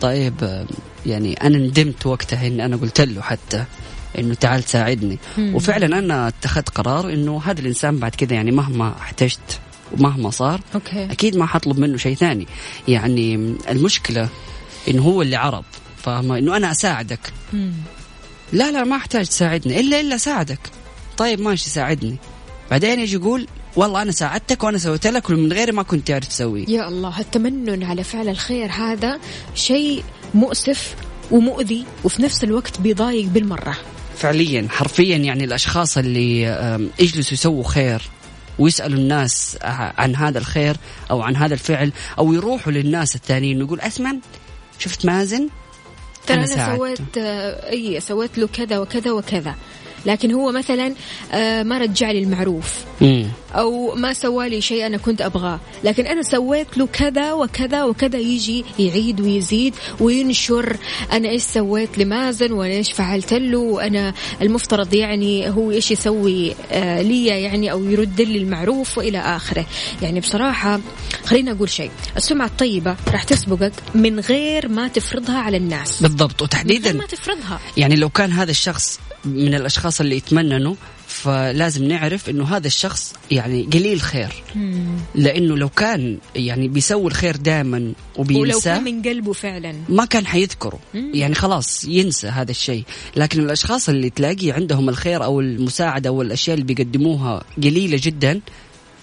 طيب 0.00 0.34
آه، 0.42 0.66
يعني 1.06 1.34
أنا 1.34 1.58
ندمت 1.58 2.06
وقتها 2.06 2.46
إن 2.46 2.60
أنا 2.60 2.76
قلت 2.76 3.00
له 3.00 3.22
حتى 3.22 3.64
إنه 4.18 4.34
تعال 4.34 4.64
ساعدني. 4.64 5.18
وفعلا 5.38 5.98
أنا 5.98 6.28
اتخذت 6.28 6.68
قرار 6.68 7.12
إنه 7.12 7.42
هذا 7.44 7.60
الإنسان 7.60 7.98
بعد 7.98 8.14
كذا 8.14 8.34
يعني 8.34 8.50
مهما 8.50 8.94
احتجت 9.00 9.60
ومهما 9.92 10.30
صار 10.30 10.60
أوكي. 10.74 11.04
أكيد 11.04 11.36
ما 11.36 11.46
حطلب 11.46 11.78
منه 11.78 11.96
شيء 11.96 12.14
ثاني. 12.14 12.46
يعني 12.88 13.54
المشكلة 13.68 14.28
إنه 14.88 15.02
هو 15.02 15.22
اللي 15.22 15.36
عرض 15.36 15.64
فاهمه 16.02 16.38
إنه 16.38 16.56
أنا 16.56 16.70
أساعدك. 16.70 17.32
لا 18.52 18.70
لا 18.70 18.84
ما 18.84 18.96
أحتاج 18.96 19.26
تساعدني. 19.26 19.80
إلا 19.80 20.00
إلا 20.00 20.14
اساعدك 20.14 20.60
طيب 21.16 21.40
ماشي 21.40 21.70
ساعدني. 21.70 22.16
بعدين 22.70 23.00
يجي 23.00 23.16
يقول 23.16 23.46
والله 23.76 24.02
أنا 24.02 24.12
ساعدتك 24.12 24.64
وأنا 24.64 24.78
سويت 24.78 25.06
لك 25.06 25.30
ومن 25.30 25.52
غيري 25.52 25.72
ما 25.72 25.82
كنت 25.82 26.08
تعرف 26.08 26.26
تسويه. 26.26 26.64
يا 26.68 26.88
الله 26.88 27.20
التمنن 27.20 27.82
على 27.82 28.04
فعل 28.04 28.28
الخير 28.28 28.70
هذا 28.70 29.20
شيء 29.54 30.04
مؤسف 30.34 30.94
ومؤذي 31.30 31.84
وفي 32.04 32.22
نفس 32.22 32.44
الوقت 32.44 32.80
بيضايق 32.80 33.26
بالمرة. 33.26 33.76
فعليا 34.16 34.66
حرفيا 34.70 35.16
يعني 35.16 35.44
الأشخاص 35.44 35.98
اللي 35.98 36.42
يجلسوا 36.98 37.32
يسووا 37.32 37.64
خير. 37.64 38.02
ويسألوا 38.60 38.98
الناس 38.98 39.58
عن 39.98 40.16
هذا 40.16 40.38
الخير 40.38 40.76
أو 41.10 41.22
عن 41.22 41.36
هذا 41.36 41.54
الفعل 41.54 41.92
أو 42.18 42.32
يروحوا 42.32 42.72
للناس 42.72 43.14
الثانيين 43.14 43.62
ويقول 43.62 43.80
اسمع 43.80 44.14
شفت 44.78 45.06
مازن 45.06 45.48
ترى 46.26 46.36
أنا 46.36 46.44
أنا, 46.44 46.54
ساعدته. 46.56 46.76
سويت 46.76 47.00
اي 47.16 48.00
سويت 48.00 48.38
له 48.38 48.46
كذا 48.46 48.78
وكذا 48.78 49.10
وكذا 49.12 49.54
لكن 50.06 50.32
هو 50.32 50.52
مثلا 50.52 50.94
آه، 51.32 51.62
ما 51.62 51.78
رجع 51.78 52.10
لي 52.10 52.18
المعروف. 52.18 52.84
أو 53.54 53.94
ما 53.94 54.12
سوى 54.12 54.48
لي 54.48 54.60
شيء 54.60 54.86
أنا 54.86 54.96
كنت 54.96 55.20
أبغاه. 55.20 55.60
لكن 55.84 56.06
أنا 56.06 56.22
سويت 56.22 56.78
له 56.78 56.86
كذا 56.86 57.32
وكذا 57.32 57.84
وكذا 57.84 58.18
يجي 58.18 58.64
يعيد 58.78 59.20
ويزيد 59.20 59.74
وينشر. 60.00 60.76
أنا 61.12 61.28
إيش 61.28 61.42
سويت 61.42 61.98
لمازن 61.98 62.52
وأنا 62.52 62.72
إيش 62.72 62.92
فعلت 62.92 63.32
له؟ 63.32 63.58
وأنا 63.58 64.14
المفترض 64.42 64.94
يعني 64.94 65.50
هو 65.50 65.70
إيش 65.70 65.90
يسوي 65.90 66.54
آه 66.72 67.02
لي 67.02 67.26
يعني 67.26 67.72
أو 67.72 67.84
يرد 67.84 68.20
لي 68.20 68.38
المعروف 68.38 68.98
وإلى 68.98 69.18
آخره. 69.18 69.66
يعني 70.02 70.20
بصراحة 70.20 70.80
خليني 71.24 71.50
أقول 71.50 71.70
شيء. 71.70 71.90
السمعة 72.16 72.46
الطيبة 72.46 72.96
راح 73.12 73.22
تسبقك 73.22 73.72
من 73.94 74.20
غير 74.20 74.68
ما 74.68 74.88
تفرضها 74.88 75.38
على 75.38 75.56
الناس. 75.56 76.02
بالضبط 76.02 76.22
من 76.22 76.36
غير 76.36 76.42
وتحديدا 76.42 76.92
ما 76.92 77.06
تفرضها. 77.06 77.60
يعني 77.76 77.96
لو 77.96 78.08
كان 78.08 78.32
هذا 78.32 78.50
الشخص 78.50 79.00
من 79.24 79.54
الأشخاص 79.54 80.00
اللي 80.00 80.16
يتمننوا 80.16 80.74
فلازم 81.06 81.84
نعرف 81.84 82.30
إنه 82.30 82.56
هذا 82.56 82.66
الشخص 82.66 83.14
يعني 83.30 83.62
قليل 83.62 84.00
خير. 84.00 84.42
لأنه 85.14 85.56
لو 85.56 85.68
كان 85.68 86.18
يعني 86.36 86.68
بيسوي 86.68 87.06
الخير 87.06 87.36
دائما 87.36 87.78
ولو 87.78 87.94
وبينساه 88.18 88.74
كان 88.74 88.84
من 88.84 89.02
قلبه 89.02 89.32
فعلا. 89.32 89.74
ما 89.88 90.04
كان 90.04 90.26
حيذكره. 90.26 90.78
يعني 90.94 91.34
خلاص 91.34 91.84
ينسى 91.84 92.28
هذا 92.28 92.50
الشيء. 92.50 92.84
لكن 93.16 93.40
الأشخاص 93.40 93.88
اللي 93.88 94.10
تلاقي 94.10 94.50
عندهم 94.50 94.88
الخير 94.88 95.24
أو 95.24 95.40
المساعدة 95.40 96.10
أو 96.10 96.22
الاشياء 96.22 96.54
اللي 96.54 96.74
بيقدموها 96.74 97.42
قليلة 97.62 98.00
جدا 98.02 98.40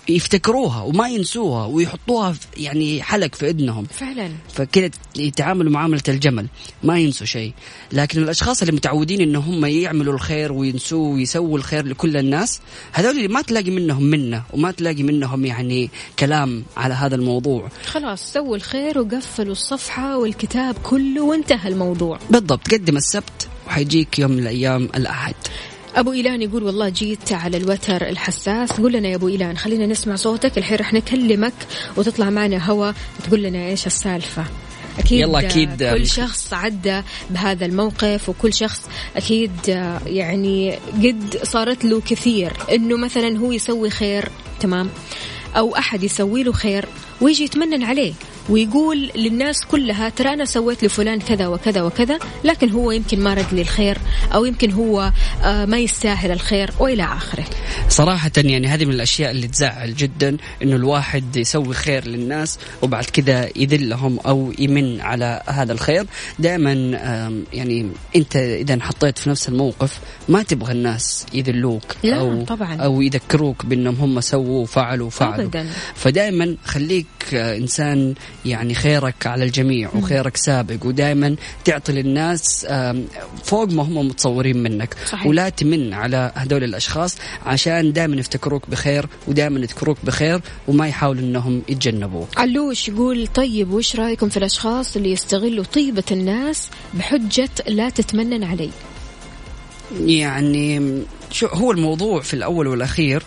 يفتكروها 0.10 0.82
وما 0.82 1.10
ينسوها 1.10 1.66
ويحطوها 1.66 2.36
يعني 2.58 3.04
حلق 3.04 3.36
في 3.36 3.50
إذنهم. 3.50 3.86
فعلا. 3.86 4.32
فكذا 4.54 4.90
يتعاملوا 5.16 5.72
معاملة 5.72 6.02
الجمل 6.08 6.48
ما 6.84 7.00
ينسوا 7.00 7.26
شيء. 7.26 7.54
لكن 7.92 8.24
الأشخاص 8.24 8.62
اللي 8.62 8.74
متعودين 8.74 9.22
إن 9.22 9.36
هم 9.36 9.66
يعملوا 9.66 10.14
الخير 10.14 10.52
وينسوه 10.52 11.08
ويسووا 11.08 11.58
الخير 11.58 11.86
لكل 11.86 12.18
الناس 12.18 12.60
هذول 12.92 13.18
اللي 13.18 13.28
ما 13.28 13.42
تلاقي 13.42 13.72
منهم 13.72 14.04
منة 14.04 14.44
وما 14.54 14.72
تلاقي 14.72 15.04
منهم 15.04 15.46
يعني 15.46 15.90
كلام 16.20 16.64
على 16.78 16.94
هذا 16.94 17.16
الموضوع. 17.16 17.70
خلاص 17.86 18.34
سووا 18.34 18.56
الخير 18.56 19.00
وقفلوا 19.00 19.52
الصفحة 19.52 20.18
والكتاب 20.18 20.76
كله 20.84 21.22
وانتهى 21.22 21.70
الموضوع. 21.70 22.20
بالضبط 22.30 22.74
قدم 22.74 22.98
السبت 22.98 23.48
وحيجيك 23.68 24.20
يوم 24.20 24.32
من 24.32 24.40
الأيام 24.40 24.90
الأحد. 24.96 25.36
أبو 25.98 26.12
إيلان 26.12 26.42
يقول 26.42 26.64
والله 26.64 26.90
جيت 26.90 27.32
على 27.32 27.58
الوتر 27.58 28.08
الحساس. 28.08 28.72
قول 28.72 28.94
لنا 28.94 29.08
يا 29.08 29.16
أبو 29.16 29.28
إيلان 29.28 29.58
خلينا 29.58 29.86
نسمع 29.86 30.16
صوتك. 30.16 30.58
الحين 30.58 30.78
رح 30.78 30.94
نكلمك 30.94 31.54
وتطلع 31.96 32.30
معنا 32.30 32.72
هوا. 32.72 32.92
وتقول 33.20 33.44
لنا 33.44 33.68
إيش 33.68 33.88
السالفة؟ 33.88 34.46
أكيد 35.00 35.20
يلا 35.20 35.40
أكيد. 35.40 35.84
كل 35.84 36.08
شخص 36.08 36.54
عدى 36.54 37.02
بهذا 37.30 37.66
الموقف 37.66 38.30
وكل 38.30 38.54
شخص 38.54 38.90
أكيد 39.16 39.52
يعني 40.06 40.80
قد 41.04 41.40
صارت 41.44 41.86
له 41.86 42.02
كثير. 42.02 42.54
إنه 42.72 42.98
مثلا 42.98 43.38
هو 43.38 43.52
يسوي 43.52 43.90
خير 43.90 44.30
تمام 44.60 44.90
أو 45.58 45.76
أحد 45.76 46.04
يسوي 46.04 46.44
له 46.44 46.52
خير 46.52 46.86
ويجي 47.22 47.44
يتمنن 47.44 47.84
عليه 47.84 48.14
ويقول 48.50 49.12
للناس 49.16 49.66
كلها 49.66 50.10
ترى 50.10 50.34
أنا 50.34 50.46
سويت 50.46 50.84
لفلان 50.84 51.20
كذا 51.20 51.48
وكذا 51.48 51.82
وكذا 51.82 52.20
لكن 52.44 52.70
هو 52.70 52.92
يمكن 52.92 53.20
ما 53.20 53.34
رد 53.34 53.54
لي 53.54 53.62
الخير 53.62 53.98
أو 54.34 54.46
يمكن 54.46 54.72
هو 54.72 55.12
آه، 55.44 55.66
ما 55.66 55.80
يستاهل 55.80 56.32
الخير 56.32 56.72
وإلى 56.80 57.04
آخره 57.04 57.46
صراحة 57.90 58.32
يعني 58.38 58.68
هذه 58.68 58.86
من 58.86 58.94
الأشياء 58.94 59.32
اللي 59.32 59.48
تزعل 59.48 59.96
جدا 59.96 60.38
إنه 60.64 60.76
الواحد 60.76 61.36
يسوي 61.36 61.74
خير 61.74 62.08
للناس 62.08 62.60
وبعد 62.82 63.04
كذا 63.04 63.50
يذلهم 63.56 64.20
أو 64.20 64.54
يمن 64.60 65.02
على 65.02 65.42
هذا 65.48 65.74
الخير 65.74 66.06
دائما 66.40 66.74
يعني 67.54 67.90
أنت 68.16 68.36
إذا 68.36 68.74
انحطيت 68.74 69.18
في 69.18 69.30
نفس 69.30 69.50
الموقف 69.50 70.00
ما 70.30 70.44
تبغى 70.44 70.72
الناس 70.72 71.26
يذلوك 71.34 71.84
لا، 72.04 72.20
أو 72.20 72.46
طبعاً. 72.46 72.76
أو 72.76 73.02
يذكروك 73.02 73.66
بأنهم 73.66 73.96
هم 73.96 74.22
سووا 74.22 74.62
وفعلوا 74.62 75.08
وفعلوا. 75.08 75.50
فدائما 75.96 76.58
خليك 76.66 77.07
آه، 77.34 77.58
إنسان 77.58 78.14
يعني 78.46 78.74
خيرك 78.74 79.28
على 79.28 79.44
الجميع 79.46 79.90
وخيرك 79.96 80.38
سابق. 80.38 80.86
ودائما 80.86 81.36
تعطي 81.66 81.92
للناس 81.92 82.68
فوق 83.44 83.72
ما 83.72 83.84
هم 83.84 84.08
متصورين 84.08 84.58
منك. 84.64 84.96
صحيح. 85.12 85.28
ولا 85.28 85.50
تمن 85.50 85.94
على 85.94 86.32
هذول 86.36 86.64
الأشخاص 86.64 87.18
عشان 87.46 87.94
دائما 87.94 88.16
يفتكروك 88.16 88.70
بخير 88.70 89.06
ودائما 89.28 89.60
يذكروك 89.60 89.98
بخير 90.04 90.42
وما 90.68 90.88
يحاولوا 90.88 91.22
إنهم 91.22 91.62
يتجنبوك. 91.70 92.28
علوش 92.38 92.88
يقول 92.90 93.28
طيب 93.28 93.72
وش 93.72 93.96
رأيكم 93.96 94.30
في 94.30 94.38
الأشخاص 94.38 94.96
اللي 94.96 95.12
يستغلوا 95.12 95.64
طيبة 95.64 96.04
الناس 96.12 96.70
بحجة 96.94 97.50
لا 97.68 97.90
تتمنن 97.90 98.44
علي؟ 98.44 98.70
يعني 100.06 101.02
شو 101.32 101.48
هو 101.48 101.72
الموضوع 101.72 102.22
في 102.22 102.34
الأول 102.34 102.68
والأخير؟ 102.68 103.24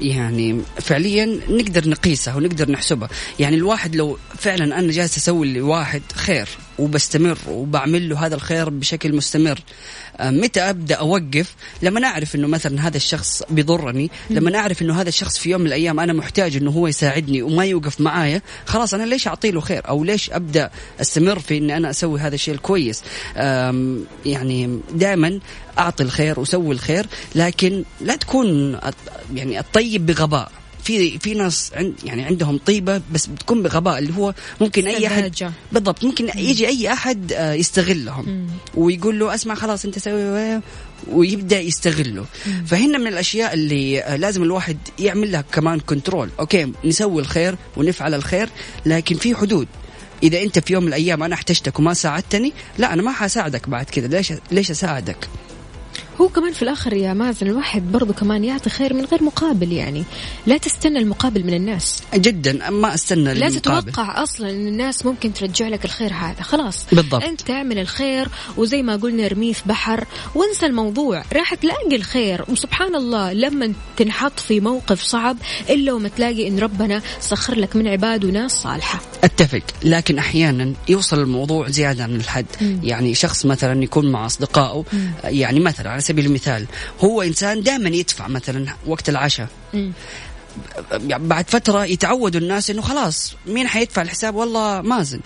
يعني 0.00 0.60
فعليا 0.80 1.40
نقدر 1.48 1.88
نقيسه 1.88 2.36
ونقدر 2.36 2.70
نحسبه. 2.70 3.08
يعني 3.38 3.56
الواحد 3.56 3.96
لو 3.96 4.18
فعلا 4.38 4.78
أنا 4.78 4.92
جالس 4.92 5.16
أسوي 5.16 5.52
لواحد 5.52 6.02
خير 6.14 6.48
وبستمر 6.78 7.38
وبعمل 7.48 8.08
له 8.08 8.26
هذا 8.26 8.34
الخير 8.34 8.70
بشكل 8.70 9.16
مستمر 9.16 9.60
متى 10.22 10.60
أبدأ 10.60 10.94
أوقف؟ 10.94 11.54
لما 11.82 12.04
اعرف 12.04 12.34
إنه 12.34 12.48
مثلا 12.48 12.86
هذا 12.86 12.96
الشخص 12.96 13.42
بيضرني 13.50 14.10
لما 14.30 14.58
اعرف 14.58 14.82
إنه 14.82 15.00
هذا 15.00 15.08
الشخص 15.08 15.38
في 15.38 15.50
يوم 15.50 15.60
من 15.60 15.66
الأيام 15.66 16.00
أنا 16.00 16.12
محتاج 16.12 16.56
إنه 16.56 16.70
هو 16.70 16.86
يساعدني 16.86 17.42
وما 17.42 17.64
يوقف 17.64 18.00
معايا 18.00 18.42
خلاص 18.66 18.94
أنا 18.94 19.02
ليش 19.02 19.28
أعطي 19.28 19.50
له 19.50 19.60
خير؟ 19.60 19.88
أو 19.88 20.04
ليش 20.04 20.30
أبدأ 20.30 20.70
أستمر 21.00 21.38
في 21.38 21.58
إني 21.58 21.76
أنا 21.76 21.90
أسوي 21.90 22.20
هذا 22.20 22.34
الشيء 22.34 22.54
الكويس؟ 22.54 23.02
يعني 24.26 24.80
دائما 24.94 25.40
أعطي 25.78 26.02
الخير 26.02 26.40
وسوي 26.40 26.74
الخير 26.74 27.06
لكن 27.34 27.84
لا 28.00 28.16
تكون 28.16 28.78
يعني 29.34 29.60
الطيب 29.60 30.06
بغباء. 30.06 30.52
في 30.84 31.18
في 31.18 31.34
ناس 31.34 31.70
عند 31.74 31.94
يعني 32.04 32.22
عندهم 32.22 32.58
طيبة 32.66 33.02
بس 33.12 33.26
بتكون 33.26 33.62
بغباء 33.62 33.98
اللي 33.98 34.12
هو 34.16 34.34
ممكن 34.60 34.86
أي 34.86 35.06
أحد. 35.06 35.22
بالضبط 35.72 36.04
ممكن 36.04 36.30
يجي 36.36 36.68
أي 36.68 36.92
أحد 36.92 37.32
آه، 37.32 37.52
يستغلهم. 37.52 38.46
ويقول 38.74 39.18
له 39.18 39.34
أسمع 39.34 39.54
خلاص 39.54 39.84
أنت 39.84 39.98
سوي 39.98 40.60
ويبدأ 41.12 41.60
يستغله. 41.60 42.24
فهنا 42.66 42.98
من 42.98 43.06
الأشياء 43.06 43.54
اللي 43.54 44.02
آه، 44.02 44.16
لازم 44.16 44.42
الواحد 44.42 44.78
يعمل 44.98 45.32
لها 45.32 45.44
كمان 45.52 45.80
control 45.80 46.28
أوكي 46.40 46.72
نسوي 46.84 47.22
الخير 47.22 47.56
ونفعل 47.76 48.14
الخير 48.14 48.48
لكن 48.86 49.16
في 49.16 49.34
حدود. 49.34 49.68
إذا 50.22 50.42
أنت 50.42 50.58
في 50.58 50.72
يوم 50.72 50.82
من 50.82 50.88
الأيام 50.88 51.22
أنا 51.22 51.34
احتجتك 51.34 51.78
وما 51.78 51.94
ساعدتني 51.94 52.52
لا 52.78 52.92
أنا 52.92 53.02
ما 53.02 53.12
حساعدك 53.12 53.68
بعد 53.68 53.84
كذا 53.84 54.06
ليش 54.06 54.32
ليش 54.52 54.70
أساعدك؟ 54.70 55.28
هو 56.20 56.28
كمان 56.28 56.52
في 56.52 56.62
الآخر 56.62 56.92
يا 56.92 57.14
مازن 57.14 57.46
الواحد 57.46 57.92
برضو 57.92 58.12
كمان 58.12 58.44
يعطي 58.44 58.70
خير 58.70 58.94
من 58.94 59.04
غير 59.04 59.22
مقابل 59.22 59.72
يعني. 59.72 60.04
لا 60.46 60.56
تستنى 60.56 60.98
المقابل 60.98 61.44
من 61.44 61.54
الناس. 61.54 62.02
جدا 62.14 62.70
ما 62.70 62.94
أستنى 62.94 63.34
لا 63.34 63.46
المقابل. 63.46 63.92
تتوقع 63.92 64.22
أصلا 64.22 64.50
إن 64.50 64.66
الناس 64.66 65.06
ممكن 65.06 65.32
ترجع 65.32 65.68
لك 65.68 65.84
الخير 65.84 66.12
هذا. 66.12 66.42
خلاص. 66.42 66.86
بالضبط. 66.92 67.22
أنت 67.22 67.50
اعمل 67.50 67.78
الخير 67.78 68.28
وزي 68.56 68.82
ما 68.82 68.96
قلنا 68.96 69.26
ارميه 69.26 69.52
في 69.52 69.62
بحر 69.66 70.06
وانسى 70.34 70.66
الموضوع. 70.66 71.24
راح 71.32 71.54
تلاقي 71.54 71.96
الخير. 71.96 72.44
وسبحان 72.48 72.94
الله 72.94 73.32
لما 73.32 73.72
تنحط 73.96 74.40
في 74.40 74.60
موقف 74.60 75.02
صعب 75.02 75.36
إلا 75.70 75.92
وما 75.92 76.08
تلاقي 76.08 76.48
إن 76.48 76.58
ربنا 76.58 77.02
سخر 77.20 77.54
لك 77.54 77.76
من 77.76 77.88
عباده 77.88 78.28
ناس 78.28 78.52
صالحة. 78.52 79.00
أتفق. 79.24 79.62
لكن 79.84 80.18
أحيانا 80.18 80.72
يوصل 80.88 81.18
الموضوع 81.18 81.68
زيادة 81.68 82.02
عن 82.02 82.14
الحد. 82.14 82.46
يعني 82.82 83.14
شخص 83.14 83.46
مثلا 83.46 83.82
يكون 83.82 84.12
مع 84.12 84.26
أصدقائه 84.26 84.84
يعني 85.24 85.60
مثلا 85.60 85.90
على 85.90 86.00
سبيل 86.10 86.26
المثال 86.26 86.66
هو 87.00 87.22
إنسان 87.22 87.62
دائما 87.62 87.88
يدفع 87.88 88.28
مثلا 88.28 88.74
وقت 88.86 89.08
العشاء. 89.08 89.48
بعد 91.04 91.48
فترة 91.48 91.84
يتعودوا 91.84 92.40
الناس 92.40 92.70
إنه 92.70 92.82
خلاص 92.82 93.34
مين 93.46 93.68
حيدفع 93.68 94.02
الحساب؟ 94.02 94.34
والله 94.34 94.80
مازن. 94.80 95.20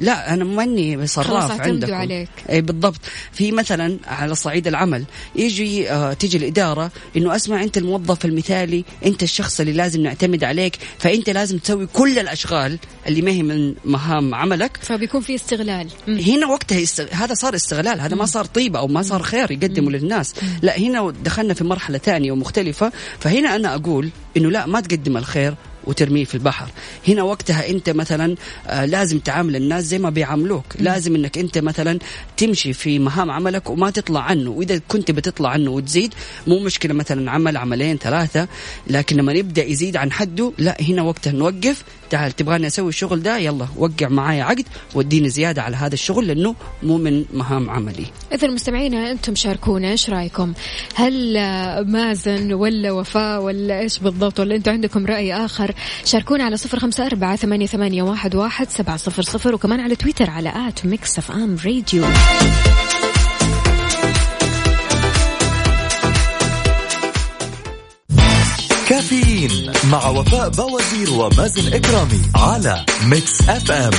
لا 0.00 0.34
أنا 0.34 0.44
ماني 0.44 1.06
صراف 1.06 1.60
عندكم. 1.60 1.94
عليك. 1.94 2.28
اي 2.50 2.60
بالضبط. 2.60 3.00
في 3.32 3.52
مثلا 3.52 3.98
على 4.06 4.34
صعيد 4.34 4.66
العمل 4.66 5.04
يجي 5.36 5.90
آه 5.90 6.12
تيجي 6.12 6.36
الإدارة 6.36 6.90
إنه 7.16 7.36
أسمع 7.36 7.62
أنت 7.62 7.78
الموظف 7.78 8.24
المثالي 8.24 8.84
أنت 9.06 9.22
الشخص 9.22 9.60
اللي 9.60 9.72
لازم 9.72 10.02
نعتمد 10.02 10.44
عليك 10.44 10.78
فأنت 10.98 11.30
لازم 11.30 11.58
تسوي 11.58 11.86
كل 11.86 12.18
الأشغال 12.18 12.78
اللي 13.06 13.22
ما 13.22 13.30
هي 13.30 13.42
من 13.42 13.74
مهام 13.84 14.34
عملك. 14.34 14.78
فبيكون 14.82 15.20
في 15.20 15.34
استغلال. 15.34 15.88
مم. 16.08 16.18
هنا 16.18 16.46
وقتها 16.46 16.78
يستغ... 16.78 17.06
هذا 17.12 17.34
صار 17.34 17.54
استغلال 17.54 18.00
هذا 18.00 18.16
ما 18.16 18.26
صار 18.26 18.44
طيبة 18.44 18.78
أو 18.78 18.86
ما 18.88 19.02
صار 19.02 19.22
خير 19.22 19.50
يقدمه 19.50 19.90
للناس. 19.90 20.34
لا 20.62 20.78
هنا 20.78 21.10
دخلنا 21.24 21.54
في 21.54 21.64
مرحلة 21.64 21.98
ثانية 21.98 22.32
ومختلفة 22.32 22.92
فهنا 23.20 23.56
أنا 23.56 23.74
أقول 23.74 24.10
إنه 24.36 24.50
لا 24.50 24.66
ما 24.66 24.80
تقدم 24.80 25.16
الخير 25.16 25.54
وترميه 25.84 26.24
في 26.24 26.34
البحر. 26.34 26.68
هنا 27.08 27.22
وقتها 27.22 27.68
انت 27.70 27.90
مثلا 27.90 28.36
آه 28.66 28.84
لازم 28.84 29.18
تعامل 29.18 29.56
الناس 29.56 29.84
زي 29.84 29.98
ما 29.98 30.10
بيعاملوك. 30.10 30.64
لازم 30.78 31.14
انك 31.14 31.38
انت 31.38 31.58
مثلا 31.58 31.98
تمشي 32.36 32.72
في 32.72 32.98
مهام 32.98 33.30
عملك 33.30 33.70
وما 33.70 33.90
تطلع 33.90 34.20
عنه. 34.20 34.50
وإذا 34.50 34.80
كنت 34.88 35.10
بتطلع 35.10 35.48
عنه 35.48 35.70
وتزيد 35.70 36.14
مو 36.46 36.58
مشكلة 36.58 36.94
مثلا 36.94 37.30
عمل 37.30 37.56
عملين 37.56 37.96
ثلاثة 37.96 38.48
لكن 38.86 39.16
لما 39.16 39.32
يبدأ 39.32 39.64
يزيد 39.64 39.96
عن 39.96 40.12
حده 40.12 40.52
لا 40.58 40.76
هنا 40.80 41.02
وقتها 41.02 41.32
نوقف. 41.32 41.84
تعال 42.10 42.32
تبغاني 42.32 42.66
أسوي 42.66 42.88
الشغل 42.88 43.22
ده؟ 43.22 43.38
يلا 43.38 43.66
وقع 43.76 44.08
معايا 44.08 44.44
عقد 44.44 44.64
واديني 44.94 45.28
زيادة 45.28 45.62
على 45.62 45.76
هذا 45.76 45.94
الشغل 45.94 46.26
لأنه 46.26 46.54
مو 46.82 46.98
من 46.98 47.24
مهام 47.34 47.70
عملي. 47.70 48.06
إذا 48.32 48.48
مستمعينا 48.48 49.10
أنتم 49.10 49.34
شاركونا 49.34 49.90
إيش 49.90 50.10
رأيكم؟ 50.10 50.52
هل 50.94 51.36
آه، 51.36 51.80
مازن 51.80 52.52
ولا 52.52 52.92
وفاء 52.92 53.42
ولا 53.42 53.80
إيش 53.80 53.98
بالضبط؟ 53.98 54.40
ولا 54.40 54.56
أنتم 54.56 54.72
عندكم 54.72 55.06
رأي 55.06 55.32
آخر 55.70 55.78
شاركونا 56.04 56.44
على 56.44 56.56
صفر 56.56 56.78
خمسة 56.78 57.06
أربعة 57.06 57.36
ثمانية, 57.36 57.66
ثمانية 57.66 58.02
واحد, 58.02 58.34
واحد 58.34 58.70
سبعة 58.70 58.96
صفر 58.96 59.22
صفر 59.22 59.54
وكمان 59.54 59.80
على 59.80 59.96
تويتر 59.96 60.30
على 60.30 60.68
at 60.68 60.86
Mix 60.86 61.18
FM 61.18 61.56
Radio. 61.64 62.04
كافيين 68.88 69.72
مع 69.90 70.08
وفاء 70.08 70.48
بوازير 70.48 71.10
ومازن 71.10 71.74
إكرامي 71.74 72.22
على 72.34 72.84
Mix 73.04 73.48
FM. 73.48 73.90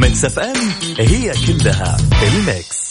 Mix 0.00 0.24
FM 0.24 0.70
هي 0.98 1.32
كلها 1.46 1.96
ال 2.22 2.35
Mix. 2.35 2.88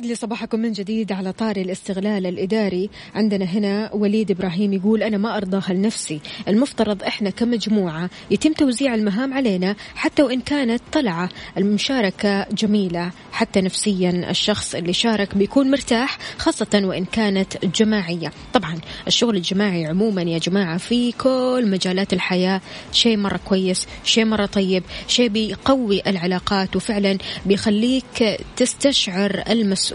يسعد 0.00 0.10
لي 0.10 0.14
صباحكم 0.14 0.60
من 0.60 0.72
جديد 0.72 1.12
على 1.12 1.32
طاري 1.32 1.62
الاستغلال 1.62 2.26
الإداري. 2.26 2.90
عندنا 3.14 3.44
هنا 3.44 3.90
وليد 3.94 4.30
إبراهيم 4.30 4.72
يقول 4.72 5.02
أنا 5.02 5.18
ما 5.18 5.36
أرضاها 5.36 5.72
لنفسي. 5.72 6.20
المفترض 6.48 7.02
إحنا 7.02 7.30
كمجموعة 7.30 8.10
يتم 8.30 8.52
توزيع 8.52 8.94
المهام 8.94 9.34
علينا 9.34 9.76
حتى 9.94 10.22
وإن 10.22 10.40
كانت 10.40 10.82
طلعة. 10.92 11.28
المشاركة 11.58 12.46
جميلة 12.52 13.10
حتى 13.32 13.60
نفسيا 13.60 14.30
الشخص 14.30 14.74
اللي 14.74 14.92
شارك 14.92 15.34
بيكون 15.34 15.70
مرتاح 15.70 16.18
خاصة 16.38 16.82
وإن 16.84 17.04
كانت 17.04 17.66
جماعية. 17.66 18.32
طبعا 18.52 18.78
الشغل 19.06 19.36
الجماعي 19.36 19.86
عموما 19.86 20.22
يا 20.22 20.38
جماعة 20.38 20.78
في 20.78 21.12
كل 21.12 21.70
مجالات 21.70 22.12
الحياة. 22.12 22.60
شيء 22.92 23.16
مرة 23.16 23.40
كويس 23.44 23.86
شيء 24.04 24.24
مرة 24.24 24.46
طيب 24.46 24.82
شيء 25.08 25.28
بيقوي 25.28 26.02
العلاقات 26.06 26.76
وفعلا 26.76 27.18
بيخليك 27.46 28.38
تستشعر 28.56 29.42
المسؤولية. 29.50 29.89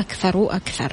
أكثر 0.00 0.36
وأكثر. 0.36 0.92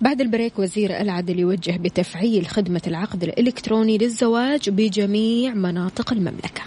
بعد 0.00 0.20
ال 0.20 0.26
break 0.26 0.58
وزير 0.58 1.00
العدل 1.00 1.38
يوجه 1.38 1.76
بتفعيل 1.76 2.46
خدمة 2.46 2.82
العقد 2.86 3.22
الإلكتروني 3.22 3.98
للزواج 3.98 4.70
بجميع 4.70 5.54
مناطق 5.54 6.12
المملكة. 6.12 6.62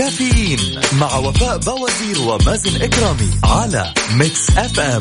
كافيين 0.00 0.80
مع 1.00 1.16
وفاء 1.16 1.58
بوازير 1.58 2.20
ومازن 2.20 2.82
إكرامي 2.82 3.30
على 3.44 3.94
Mix 4.14 4.50
FM. 4.50 4.98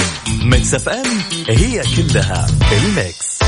Mix 0.50 0.74
FM 0.74 1.06
هي 1.48 1.82
كلها 1.98 2.48
ال 2.72 2.86
Mix. 2.86 3.40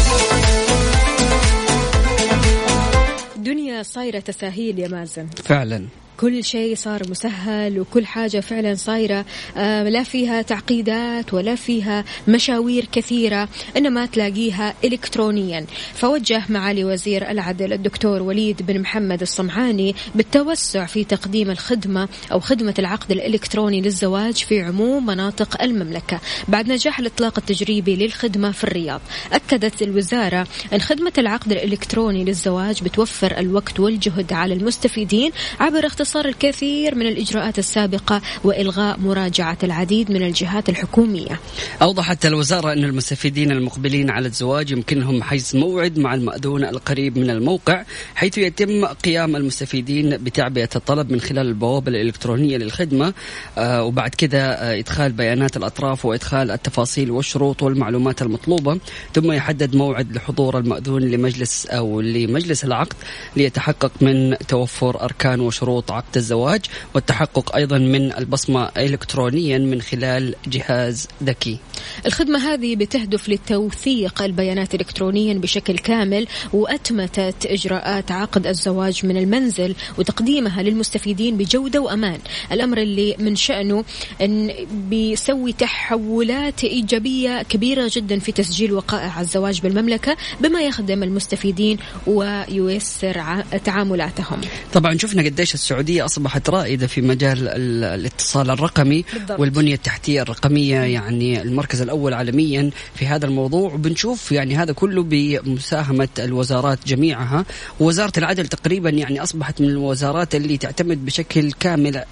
دنيا 3.36 3.84
صايرة 3.84 4.20
تساهيل 4.20 4.80
يا 4.80 4.88
مازن. 4.88 5.28
فعلا. 5.46 5.88
كل 6.22 6.44
شيء 6.44 6.76
صار 6.76 7.10
مسهل 7.10 7.80
وكل 7.80 8.06
حاجة 8.06 8.40
فعلا 8.40 8.76
صايرة 8.76 9.26
آه، 9.58 9.84
لا 9.84 10.04
فيها 10.04 10.42
تعقيدات 10.42 11.34
ولا 11.34 11.56
فيها 11.56 12.04
مشاوير 12.28 12.88
كثيرة 12.92 13.50
إنما 13.78 14.06
تلاقيها 14.06 14.74
إلكترونيا. 14.84 15.66
فوجه 15.94 16.44
معالي 16.50 16.84
وزير 16.84 17.32
العدل 17.32 17.74
الدكتور 17.74 18.22
وليد 18.22 18.62
بن 18.62 18.80
محمد 18.80 19.22
الصمعاني 19.22 19.96
بالتوسع 20.16 20.86
في 20.86 21.04
تقديم 21.04 21.52
الخدمة 21.52 22.10
أو 22.32 22.40
خدمة 22.40 22.74
العقد 22.80 23.12
الإلكتروني 23.12 23.82
للزواج 23.82 24.34
في 24.34 24.62
عموم 24.62 25.06
مناطق 25.06 25.62
المملكة. 25.62 26.20
بعد 26.48 26.72
نجاح 26.72 27.00
الإطلاق 27.00 27.34
التجريبي 27.38 27.96
للخدمة 27.96 28.52
في 28.52 28.64
الرياض 28.64 29.02
أكدت 29.34 29.82
الوزارة 29.82 30.48
أن 30.74 30.82
خدمة 30.82 31.14
العقد 31.18 31.52
الإلكتروني 31.52 32.24
للزواج 32.24 32.84
بتوفر 32.84 33.38
الوقت 33.38 33.80
والجهد 33.80 34.34
على 34.34 34.54
المستفيدين 34.54 35.32
عبر 35.60 35.86
الكثير 36.20 36.96
من 36.96 37.08
الإجراءات 37.08 37.60
السابقة 37.60 38.22
وإلغاء 38.44 39.00
مراجعة 39.00 39.58
العديد 39.64 40.12
من 40.12 40.22
الجهات 40.22 40.70
الحكومية. 40.70 41.40
أوضحت 41.82 42.26
الوزارة 42.26 42.74
أن 42.74 42.84
المستفيدين 42.84 43.52
المقبلين 43.52 44.10
على 44.10 44.28
الزواج 44.28 44.72
يمكنهم 44.72 45.24
حجز 45.24 45.56
موعد 45.56 46.00
مع 46.00 46.14
المأذون 46.14 46.64
القريب 46.64 47.18
من 47.18 47.30
الموقع 47.30 47.84
حيث 48.16 48.38
يتم 48.38 48.86
قيام 48.86 49.36
المستفيدين 49.36 50.18
بتعبئة 50.18 50.70
الطلب 50.76 51.12
من 51.12 51.22
خلال 51.22 51.48
البوابة 51.48 51.92
الإلكترونية 51.92 52.58
للخدمة. 52.58 53.14
آه 53.58 53.84
وبعد 53.84 54.10
كده 54.10 54.52
آه 54.52 54.80
إدخال 54.80 55.12
بيانات 55.12 55.58
الأطراف 55.58 56.06
وإدخال 56.06 56.52
التفاصيل 56.52 57.12
والشروط 57.12 57.64
والمعلومات 57.64 58.22
المطلوبة 58.22 58.80
ثم 59.14 59.32
يحدد 59.32 59.76
موعد 59.76 60.12
لحضور 60.16 60.58
المأذون 60.58 61.02
لمجلس 61.02 61.66
أو 61.66 62.02
لمجلس 62.02 62.66
العقد 62.66 62.96
ليتحقق 63.36 63.92
من 64.02 64.38
توفر 64.48 65.04
أركان 65.04 65.40
وشروط 65.40 65.92
عقد 66.02 66.18
الزواج 66.18 66.62
والتحقق 66.94 67.56
أيضا 67.56 67.78
من 67.78 68.14
البصمة 68.18 68.70
إلكترونيا 68.78 69.58
من 69.58 69.82
خلال 69.82 70.36
جهاز 70.48 71.08
ذكي. 71.24 71.58
الخدمة 72.06 72.54
هذه 72.54 72.76
بتهدف 72.76 73.30
لتوثيق 73.30 74.22
البيانات 74.22 74.76
إلكترونيا 74.76 75.34
بشكل 75.34 75.78
كامل 75.78 76.28
وأتمتت 76.54 77.46
إجراءات 77.46 78.12
عقد 78.12 78.48
الزواج 78.48 79.06
من 79.06 79.18
المنزل 79.18 79.76
وتقديمها 79.98 80.64
للمستفيدين 80.64 81.38
بجودة 81.38 81.80
وأمان. 81.82 82.20
الأمر 82.52 82.78
اللي 82.78 83.16
من 83.20 83.36
شأنه 83.36 83.84
أن 84.22 84.52
بيسوي 84.90 85.54
تحولات 85.54 86.64
إيجابية 86.64 87.44
كبيرة 87.44 87.92
جدا 87.94 88.20
في 88.20 88.32
تسجيل 88.32 88.74
وقائع 88.74 89.22
الزواج 89.22 89.62
بالمملكة 89.62 90.18
بما 90.40 90.62
يخدم 90.62 91.04
المستفيدين 91.04 91.78
وييسر 92.08 93.44
تعاملاتهم. 93.66 94.42
طبعا 94.74 94.98
شفنا 94.98 95.24
قديش 95.24 95.54
السعودية 95.54 95.91
أصبحت 96.00 96.50
رائدة 96.50 96.88
في 96.88 97.02
مجال 97.02 97.48
الاتصال 97.84 98.50
الرقمي 98.50 99.06
بالضبط. 99.14 99.40
والبنية 99.40 99.74
التحتية 99.74 100.22
الرقمية 100.22 100.80
يعني 100.80 101.42
المركز 101.42 101.82
الأول 101.82 102.14
عالميا 102.14 102.70
في 102.96 103.08
هذا 103.08 103.26
الموضوع. 103.26 103.74
وبنشوف 103.74 104.32
يعني 104.32 104.56
هذا 104.56 104.74
كله 104.74 105.04
بمساهمة 105.04 106.08
الوزارات 106.20 106.80
جميعها. 106.88 107.46
ووزارة 107.80 108.12
العدل 108.18 108.48
تقريبا 108.48 108.90
يعني 108.90 109.24
أصبحت 109.24 109.62
من 109.62 109.70
الوزارات 109.70 110.36
اللي 110.36 110.58
تعتمد 110.58 111.06
بشكل 111.06 111.52
كامل 111.52 112.04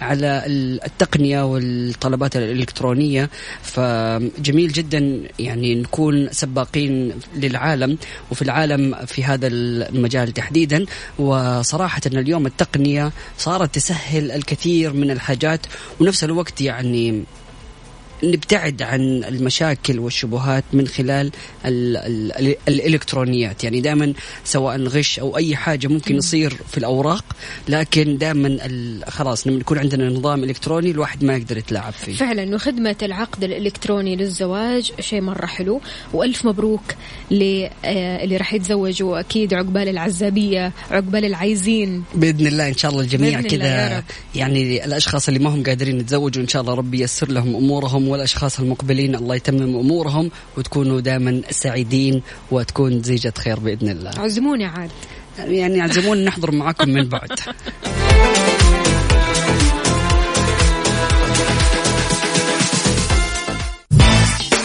على 0.00 0.42
التقنية 0.86 1.42
والطلبات 1.42 2.36
الإلكترونية. 2.36 3.30
فجميل 3.62 4.72
جدا 4.72 5.20
يعني 5.38 5.74
نكون 5.74 6.28
سباقين 6.32 7.12
للعالم 7.36 7.98
وفي 8.30 8.42
العالم 8.42 8.94
في 9.06 9.24
هذا 9.24 9.46
المجال 9.46 10.32
تحديدا. 10.32 10.86
وصراحة 11.18 12.00
أن 12.06 12.18
اليوم 12.18 12.46
التقنية 12.46 12.85
صارت 13.38 13.74
تسهل 13.74 14.30
الكثير 14.32 14.92
من 14.92 15.10
الحاجات 15.10 15.66
ونفس 16.00 16.24
الوقت 16.24 16.60
يعني 16.60 17.24
نبتعد 18.24 18.82
عن 18.82 19.24
المشاكل 19.24 19.98
والشبهات 19.98 20.64
من 20.72 20.86
خلال 20.86 21.30
ال 21.64 21.96
ال 21.96 22.56
الإلكترونيات. 22.68 23.64
يعني 23.64 23.80
دائما 23.80 24.12
سواء 24.44 24.82
غش 24.82 25.18
أو 25.18 25.36
أي 25.36 25.56
حاجة 25.56 25.88
ممكن 25.88 26.16
يصير 26.16 26.56
في 26.70 26.78
الأوراق 26.78 27.24
لكن 27.68 28.18
دائما 28.18 28.58
خلاص 29.08 29.46
لما 29.46 29.60
يكون 29.60 29.78
عندنا 29.78 30.08
نظام 30.08 30.44
إلكتروني 30.44 30.90
الواحد 30.90 31.24
ما 31.24 31.36
يقدر 31.36 31.58
يتلاعب 31.58 31.92
فيه. 31.92 32.14
فعلا 32.14 32.54
وخدمة 32.54 32.96
العقد 33.02 33.44
الإلكتروني 33.44 34.16
للزواج 34.16 34.92
شيء 35.00 35.20
مرة 35.20 35.46
حلو. 35.46 35.80
وألف 36.12 36.44
مبروك 36.44 36.82
اللي 37.32 37.70
اللي 38.24 38.36
راح 38.36 38.54
يتزوجوا 38.54 39.20
أكيد 39.20 39.54
عقبال 39.54 39.88
العزابية 39.88 40.72
عقبال 40.90 41.24
العايزين. 41.24 42.04
بإذن 42.14 42.46
الله 42.46 42.68
إن 42.68 42.76
شاء 42.76 42.90
الله 42.90 43.02
الجميع 43.02 43.40
كذا 43.40 44.04
يعني 44.34 44.84
الأشخاص 44.84 45.28
اللي 45.28 45.40
ما 45.40 45.50
هم 45.50 45.62
قادرين 45.62 46.00
يتزوجوا 46.00 46.42
إن 46.42 46.48
شاء 46.48 46.62
الله 46.62 46.74
ربي 46.74 47.00
ييسر 47.00 47.30
لهم 47.30 47.56
أمورهم 47.56 48.05
والأشخاص 48.08 48.60
المقبلين 48.60 49.14
الله 49.14 49.34
يتمم 49.34 49.76
أمورهم 49.76 50.30
وتكونوا 50.56 51.00
دائما 51.00 51.42
سعيدين 51.50 52.22
وتكون 52.50 53.02
زيجة 53.02 53.32
خير 53.38 53.58
بإذن 53.58 53.88
الله. 53.88 54.10
عزموني 54.18 54.64
عاد. 54.64 54.90
يعني 55.38 55.80
عزموني 55.80 56.24
نحضر 56.24 56.50
معكم 56.50 56.88
من 56.88 57.08
بعد. 57.08 57.28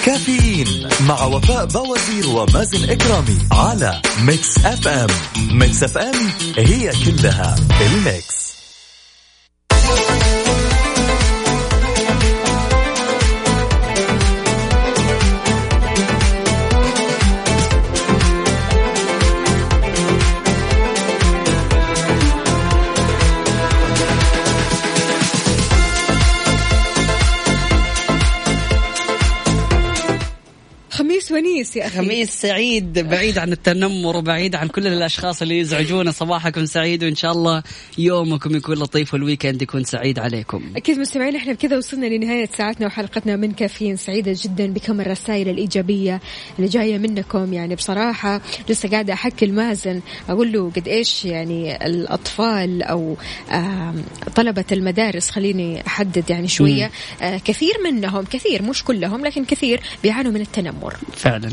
كافيين 0.05 0.87
مع 1.07 1.23
وفاء 1.23 1.65
بوازير 1.65 2.29
ومازن 2.29 2.89
إكرامي 2.89 3.37
على 3.51 4.01
Mix 4.25 4.65
FM 4.65 5.07
Mix 5.51 5.83
FM 5.83 6.15
هي 6.57 6.91
كلها 7.05 7.55
ال 7.81 7.96
Mix 7.96 8.40
خميس 31.31 31.45
ونيس 31.45 31.75
يا 31.75 31.87
أخي. 31.87 31.97
خميس 31.97 32.29
سعيد 32.29 32.99
بعيد 32.99 33.37
عن 33.37 33.51
التنمر 33.51 34.17
وبعيد 34.17 34.55
عن 34.55 34.67
كل 34.67 34.87
الأشخاص 34.87 35.41
اللي 35.41 35.59
يزعجونا 35.59 36.11
صباحكم 36.11 36.65
سعيد 36.65 37.03
وإن 37.03 37.15
شاء 37.15 37.31
الله 37.31 37.63
يومكم 37.97 38.55
يكون 38.55 38.75
لطيف 38.75 39.13
والويكند 39.13 39.61
يكون 39.61 39.83
سعيد 39.83 40.19
عليكم. 40.19 40.63
أكيد 40.75 40.99
مستمعين 40.99 41.35
إحنا 41.35 41.53
بكذا 41.53 41.77
وصلنا 41.77 42.05
لنهاية 42.05 42.49
ساعتنا 42.57 42.87
وحلقتنا 42.87 43.35
من 43.35 43.51
كافيين 43.51 43.95
سعيدة 43.97 44.35
جدا 44.43 44.73
بكم 44.73 45.01
الرسائل 45.01 45.49
الإيجابية 45.49 46.21
اللي 46.59 46.69
جاية 46.69 46.97
منكم. 46.97 47.53
يعني 47.53 47.75
بصراحة 47.75 48.41
لسه 48.69 48.89
قاعدة 48.89 49.13
أحكي 49.13 49.45
المازن 49.45 50.01
أقول 50.29 50.51
له 50.51 50.71
قد 50.75 50.87
إيش 50.87 51.25
يعني 51.25 51.85
الأطفال 51.85 52.83
أو 52.83 53.15
طلبة 54.35 54.65
المدارس 54.71 55.29
خليني 55.29 55.87
أحدد 55.87 56.29
يعني 56.29 56.47
شوية. 56.47 56.91
آه، 57.21 57.37
كثير 57.37 57.73
منهم 57.83 58.23
كثير 58.25 58.61
مش 58.63 58.83
كلهم 58.83 59.25
لكن 59.25 59.45
كثير 59.45 59.81
بيعانوا 60.03 60.31
من 60.31 60.41
التنمر. 60.41 60.95
فعلا. 61.21 61.51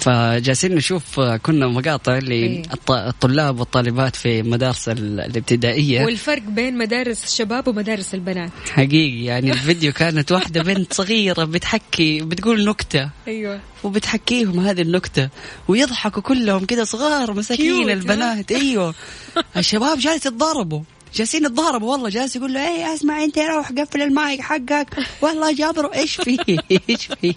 فجالسين 0.00 0.74
نشوف 0.74 1.20
كنا 1.20 1.66
مقاطع 1.66 2.14
إيه. 2.14 2.62
للطلاب 2.88 3.60
والطالبات 3.60 4.16
في 4.16 4.42
مدارس 4.42 4.88
ال- 4.88 5.20
الابتدائية. 5.20 6.04
والفرق 6.04 6.42
بين 6.42 6.78
مدارس 6.78 7.24
الشباب 7.24 7.68
ومدارس 7.68 8.14
البنات. 8.14 8.50
حقيقي 8.70 9.24
يعني 9.24 9.50
الفيديو 9.52 9.92
كانت 9.92 10.32
واحدة 10.32 10.62
بنت 10.62 10.92
صغيرة 10.94 11.44
بتحكي 11.44 12.20
بتقول 12.20 12.64
نكتة. 12.68 13.10
أيوة. 13.28 13.60
وبتحكيهم 13.84 14.60
هذه 14.60 14.82
النكتة. 14.82 15.28
ويضحكوا 15.68 16.22
كلهم 16.22 16.64
كذا 16.64 16.84
صغار 16.84 17.32
مساكين؟ 17.32 17.90
البنات. 17.90 18.52
أيوه. 18.52 18.94
الشباب 19.56 19.98
جالس 19.98 20.26
يتضاربوا. 20.26 20.80
جالسين 21.16 21.44
يتضاربوا 21.44 21.92
والله 21.92 22.08
جالس 22.08 22.36
يقول 22.36 22.54
له 22.54 22.68
اي 22.68 22.94
أسمع 22.94 23.24
أنت 23.24 23.38
روح 23.38 23.72
قفل 23.72 24.02
المايك 24.02 24.40
حقك. 24.40 24.86
والله 25.22 25.54
جابر 25.54 25.94
إيش 25.94 26.16
فيه 26.16 26.38
إيش 26.90 27.08
فيه 27.20 27.34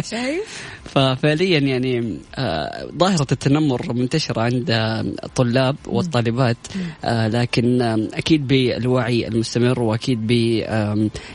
شايف؟ 0.00 0.62
ففعليا 0.94 1.58
يعني 1.58 2.18
آه، 2.34 2.90
ظاهرة 2.98 3.26
التنمر 3.32 3.92
منتشرة 3.92 4.40
عند 4.40 4.70
آه، 4.70 5.00
الطلاب 5.00 5.76
والطالبات 5.86 6.56
آه، 7.04 7.28
لكن 7.28 7.82
آه، 7.82 8.08
أكيد 8.14 8.46
بالوعي 8.46 9.28
المستمر 9.28 9.80
وأكيد 9.80 10.26
ب 10.26 10.30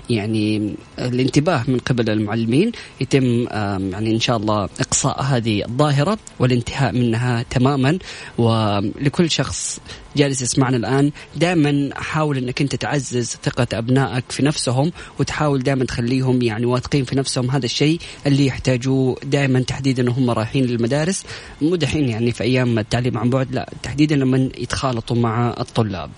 يعني 0.10 0.76
الانتباه 0.99 1.64
من 1.68 1.80
قبل 1.80 2.10
المعلمين 2.10 2.72
يتم 3.02 3.47
يعني 3.91 4.12
إن 4.12 4.20
شاء 4.20 4.38
الله 4.38 4.70
إقصاء 4.80 5.22
هذه 5.22 5.66
الظاهرة 5.66 6.18
والانتهاء 6.39 6.93
منها 6.93 7.43
تماما. 7.43 7.97
ولكل 8.38 9.32
شخص 9.32 9.80
جالس 10.16 10.41
يسمعنا 10.41 10.78
الآن. 10.78 11.12
دائما 11.36 11.89
حاول 11.95 12.38
أنك 12.38 12.62
أنت 12.62 12.76
تعزز 12.76 13.38
ثقة 13.43 13.68
أبنائك 13.74 14.24
في 14.30 14.43
نفسهم 14.43 14.91
وتحاول 15.20 15.64
دائما 15.64 15.86
تخليهم 15.86 16.41
يعني 16.41 16.66
واثقين 16.66 17.05
في 17.05 17.16
نفسهم. 17.16 17.51
هذا 17.51 17.66
الشيء 17.66 17.99
اللي 18.28 18.45
يحتاجوه 18.45 19.18
دائما 19.24 19.59
تحديدا 19.59 20.09
وهم 20.09 20.30
رايحين 20.30 20.66
للمدارس. 20.66 21.24
مو 21.62 21.76
دحين 21.76 22.09
يعني 22.09 22.32
في 22.32 22.43
أيام 22.43 22.80
التعليم 22.80 23.18
عن 23.18 23.30
بعد 23.30 23.51
لا 23.51 23.70
تحديدا 23.84 24.16
لما 24.16 24.49
يتخالطوا 24.57 25.18
مع 25.18 25.55
الطلاب. 25.59 26.12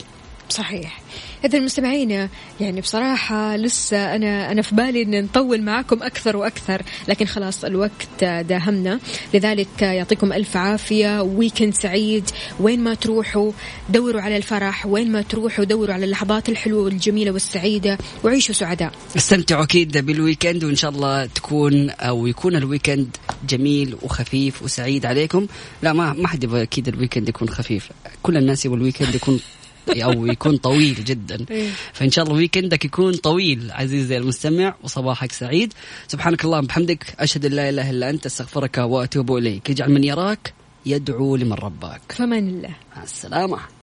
صحيح. 0.49 1.01
إذا 1.45 1.57
المستمعين 1.57 2.29
يعني 2.59 2.81
بصراحة 2.81 3.55
لسه 3.55 4.15
أنا 4.15 4.51
أنا 4.51 4.61
في 4.61 4.75
بالي 4.75 5.01
إن 5.01 5.23
نطول 5.23 5.61
معاكم 5.61 6.03
أكثر 6.03 6.37
وأكثر 6.37 6.81
لكن 7.07 7.25
خلاص 7.25 7.63
الوقت 7.65 8.23
داهمنا. 8.23 8.99
لذلك 9.33 9.81
يعطيكم 9.81 10.33
ألف 10.33 10.57
عافية 10.57 11.21
و 11.21 11.28
weekend 11.28 11.73
سعيد 11.73 12.29
وين 12.59 12.79
ما 12.79 12.93
تروحوا 12.93 13.51
دوروا 13.89 14.21
على 14.21 14.37
الفرح 14.37 14.85
وين 14.85 15.11
ما 15.11 15.21
تروحوا 15.21 15.65
دوروا 15.65 15.93
على 15.93 16.05
اللحظات 16.05 16.49
الحلوة 16.49 16.83
والجميلة 16.83 17.31
والسعيدة 17.31 17.97
وعيشوا 18.23 18.55
سعداء. 18.55 18.91
استمتعوا 19.15 19.63
أكيد 19.63 19.97
بال 19.97 20.12
weekend 20.12 20.63
وإن 20.63 20.75
شاء 20.75 20.91
الله 20.91 21.25
تكون 21.25 21.89
أو 21.89 22.27
يكون 22.27 22.55
ال 22.55 22.63
weekend 22.63 23.17
جميل 23.49 23.95
وخفيف 24.01 24.61
وسعيد 24.61 25.05
عليكم. 25.05 25.47
لا 25.81 25.93
ما 25.93 26.13
ما 26.13 26.27
حد 26.27 26.43
يبغى 26.43 26.63
أكيد 26.63 26.87
ال 26.87 26.93
weekend 26.93 27.29
يكون 27.29 27.49
خفيف. 27.49 27.89
كل 28.23 28.37
الناس 28.37 28.65
يبغى 28.65 28.77
ال 28.77 28.82
weekend 28.82 29.15
يكون 29.15 29.39
أو 29.89 30.25
يكون 30.25 30.57
طويل 30.57 31.03
جدا. 31.03 31.45
إيه. 31.51 31.69
فإن 31.93 32.11
شاء 32.11 32.25
الله 32.25 32.35
ويكندك 32.35 32.85
يكون 32.85 33.13
طويل 33.13 33.71
عزيزي 33.71 34.17
المستمع 34.17 34.75
وصباحك 34.83 35.31
سعيد. 35.31 35.73
سبحانك 36.07 36.45
اللهم 36.45 36.63
وبحمدك 36.63 37.05
أشهد 37.19 37.45
أن 37.45 37.51
لا 37.51 37.69
إله 37.69 37.89
إلا 37.89 38.09
أنت 38.09 38.25
أستغفرك 38.25 38.77
وأتوب 38.77 39.37
إليك. 39.37 39.69
اجعل 39.69 39.91
من 39.91 40.03
يراك 40.03 40.53
يدعو 40.85 41.35
لمن 41.35 41.53
رباك. 41.53 42.01
فمن 42.09 42.49
الله. 42.49 42.75
مع 42.95 43.03
السلامة. 43.03 43.57